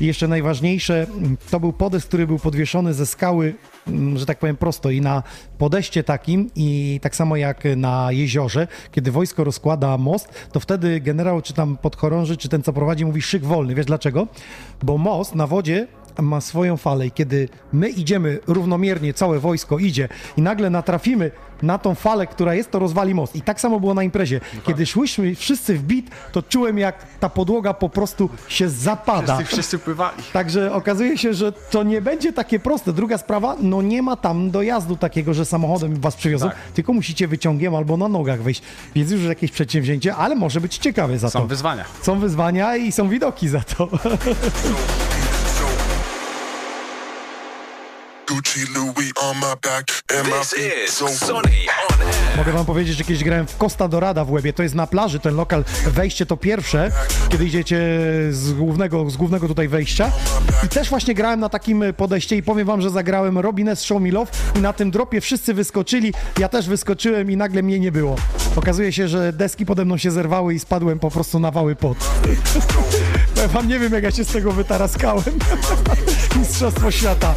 I 0.00 0.06
jeszcze 0.06 0.28
najważniejsze, 0.28 1.06
to 1.50 1.60
był 1.60 1.72
podest, 1.72 2.08
który 2.08 2.26
był 2.26 2.38
podwieszony 2.38 2.94
ze 2.94 3.06
skały, 3.06 3.54
mm, 3.88 4.18
że 4.18 4.26
tak 4.26 4.38
powiem 4.38 4.56
prosto 4.56 4.90
i 4.90 5.00
na 5.00 5.22
podeście 5.58 6.04
takim 6.04 6.50
i 6.56 7.00
tak 7.02 7.16
samo 7.16 7.36
jak 7.36 7.64
na 7.76 8.12
jeziorze, 8.12 8.68
kiedy 8.92 9.10
wojsko 9.10 9.44
rozkłada 9.44 9.98
most, 9.98 10.28
to 10.52 10.60
wtedy 10.60 11.00
generał 11.00 11.42
czy 11.42 11.52
tam 11.52 11.76
podchorąży, 11.76 12.36
czy 12.36 12.48
ten 12.48 12.62
co 12.62 12.72
prowadzi 12.72 13.04
mówi 13.04 13.22
szyk 13.22 13.44
wolny. 13.44 13.74
Wiesz 13.74 13.86
dlaczego? 13.86 14.26
Bo 14.82 14.98
most 14.98 15.34
na 15.34 15.46
wodzie 15.46 15.86
ma 16.18 16.40
swoją 16.40 16.76
falę 16.76 17.06
i 17.06 17.10
kiedy 17.10 17.48
my 17.72 17.88
idziemy 17.88 18.38
równomiernie, 18.46 19.14
całe 19.14 19.38
wojsko 19.38 19.78
idzie 19.78 20.08
i 20.36 20.42
nagle 20.42 20.70
natrafimy 20.70 21.30
na 21.62 21.78
tą 21.78 21.94
falę, 21.94 22.26
która 22.26 22.54
jest, 22.54 22.70
to 22.70 22.78
rozwali 22.78 23.14
most. 23.14 23.36
I 23.36 23.42
tak 23.42 23.60
samo 23.60 23.80
było 23.80 23.94
na 23.94 24.02
imprezie. 24.02 24.40
Kiedy 24.66 24.86
szłyśmy 24.86 25.34
wszyscy 25.34 25.74
w 25.74 25.82
bit, 25.82 26.10
to 26.32 26.42
czułem 26.42 26.78
jak 26.78 27.04
ta 27.20 27.28
podłoga 27.28 27.74
po 27.74 27.88
prostu 27.88 28.30
się 28.48 28.68
zapada. 28.68 29.36
Wszyscy, 29.36 29.52
wszyscy 29.54 29.78
pływali. 29.78 30.16
Także 30.32 30.72
okazuje 30.72 31.18
się, 31.18 31.34
że 31.34 31.52
to 31.52 31.82
nie 31.82 32.00
będzie 32.02 32.32
takie 32.32 32.58
proste. 32.58 32.92
Druga 32.92 33.18
sprawa, 33.18 33.56
no 33.60 33.82
nie 33.82 34.02
ma 34.02 34.16
tam 34.16 34.50
dojazdu 34.50 34.96
takiego, 34.96 35.34
że 35.34 35.44
samochodem 35.44 35.94
was 36.00 36.16
przywiozą, 36.16 36.48
Tak. 36.48 36.56
tylko 36.74 36.92
musicie 36.92 37.28
wyciągiem 37.28 37.74
albo 37.74 37.96
na 37.96 38.08
nogach 38.08 38.42
wejść. 38.42 38.62
Więc 38.94 39.10
już 39.10 39.22
jakieś 39.24 39.50
przedsięwzięcie, 39.50 40.16
ale 40.16 40.34
może 40.36 40.60
być 40.60 40.78
ciekawe 40.78 41.18
za 41.18 41.30
Są 41.30 41.40
to. 41.40 41.46
wyzwania. 41.46 41.84
Są 42.02 42.18
wyzwania 42.18 42.76
i 42.76 42.92
są 42.92 43.08
widoki 43.08 43.48
za 43.48 43.60
to. 43.60 43.88
Gucci, 48.30 48.60
Louis 48.74 49.12
on 49.16 49.36
my 49.36 49.54
back, 49.62 50.02
and 50.18 50.28
my 50.28 50.38
This 50.38 50.54
feet 50.54 50.88
is 50.88 50.92
so 50.92 51.08
Sonny 51.08 51.40
on 51.40 52.00
air. 52.02 52.36
Mogę 52.36 52.52
wam 52.52 52.66
powiedzieć, 52.66 52.96
że 52.96 53.04
kiedyś 53.04 53.24
grałem 53.24 53.46
w 53.46 53.56
Costa 53.56 53.88
Dorada 53.88 54.24
w 54.24 54.30
Łebie. 54.30 54.52
To 54.52 54.62
jest 54.62 54.74
na 54.74 54.86
plaży 54.86 55.20
ten 55.20 55.34
lokal. 55.34 55.64
Wejście 55.86 56.26
to 56.26 56.36
pierwsze, 56.36 56.92
kiedy 57.28 57.44
idziecie 57.44 57.78
z 58.30 58.52
głównego, 58.52 59.10
z 59.10 59.16
głównego 59.16 59.48
tutaj 59.48 59.68
wejścia. 59.68 60.10
I 60.66 60.68
też 60.68 60.90
właśnie 60.90 61.14
grałem 61.14 61.40
na 61.40 61.48
takim 61.48 61.84
podejście 61.96 62.36
i 62.36 62.42
powiem 62.42 62.66
wam, 62.66 62.82
że 62.82 62.90
zagrałem 62.90 63.38
Robines 63.38 63.84
Show 63.84 64.02
Me 64.02 64.10
Love 64.10 64.30
i 64.56 64.60
na 64.60 64.72
tym 64.72 64.90
dropie 64.90 65.20
wszyscy 65.20 65.54
wyskoczyli. 65.54 66.12
Ja 66.38 66.48
też 66.48 66.68
wyskoczyłem 66.68 67.30
i 67.30 67.36
nagle 67.36 67.62
mnie 67.62 67.80
nie 67.80 67.92
było. 67.92 68.16
Okazuje 68.56 68.92
się, 68.92 69.08
że 69.08 69.32
deski 69.32 69.66
pode 69.66 69.84
mną 69.84 69.98
się 69.98 70.10
zerwały 70.10 70.54
i 70.54 70.58
spadłem 70.58 70.98
po 70.98 71.10
prostu 71.10 71.40
na 71.40 71.50
wały 71.50 71.76
pot. 71.76 71.98
Powiem 73.34 73.50
wam, 73.54 73.68
nie 73.68 73.78
wiem 73.78 73.92
jak 73.92 74.04
ja 74.04 74.10
się 74.10 74.24
z 74.24 74.32
tego 74.32 74.52
wytaraskałem. 74.52 75.38
Mistrzostwo 76.36 76.90
świata. 76.90 77.34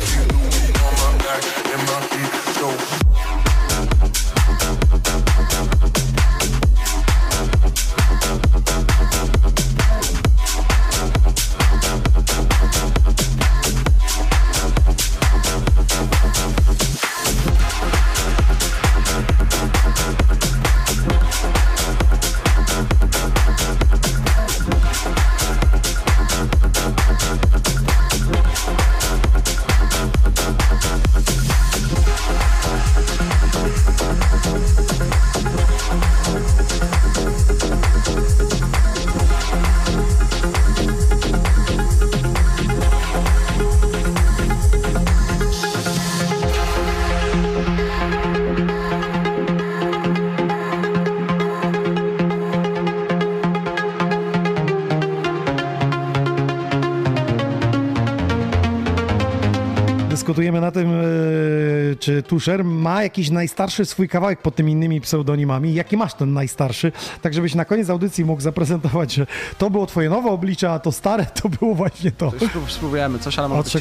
Dyskutujemy 60.24 60.62
na 60.62 60.72
tym, 60.72 60.91
e, 60.91 61.95
czy 62.00 62.24
Tusher 62.24 62.66
ma 62.66 63.04
jakiś 63.04 63.30
najstarszy 63.30 63.86
swój 63.86 64.10
kawałek 64.10 64.41
pod 64.41 64.56
tymi 64.56 64.72
innymi 64.72 65.02
pseudonimami. 65.02 65.74
Jaki 65.74 65.98
masz 65.98 66.14
ten 66.14 66.34
najstarszy? 66.34 66.91
Tak, 67.22 67.34
żebyś 67.34 67.56
na 67.56 67.66
koniec 67.66 67.90
audycji 67.90 68.26
mógł 68.26 68.41
zaprezentować, 68.41 69.14
że 69.14 69.28
to 69.58 69.70
było 69.70 69.86
twoje 69.86 70.10
nowe 70.10 70.30
oblicze, 70.30 70.72
a 70.72 70.80
to 70.80 70.91
stare 70.91 71.26
to 71.26 71.50
było 71.50 71.76
właśnie 71.76 72.12
to. 72.12 72.32
Spróbujemy, 72.68 73.20
coś, 73.20 73.40
ale 73.40 73.48
może. 73.48 73.80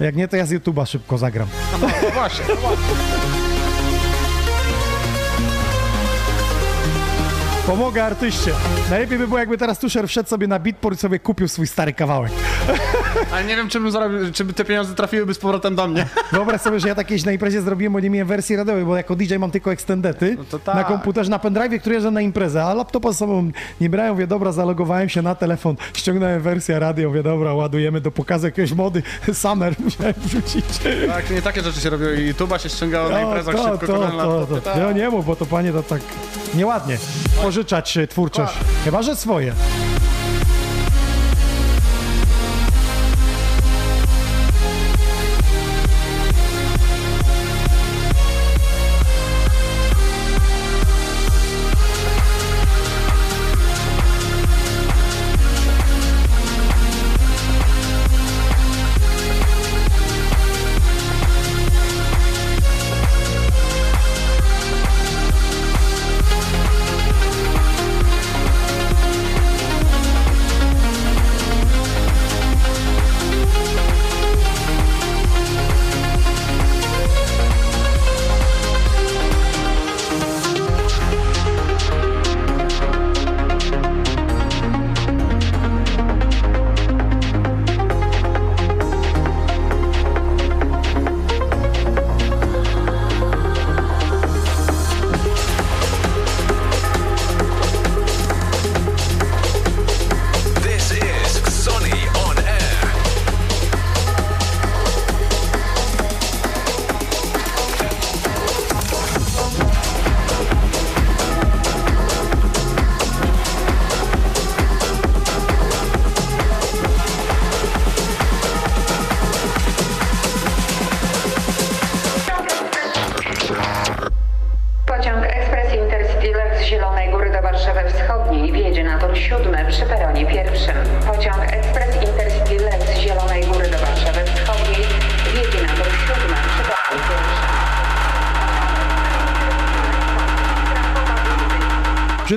Jak 0.00 0.16
nie, 0.16 0.28
to 0.28 0.36
ja 0.36 0.46
z 0.46 0.52
YouTube'a 0.52 0.86
szybko 0.86 1.18
zagram. 1.18 1.48
No, 1.80 1.88
no 2.02 2.10
właśnie. 2.10 2.44
Pomogę 7.66 8.04
artyście. 8.04 8.50
Najlepiej 8.90 9.18
by 9.18 9.26
było, 9.28 9.38
jakby 9.38 9.58
teraz 9.58 9.78
Tusher 9.78 10.08
wszedł 10.08 10.28
sobie 10.28 10.46
na 10.46 10.58
Beatport 10.58 10.96
i 10.96 11.00
sobie 11.00 11.18
kupił 11.18 11.48
swój 11.48 11.66
stary 11.66 11.92
kawałek. 11.92 12.32
Ale 13.32 13.44
nie 13.44 13.56
wiem, 13.56 13.68
czy 13.68 13.80
bym 13.80 13.90
zarobił, 13.90 14.18
czy 14.32 14.44
by 14.44 14.52
te 14.52 14.64
pieniądze 14.64 14.94
trafiłyby 14.94 15.34
z 15.34 15.38
powrotem 15.38 15.74
do 15.74 15.88
mnie. 15.88 16.06
Wyobraź 16.32 16.60
sobie, 16.60 16.80
że 16.80 16.88
ja 16.88 16.94
takieś 16.94 17.24
na 17.24 17.32
imprezie 17.32 17.62
zrobiłem, 17.62 17.92
bo 17.92 18.00
nie 18.00 18.10
miałem 18.10 18.28
wersji 18.28 18.56
radiowej, 18.56 18.84
bo 18.84 18.96
jako 18.96 19.16
DJ 19.16 19.36
mam 19.36 19.50
tylko 19.50 19.72
extendety 19.72 20.36
No 20.52 20.58
tak. 20.58 20.74
na 20.74 20.84
komputerze, 20.84 21.30
na 21.30 21.38
pendrive, 21.38 21.80
który 21.80 21.94
jeżdżę 21.94 22.10
na 22.10 22.20
imprezę, 22.20 22.64
a 22.64 22.74
laptopa 22.74 23.12
ze 23.12 23.18
sobą 23.18 23.50
nie 23.80 23.90
brałem, 23.90 24.12
mówię, 24.12 24.26
dobra, 24.26 24.52
zalogowałem 24.52 25.08
się 25.08 25.22
na 25.22 25.34
telefon, 25.34 25.76
ściągnąłem 25.94 26.40
wersję 26.42 26.78
radio, 26.78 27.08
mówię, 27.08 27.22
dobra, 27.22 27.54
ładujemy 27.54 28.00
do 28.00 28.10
pokazu 28.10 28.46
jakiegoś 28.46 28.72
mody, 28.72 29.02
Summer 29.32 29.74
musiałem 29.84 30.14
wrzucić. 30.16 30.64
Tak, 31.08 31.30
nie 31.30 31.42
takie 31.42 31.62
rzeczy 31.62 31.80
się 31.80 31.90
robiło 31.90 32.10
i 32.10 32.32
YouTube'a 32.34 32.58
się 32.58 32.68
ściągało 32.68 33.08
na 33.08 33.16
O, 33.16 33.22
imprezach 33.26 33.54
to, 33.54 33.62
szybko 33.70 33.86
to, 33.86 33.92
to, 33.92 34.00
na 34.00 34.10
to, 34.10 34.16
laptopie. 34.16 34.54
to. 34.54 34.60
Tak. 34.60 34.82
No 34.82 34.92
nie 34.92 35.10
mów, 35.10 35.26
bo 35.26 35.36
to 35.36 35.46
panie 35.46 35.72
to 35.72 35.82
tak 35.82 36.00
nieładnie 36.54 36.98
pożyczać 37.42 37.53
e, 37.96 38.06
twórczość, 38.06 38.54
chyba, 38.84 39.02
że 39.02 39.16
swoje. 39.16 39.52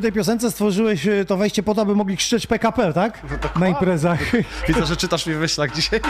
Tej 0.08 0.14
piosence 0.14 0.52
stworzyłeś 0.52 1.08
e, 1.08 1.26
to 1.26 1.38
wejście 1.38 1.64
po 1.64 1.76
to, 1.76 1.82
aby 1.82 1.96
mogli 1.96 2.18
krzyczeć 2.18 2.48
PKP, 2.48 2.94
tak? 2.94 3.22
Na 3.60 3.68
imprezach. 3.68 4.20
Widzę, 4.68 4.86
że 4.86 4.98
czytasz 4.98 5.28
mi 5.28 5.34
w 5.34 5.38
myślach 5.38 5.76
dzisiaj. 5.76 6.00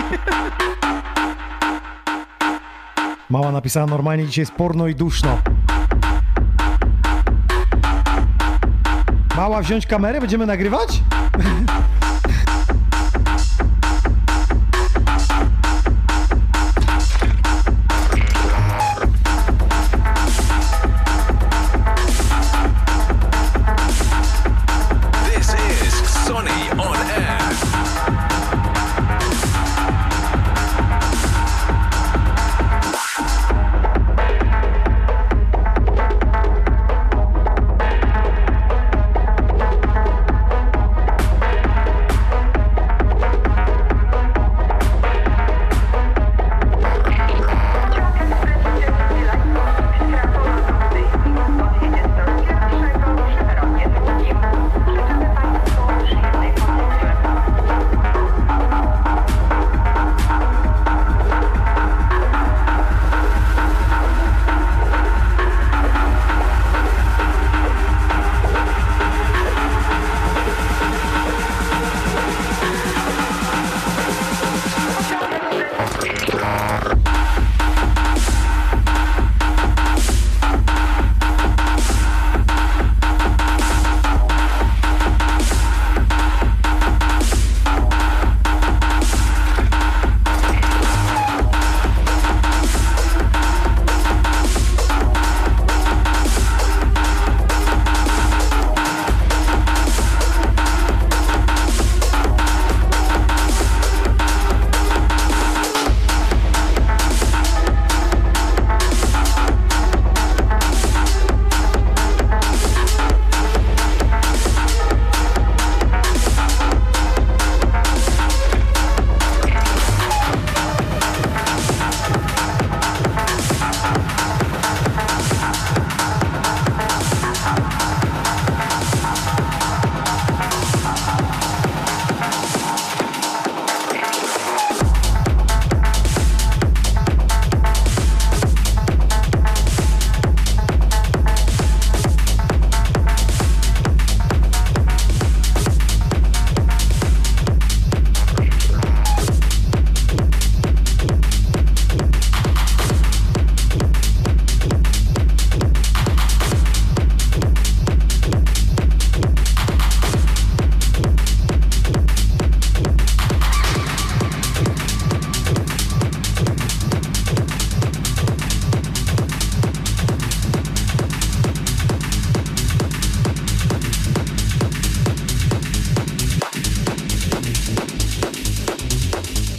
Mała 3.29 3.51
napisała 3.51 3.85
normalnie, 3.85 4.25
dzisiaj 4.25 4.41
jest 4.41 4.51
porno 4.51 4.87
i 4.87 4.95
duszno. 4.95 5.41
Mała, 9.35 9.61
wziąć 9.61 9.87
kamerę? 9.87 10.21
Będziemy 10.21 10.45
nagrywać? 10.45 10.89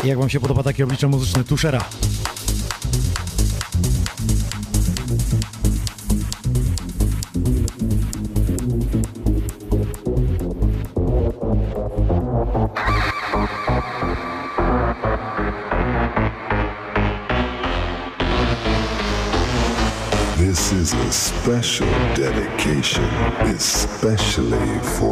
Jak 0.09 0.19
wam 0.19 0.29
się 0.29 0.41
podoba 0.41 0.63
takie 0.63 0.85
oblicze 0.85 1.09
muzyczne 1.09 1.45
Tuszera? 1.45 1.85
This 20.39 20.73
is 20.73 20.95
a 20.95 21.13
special 21.13 21.89
dedication, 22.17 23.05
especially 23.57 24.81
for 24.81 25.08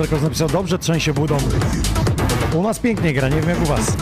Records 0.00 0.22
napisał, 0.22 0.48
dobrze 0.48 0.78
trzęsie 0.78 1.12
budą. 1.12 1.38
U 2.54 2.62
nas 2.62 2.78
pięknie 2.78 3.12
gra, 3.12 3.28
nie 3.28 3.40
wiem 3.40 3.48
jak 3.48 3.62
u 3.62 3.64
was. 3.64 3.96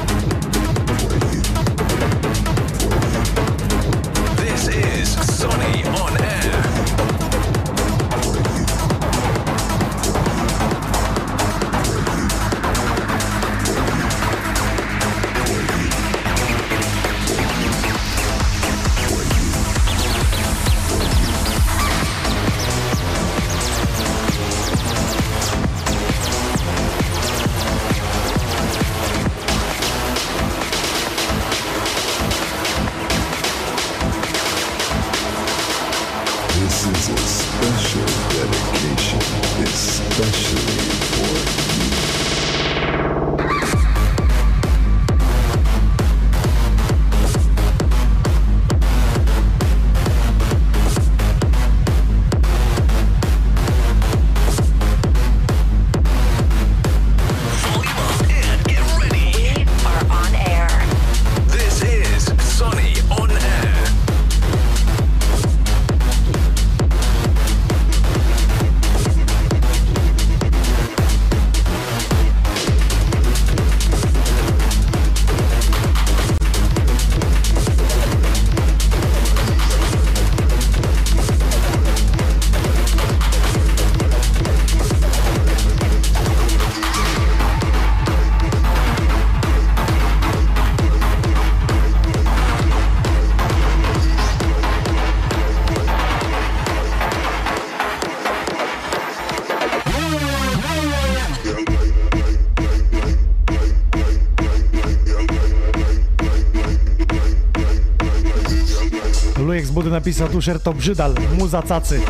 Napisał, 109.98 110.28
Tuszer 110.28 110.60
to 110.60 110.72
brzydal, 110.72 111.14
muza 111.38 111.62
cacy. 111.62 112.00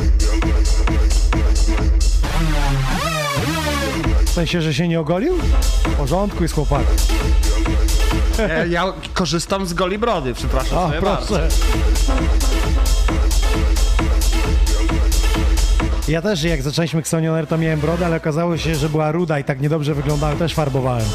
W 4.25 4.31
sensie, 4.31 4.63
że 4.63 4.75
się 4.75 4.89
nie 4.89 5.01
ogolił? 5.01 5.35
W 5.85 5.95
porządku 5.95 6.43
jest 6.43 6.55
chłopak. 6.55 6.83
Ja, 8.39 8.65
ja 8.65 8.93
korzystam 9.15 9.67
z 9.67 9.75
goli 9.75 9.99
brody, 9.99 10.35
przepraszam. 10.35 10.79
O, 10.79 10.89
sobie 10.89 11.01
bardzo. 11.01 11.27
proszę. 11.27 11.49
Ja 16.09 16.23
też, 16.23 16.43
jak 16.43 16.63
zaczęliśmy 16.63 17.01
Xonioner, 17.01 17.47
to 17.47 17.59
miałem 17.59 17.81
brodę, 17.81 18.07
ale 18.07 18.17
okazało 18.17 18.57
się, 18.57 18.75
że 18.75 18.89
była 18.89 19.13
ruda 19.13 19.39
i 19.39 19.45
tak 19.45 19.61
niedobrze 19.61 19.95
wyglądała, 19.95 20.37
też 20.37 20.55
farbowałem. 20.55 21.07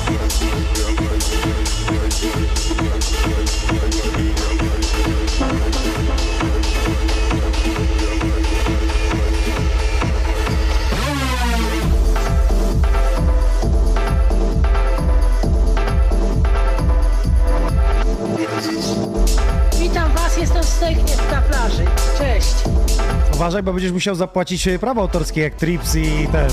Uważaj, 23.53 23.63
bo 23.63 23.73
będziesz 23.73 23.91
musiał 23.91 24.15
zapłacić 24.15 24.67
e, 24.67 24.79
prawa 24.79 25.01
autorskie 25.01 25.41
jak 25.41 25.55
Trips 25.55 25.95
i 25.95 26.27
ten. 26.31 26.49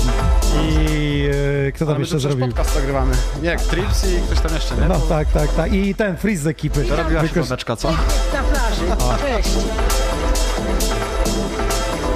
I 0.69 1.29
e, 1.67 1.71
kto 1.71 1.79
tam 1.79 1.87
Ale 1.87 1.95
my 1.97 2.01
jeszcze 2.01 2.19
zrobił? 2.19 2.47
podcast 2.47 2.75
nagrywamy. 2.75 3.13
Nie, 3.41 3.49
jak 3.49 3.61
Trips 3.61 4.05
i 4.05 4.21
ktoś 4.21 4.39
tam 4.39 4.53
jeszcze, 4.53 4.75
nie? 4.75 4.87
No 4.87 4.99
tak, 4.99 5.31
tak, 5.31 5.53
tak. 5.53 5.73
I 5.73 5.95
ten 5.95 6.17
Freeze 6.17 6.43
z 6.43 6.47
ekipy. 6.47 6.85
To 6.85 6.95
robiła 6.95 7.21
się 7.21 7.27
Wykorzy- 7.27 7.49
wodeczka, 7.49 7.75
co? 7.75 7.91
Na 7.91 7.97
plaży. 8.43 8.81
Cześć. 9.21 9.49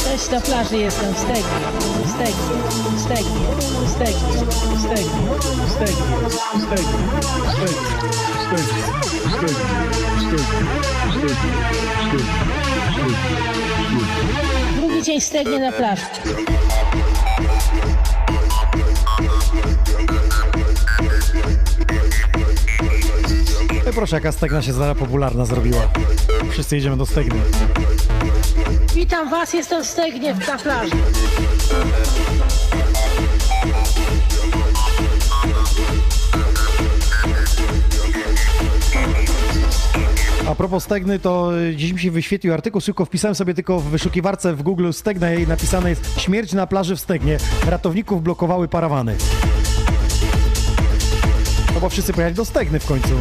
Cześć, 0.03 0.29
na 0.31 0.41
plaży 0.41 0.77
jestem. 0.77 1.13
Stegniew. 1.15 1.45
Stegniew. 2.07 2.99
Stegniew. 3.01 3.89
Stegniew. 3.89 4.53
Stegniew. 4.81 5.51
Stegniew. 6.61 7.55
Stegniew. 7.55 7.95
Drugi 11.15 11.35
dzień 15.03 15.21
stegnie 15.21 15.59
na. 15.71 16.21
No 23.85 23.91
i 23.91 23.93
proszę, 23.93 24.15
jaka 24.15 24.31
stegna 24.31 24.61
się 24.61 24.73
zaraz 24.73 24.97
popularna 24.97 25.45
zrobiła. 25.45 25.81
Wszyscy 26.51 26.77
idziemy 26.77 26.97
do 26.97 27.05
stegny. 27.05 27.39
Witam 28.95 29.29
Was, 29.29 29.53
jestem 29.53 29.85
Stegniew 29.85 30.47
na 30.47 30.57
plaży. 30.57 30.95
A 40.55 40.57
propos 40.57 40.83
Stegny, 40.83 41.19
to 41.19 41.59
y, 41.59 41.75
dziś 41.75 41.93
mi 41.93 41.99
się 41.99 42.11
wyświetlił 42.11 42.53
artykuł, 42.53 42.81
szybko 42.81 43.05
wpisałem 43.05 43.35
sobie 43.35 43.53
tylko 43.53 43.79
w 43.79 43.83
wyszukiwarce 43.83 44.53
w 44.53 44.63
Google 44.63 44.91
Stegna 44.91 45.33
i 45.33 45.47
napisane 45.47 45.89
jest 45.89 46.21
śmierć 46.21 46.53
na 46.53 46.67
plaży 46.67 46.95
w 46.95 46.99
Stegnie. 46.99 47.37
Ratowników 47.67 48.23
blokowały 48.23 48.67
parawany. 48.67 49.15
No 51.73 51.79
bo 51.79 51.89
wszyscy 51.89 52.13
pojechali 52.13 52.35
do 52.35 52.45
Stegny 52.45 52.79
w 52.79 52.85
końcu. 52.85 53.15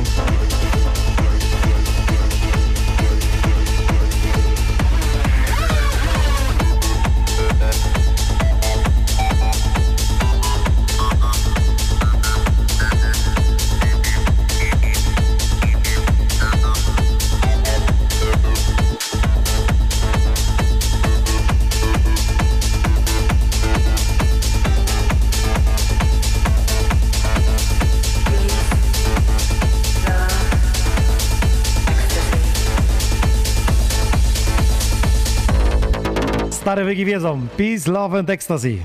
Stare 36.74 36.84
wygi 36.86 37.04
wiedzą. 37.04 37.40
Peace, 37.56 37.90
love 37.90 38.18
and 38.18 38.30
ecstasy. 38.30 38.78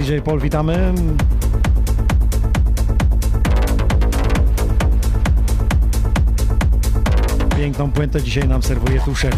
DJ 0.00 0.20
Paul, 0.24 0.40
witamy. 0.40 0.94
Piękną 7.56 7.90
puentę 7.90 8.22
dzisiaj 8.22 8.48
nam 8.48 8.62
serwuje 8.62 9.00
Tuszer. 9.00 9.34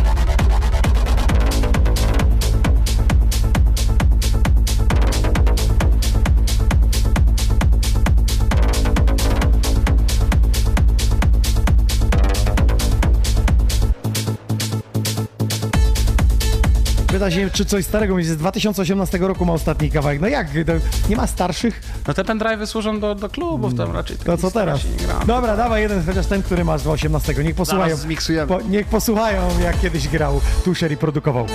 Się, 17.30 17.50
czy 17.50 17.64
coś 17.64 17.84
starego, 17.84 18.22
z 18.22 18.36
2018 18.36 19.18
roku 19.18 19.44
ma 19.44 19.52
ostatni 19.52 19.90
kawałek. 19.90 20.20
No 20.20 20.28
jak? 20.28 20.46
To 20.46 20.72
nie 21.08 21.16
ma 21.16 21.26
starszych? 21.26 21.80
No 22.08 22.14
te 22.14 22.22
pendrive'y 22.22 22.66
służą 22.66 23.00
do, 23.00 23.14
do 23.14 23.28
klubów, 23.28 23.74
tam 23.74 23.92
raczej 23.92 24.16
To 24.16 24.24
takich 24.24 24.40
co 24.40 24.50
teraz? 24.50 24.80
Dobra, 25.26 25.56
dawaj 25.56 25.82
jeden, 25.82 26.06
chociaż 26.06 26.26
ten, 26.26 26.42
który 26.42 26.64
masz 26.64 26.80
z 26.80 26.86
18. 26.86 27.34
Niech 27.44 27.54
posłuchają. 27.54 27.96
Po, 28.46 28.60
niech 28.60 28.86
posłuchają, 28.86 29.42
jak 29.64 29.80
kiedyś 29.80 30.08
grał 30.08 30.40
Tusher 30.64 30.92
i 30.92 30.96
produkował. 30.96 31.46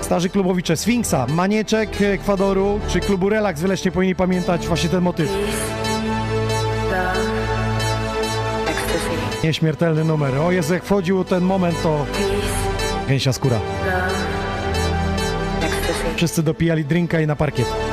Starzy 0.00 0.28
klubowicze 0.28 0.76
Sfinksa, 0.76 1.26
Manieczek 1.26 2.02
Ekwadoru 2.02 2.80
czy 2.88 3.00
klubu 3.00 3.28
Relax 3.28 3.60
wyleśnie 3.60 3.92
powinni 3.92 4.14
pamiętać 4.14 4.66
właśnie 4.68 4.88
ten 4.88 5.00
motyw. 5.02 5.30
Nieśmiertelny 9.44 10.04
numer. 10.04 10.38
O 10.38 10.52
Jezu, 10.52 10.74
jak 10.74 10.84
wchodził 10.84 11.24
ten 11.24 11.44
moment, 11.44 11.82
to 11.82 12.06
gęsia 13.08 13.32
skóra. 13.32 13.60
Wszyscy 16.16 16.42
dopijali 16.42 16.84
drinka 16.84 17.20
i 17.20 17.26
na 17.26 17.36
parkiet. 17.36 17.87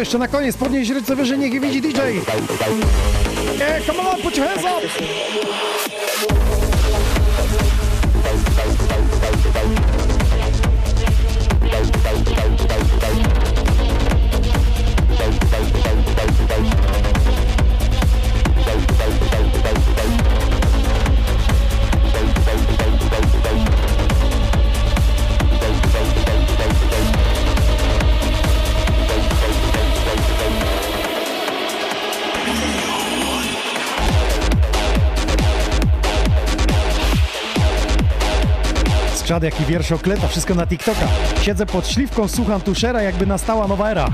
Jeszcze 0.00 0.18
na 0.18 0.28
koniec? 0.28 0.56
Podnieś 0.56 0.88
ręce 0.88 1.16
wyżej, 1.16 1.38
niech 1.38 1.54
je 1.54 1.60
widzi 1.60 1.80
DJ. 1.80 2.00
Yeah, 3.58 3.86
come 3.86 4.00
on, 4.00 4.22
put 4.22 4.36
your 4.36 4.46
hands 4.46 4.64
up. 4.64 5.79
Skrzad, 39.40 39.54
jaki 39.54 39.72
wiersz 39.72 39.92
okleta, 39.92 40.28
wszystko 40.28 40.54
na 40.54 40.66
TikToka. 40.66 41.08
Siedzę 41.42 41.66
pod 41.66 41.88
śliwką, 41.88 42.28
słucham 42.28 42.60
tuszera, 42.60 43.02
jakby 43.02 43.26
nastała 43.26 43.68
nowa 43.68 43.90
era. 43.90 44.08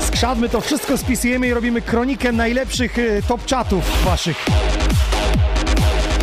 Skrzad, 0.00 0.38
my 0.38 0.48
to 0.48 0.60
wszystko 0.60 0.96
spisujemy 0.98 1.48
i 1.48 1.54
robimy 1.54 1.82
kronikę 1.82 2.32
najlepszych 2.32 2.98
y, 2.98 3.22
top 3.28 3.50
chatów 3.50 4.04
waszych. 4.04 4.46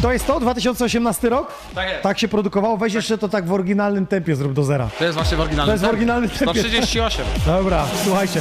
To 0.02 0.14
jest 0.14 0.28
to? 0.28 0.40
2018 0.40 1.30
rok? 1.30 1.54
Tak 1.76 1.90
jest. 1.90 2.02
Tak 2.04 2.20
się 2.20 2.28
produkowało? 2.28 2.78
Weź 2.78 2.94
jeszcze 2.94 3.18
to 3.18 3.30
tak 3.30 3.46
w 3.46 3.54
oryginalnym 3.54 4.08
tempie 4.08 4.36
zrób 4.36 4.54
do 4.54 4.64
zera. 4.64 4.90
To 5.00 5.04
jest 5.04 5.16
właśnie 5.16 5.38
w 5.38 5.40
oryginalnym 5.42 5.68
To 5.68 5.74
jest 5.74 5.84
w 5.86 5.88
oryginalnym 5.90 6.30
tempie. 6.30 6.62
138. 6.62 7.26
Dobra, 7.46 7.86
słuchajcie. 8.04 8.40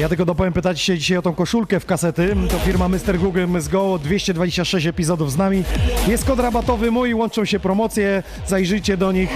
Ja 0.00 0.08
tylko 0.08 0.24
dopowiem, 0.24 0.52
pytacie 0.52 0.84
się 0.84 0.98
dzisiaj 0.98 1.18
o 1.18 1.22
tą 1.22 1.34
koszulkę 1.34 1.80
w 1.80 1.86
kasety. 1.86 2.36
To 2.50 2.58
firma 2.58 2.88
Mr. 2.88 3.18
Google 3.18 3.40
MSGO, 3.48 3.98
226 3.98 4.86
epizodów 4.86 5.32
z 5.32 5.36
nami. 5.36 5.64
Jest 6.08 6.24
kod 6.24 6.40
rabatowy 6.40 6.90
mój, 6.90 7.14
łączą 7.14 7.44
się 7.44 7.60
promocje, 7.60 8.22
zajrzyjcie 8.46 8.96
do 8.96 9.12
nich. 9.12 9.30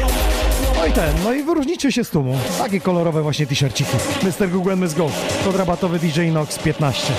No 0.76 0.86
i 0.86 0.92
ten, 0.92 1.14
no 1.24 1.32
i 1.32 1.42
wyróżnicie 1.42 1.92
się 1.92 2.04
z 2.04 2.10
tłumu. 2.10 2.38
Takie 2.58 2.80
kolorowe 2.80 3.22
właśnie 3.22 3.46
t-shirciki. 3.46 3.96
Mr. 4.22 4.48
Google 4.48 4.72
MSGO, 4.76 5.10
kod 5.44 5.56
rabatowy 5.56 5.98
DJ 5.98 6.20
Nox 6.20 6.58
15. 6.58 7.12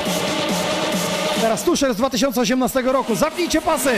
Teraz 1.42 1.64
Tusher 1.64 1.94
z 1.94 1.98
2018 1.98 2.82
roku, 2.82 3.16
zapnijcie 3.16 3.62
pasy! 3.62 3.92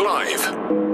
Live. 0.00 0.89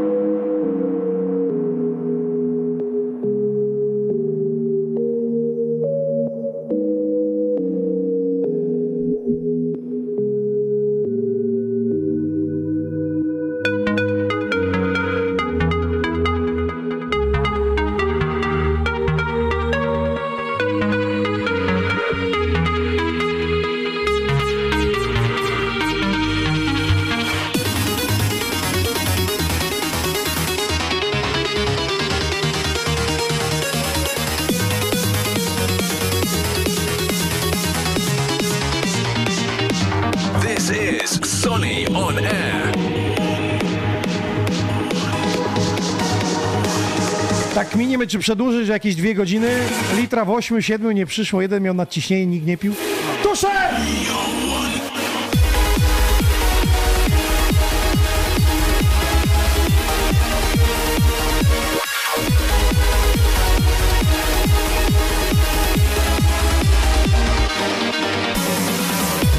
Przedłużyć 48.27 48.69
jakieś 48.69 48.95
dwie 48.95 49.15
godziny. 49.15 49.59
Litra 49.97 50.25
w 50.25 50.31
8, 50.31 50.63
7 50.63 50.93
nie 50.93 51.07
przyszło, 51.07 51.43
jeden 51.43 51.63
miał 51.63 51.75
nadciśnienie, 51.75 52.27
nikt 52.27 52.47
nie 52.47 52.57
pił. 52.57 52.75
Tusze! 53.23 53.49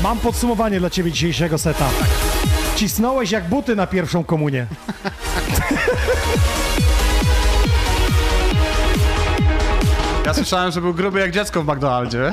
Mam 0.03 0.19
podsumowanie 0.19 0.79
dla 0.79 0.89
ciebie 0.89 1.11
dzisiejszego 1.11 1.57
seta. 1.57 1.89
Cisnąłeś 2.75 3.31
jak 3.31 3.49
buty 3.49 3.75
na 3.75 3.87
pierwszą 3.87 4.23
komunię. 4.23 4.67
Słyszałem, 10.37 10.71
że 10.71 10.81
był 10.81 10.93
gruby 10.93 11.19
jak 11.19 11.31
dziecko 11.31 11.63
w 11.63 11.67
McDonaldzie. 11.67 12.31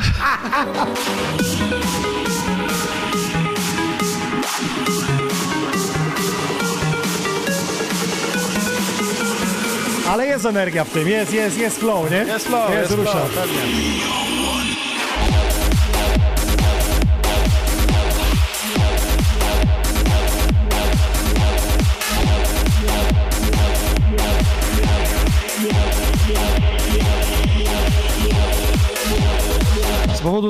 Ale 10.08 10.26
jest 10.26 10.44
energia 10.44 10.84
w 10.84 10.90
tym, 10.90 11.08
jest, 11.08 11.32
jest, 11.32 11.58
jest 11.58 11.78
flow, 11.78 12.10
nie? 12.10 12.16
Jest 12.16 12.46
flow, 12.46 12.70
jest, 12.70 12.80
jest 12.80 12.92
rusza. 12.92 13.10
flow, 13.10 14.23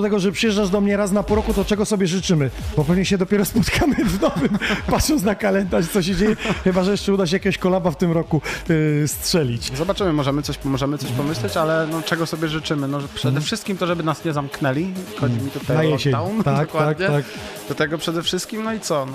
tego, 0.04 0.18
że 0.20 0.32
przyjeżdżasz 0.32 0.70
do 0.70 0.80
mnie 0.80 0.96
raz 0.96 1.12
na 1.12 1.22
pół 1.22 1.36
roku, 1.36 1.54
to 1.54 1.64
czego 1.64 1.84
sobie 1.84 2.06
życzymy? 2.06 2.50
Bo 2.76 2.84
pewnie 2.84 3.04
się 3.04 3.18
dopiero 3.18 3.44
spotkamy 3.54 3.94
w 3.94 4.20
nowym, 4.20 4.58
patrząc 4.86 5.22
na 5.22 5.34
kalendarz, 5.34 5.86
co 5.86 6.02
się 6.02 6.14
dzieje. 6.16 6.36
Chyba, 6.64 6.84
że 6.84 6.90
jeszcze 6.90 7.12
uda 7.14 7.26
się 7.26 7.36
jakiegoś 7.36 7.58
kolaba 7.58 7.90
w 7.90 7.96
tym 7.96 8.12
roku 8.12 8.40
yy, 8.68 9.08
strzelić. 9.08 9.76
Zobaczymy, 9.76 10.12
możemy 10.12 10.42
coś, 10.42 10.58
możemy 10.64 10.98
coś 10.98 11.10
pomyśleć, 11.10 11.56
ale 11.56 11.86
no, 11.90 12.02
czego 12.02 12.26
sobie 12.26 12.48
życzymy? 12.48 12.88
No, 12.88 12.98
przede 13.14 13.28
Mhm. 13.28 13.44
wszystkim 13.44 13.76
to, 13.76 13.86
żeby 13.86 14.02
nas 14.02 14.24
nie 14.24 14.32
zamknęli. 14.32 14.86
Chodzi 15.20 15.34
mi 15.34 15.50
tutaj 15.50 15.86
o 15.86 15.90
lockdown. 15.90 16.42
Tak, 16.42 16.66
dokładnie. 16.66 17.06
tak, 17.06 17.14
tak. 17.16 17.24
Do 17.68 17.74
tego 17.74 17.98
przede 17.98 18.22
wszystkim, 18.22 18.64
no 18.64 18.72
i 18.74 18.80
co? 18.80 19.06
No, 19.06 19.12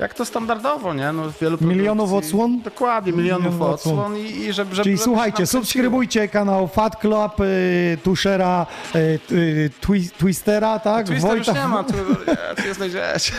jak 0.00 0.14
to 0.14 0.24
standardowo, 0.24 0.94
nie? 0.94 1.12
No, 1.12 1.22
wielu 1.40 1.58
Milionów 1.60 2.12
odsłon? 2.12 2.62
Dokładnie, 2.62 3.12
milionów 3.12 3.44
Milionów 3.44 3.74
odsłon. 3.74 3.98
odsłon 3.98 4.16
i, 4.16 4.20
i 4.20 4.52
żeby, 4.52 4.74
żeby 4.74 4.84
Czyli 4.84 4.96
żeby 4.96 5.04
słuchajcie, 5.04 5.46
subskrybujcie 5.46 6.28
kanał 6.28 6.68
Fat 6.68 6.96
Club, 7.00 7.40
y, 7.40 7.98
Tuszera, 8.04 8.66
y, 8.94 8.98
y, 9.32 9.70
twi, 9.80 10.10
Twistera, 10.18 10.78
tak? 10.78 11.06
Twister 11.06 11.38
już 11.38 11.46
nie 11.46 11.68
ma, 11.68 11.84
tu, 11.84 11.92
tu 12.56 12.62
jest 12.62 12.76
znajdziecie. 12.76 13.32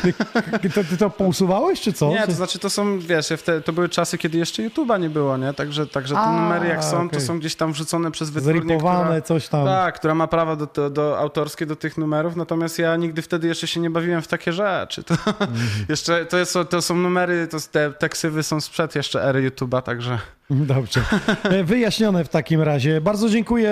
Ty, 0.61 0.69
to, 0.69 0.83
ty 0.83 0.97
to 0.97 1.09
pousuwałeś, 1.09 1.81
czy 1.81 1.93
co? 1.93 2.09
Nie, 2.09 2.25
to 2.25 2.31
znaczy 2.31 2.59
to 2.59 2.69
są, 2.69 2.99
wiesz, 2.99 3.27
te, 3.45 3.61
to 3.61 3.73
były 3.73 3.89
czasy, 3.89 4.17
kiedy 4.17 4.37
jeszcze 4.37 4.63
YouTube'a 4.63 4.99
nie 4.99 5.09
było, 5.09 5.37
nie? 5.37 5.53
Także, 5.53 5.87
także 5.87 6.15
te 6.15 6.29
numery 6.31 6.67
jak 6.67 6.83
są, 6.83 6.97
okej. 6.97 7.09
to 7.09 7.19
są 7.25 7.39
gdzieś 7.39 7.55
tam 7.55 7.73
wrzucone 7.73 8.11
przez 8.11 8.29
wytwórnię, 8.29 8.61
Zripowane, 8.61 9.03
która, 9.05 9.21
coś 9.21 9.47
tam. 9.47 9.65
Tak, 9.65 9.95
która 9.95 10.15
ma 10.15 10.27
prawa 10.27 10.55
do, 10.55 10.67
do, 10.73 10.89
do 10.89 11.19
autorskie 11.19 11.65
do 11.65 11.75
tych 11.75 11.97
numerów, 11.97 12.35
natomiast 12.35 12.79
ja 12.79 12.95
nigdy 12.95 13.21
wtedy 13.21 13.47
jeszcze 13.47 13.67
się 13.67 13.79
nie 13.79 13.89
bawiłem 13.89 14.21
w 14.21 14.27
takie 14.27 14.53
rzeczy. 14.53 15.03
To, 15.03 15.15
Mhm. 15.27 15.59
jeszcze, 15.89 16.25
to, 16.25 16.37
jest, 16.37 16.50
to 16.69 16.81
są 16.81 16.95
numery, 16.95 17.47
to, 17.47 17.57
te, 17.71 17.91
te 17.91 18.09
ksywy 18.09 18.43
są 18.43 18.61
sprzed 18.61 18.95
jeszcze 18.95 19.23
ery 19.23 19.49
YouTube'a, 19.49 19.81
także... 19.81 20.19
Dobrze. 20.75 21.01
E, 21.43 21.63
Wyjaśnione 21.63 22.23
w 22.23 22.29
takim 22.29 22.61
razie. 22.61 23.01
Bardzo 23.01 23.29
dziękuję. 23.29 23.71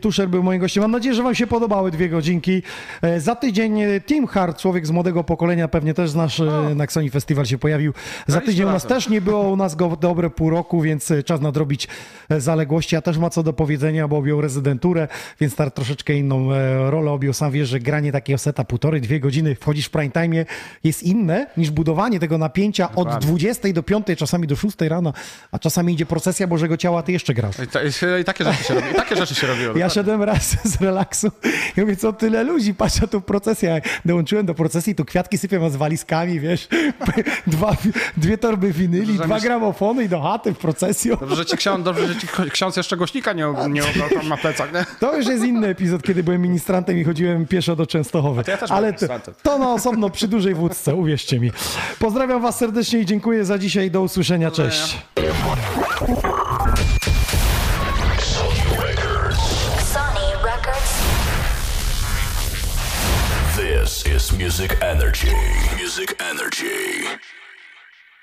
Tuszer 0.00 0.28
był 0.28 0.42
moim 0.42 0.60
gościem. 0.60 0.82
Mam 0.82 0.90
nadzieję, 0.90 1.14
że 1.14 1.22
Wam 1.22 1.34
się 1.34 1.46
podobały 1.46 1.90
dwie 1.90 2.08
godzinki. 2.08 2.62
E, 3.02 3.20
Za 3.20 3.34
tydzień 3.34 3.80
e, 3.80 4.00
Team 4.00 4.26
Hard, 4.26 4.58
człowiek 4.58 4.86
z 4.86 4.90
młodego 4.90 5.24
pokolenia, 5.24 5.68
pewnie 5.68 5.94
też 5.94 6.10
znasz, 6.10 6.40
e, 6.40 6.74
na 6.74 6.84
Xoni 6.84 7.10
Festival 7.10 7.46
się 7.46 7.58
pojawił. 7.58 7.92
Za 8.26 8.40
tydzień 8.40 8.66
u 8.66 8.70
nas 8.70 8.86
też 8.86 9.08
nie 9.08 9.20
było, 9.20 9.40
u 9.40 9.56
nas 9.56 9.74
go 9.74 9.96
dobre 10.00 10.30
pół 10.30 10.50
roku, 10.50 10.80
więc 10.80 11.10
e, 11.10 11.22
czas 11.22 11.40
nadrobić 11.40 11.88
e, 12.28 12.40
zaległości. 12.40 12.96
A 12.96 13.02
też 13.02 13.18
ma 13.18 13.30
co 13.30 13.42
do 13.42 13.52
powiedzenia, 13.52 14.08
bo 14.08 14.16
objął 14.16 14.40
rezydenturę, 14.40 15.08
więc 15.40 15.56
tak 15.56 15.74
troszeczkę 15.74 16.14
inną 16.14 16.52
e, 16.52 16.90
rolę 16.90 17.10
objął. 17.10 17.32
Sam 17.32 17.52
wiesz, 17.52 17.68
że 17.68 17.80
granie 17.80 18.12
takiego 18.12 18.38
seta 18.38 18.64
półtorej, 18.64 19.00
dwie 19.00 19.20
godziny, 19.20 19.54
wchodzisz 19.54 19.86
w 19.86 19.90
prime 19.90 20.10
time 20.10 20.44
jest 20.84 21.02
inne 21.02 21.46
niż 21.56 21.70
budowanie 21.70 22.20
tego 22.20 22.38
napięcia 22.38 22.88
od 22.88 22.94
Dokładnie. 22.96 23.28
20 23.28 23.72
do 23.72 23.82
5, 23.82 24.06
czasami 24.16 24.46
do 24.46 24.56
6 24.56 24.76
rano, 24.80 25.12
a 25.52 25.58
czasami 25.58 25.92
idzie 25.92 26.03
procesja 26.04 26.46
Bożego 26.46 26.76
Ciała, 26.76 27.02
ty 27.02 27.12
jeszcze 27.12 27.34
grasz. 27.34 27.58
I, 27.58 27.66
ta, 27.66 27.80
i, 28.18 28.24
takie 28.24 28.44
rzeczy 28.44 28.64
się 28.64 28.74
robi, 28.74 28.90
i 28.90 28.94
takie 28.94 29.16
rzeczy 29.16 29.34
się 29.34 29.46
robiło. 29.46 29.76
Ja 29.76 29.90
szedłem 29.90 30.22
raz 30.22 30.56
z 30.72 30.80
relaksu 30.80 31.30
i 31.76 31.80
mówię, 31.80 31.96
co 31.96 32.12
tyle 32.12 32.44
ludzi, 32.44 32.74
patrz 32.74 32.94
procesję. 33.26 33.70
Jak 33.70 33.84
dołączyłem 34.04 34.46
do 34.46 34.54
procesji, 34.54 34.94
tu 34.94 35.04
kwiatki 35.04 35.38
sypią 35.38 35.70
z 35.70 35.76
walizkami, 35.76 36.40
wiesz, 36.40 36.68
dwa, 37.46 37.76
dwie 38.16 38.38
torby 38.38 38.72
winyli, 38.72 39.06
Dobrze, 39.06 39.24
dwa 39.24 39.40
gramofony 39.40 40.04
i 40.04 40.08
do 40.08 40.20
chaty 40.20 40.54
w 40.54 40.58
procesję. 40.58 41.16
Dobrze, 41.20 41.36
że 41.36 41.46
ci 41.46 41.56
ksiądz, 41.56 41.84
dobrze, 41.84 42.06
że 42.06 42.16
ci 42.16 42.26
ksiądz 42.50 42.76
jeszcze 42.76 42.96
głośnika 42.96 43.32
nie, 43.32 43.46
nie 43.68 43.82
tam 44.14 44.28
na 44.28 44.36
plecach, 44.36 44.72
nie? 44.72 44.84
To 45.00 45.16
już 45.16 45.26
jest 45.26 45.44
inny 45.44 45.68
epizod, 45.68 46.02
kiedy 46.02 46.22
byłem 46.22 46.42
ministrantem 46.42 46.98
i 46.98 47.04
chodziłem 47.04 47.46
pieszo 47.46 47.76
do 47.76 47.86
Częstochowy. 47.86 48.44
to 48.44 48.50
ja 48.50 48.56
też 48.56 48.70
Ale 48.70 48.92
to, 48.92 49.06
to 49.42 49.58
na 49.58 49.72
osobno 49.72 50.10
przy 50.10 50.28
dużej 50.28 50.54
wódce, 50.54 50.94
uwierzcie 50.94 51.40
mi. 51.40 51.50
Pozdrawiam 51.98 52.42
was 52.42 52.58
serdecznie 52.58 52.98
i 52.98 53.06
dziękuję 53.06 53.44
za 53.44 53.58
dzisiaj. 53.58 53.90
Do 53.90 54.02
usłyszenia. 54.02 54.50
Cześć. 54.50 54.98
Sony 59.84 60.42
Records. 60.42 60.98
This 63.56 64.04
is 64.04 64.32
Music 64.32 64.82
Energy. 64.82 65.32
Music 65.76 66.20
Energy. 66.20 67.06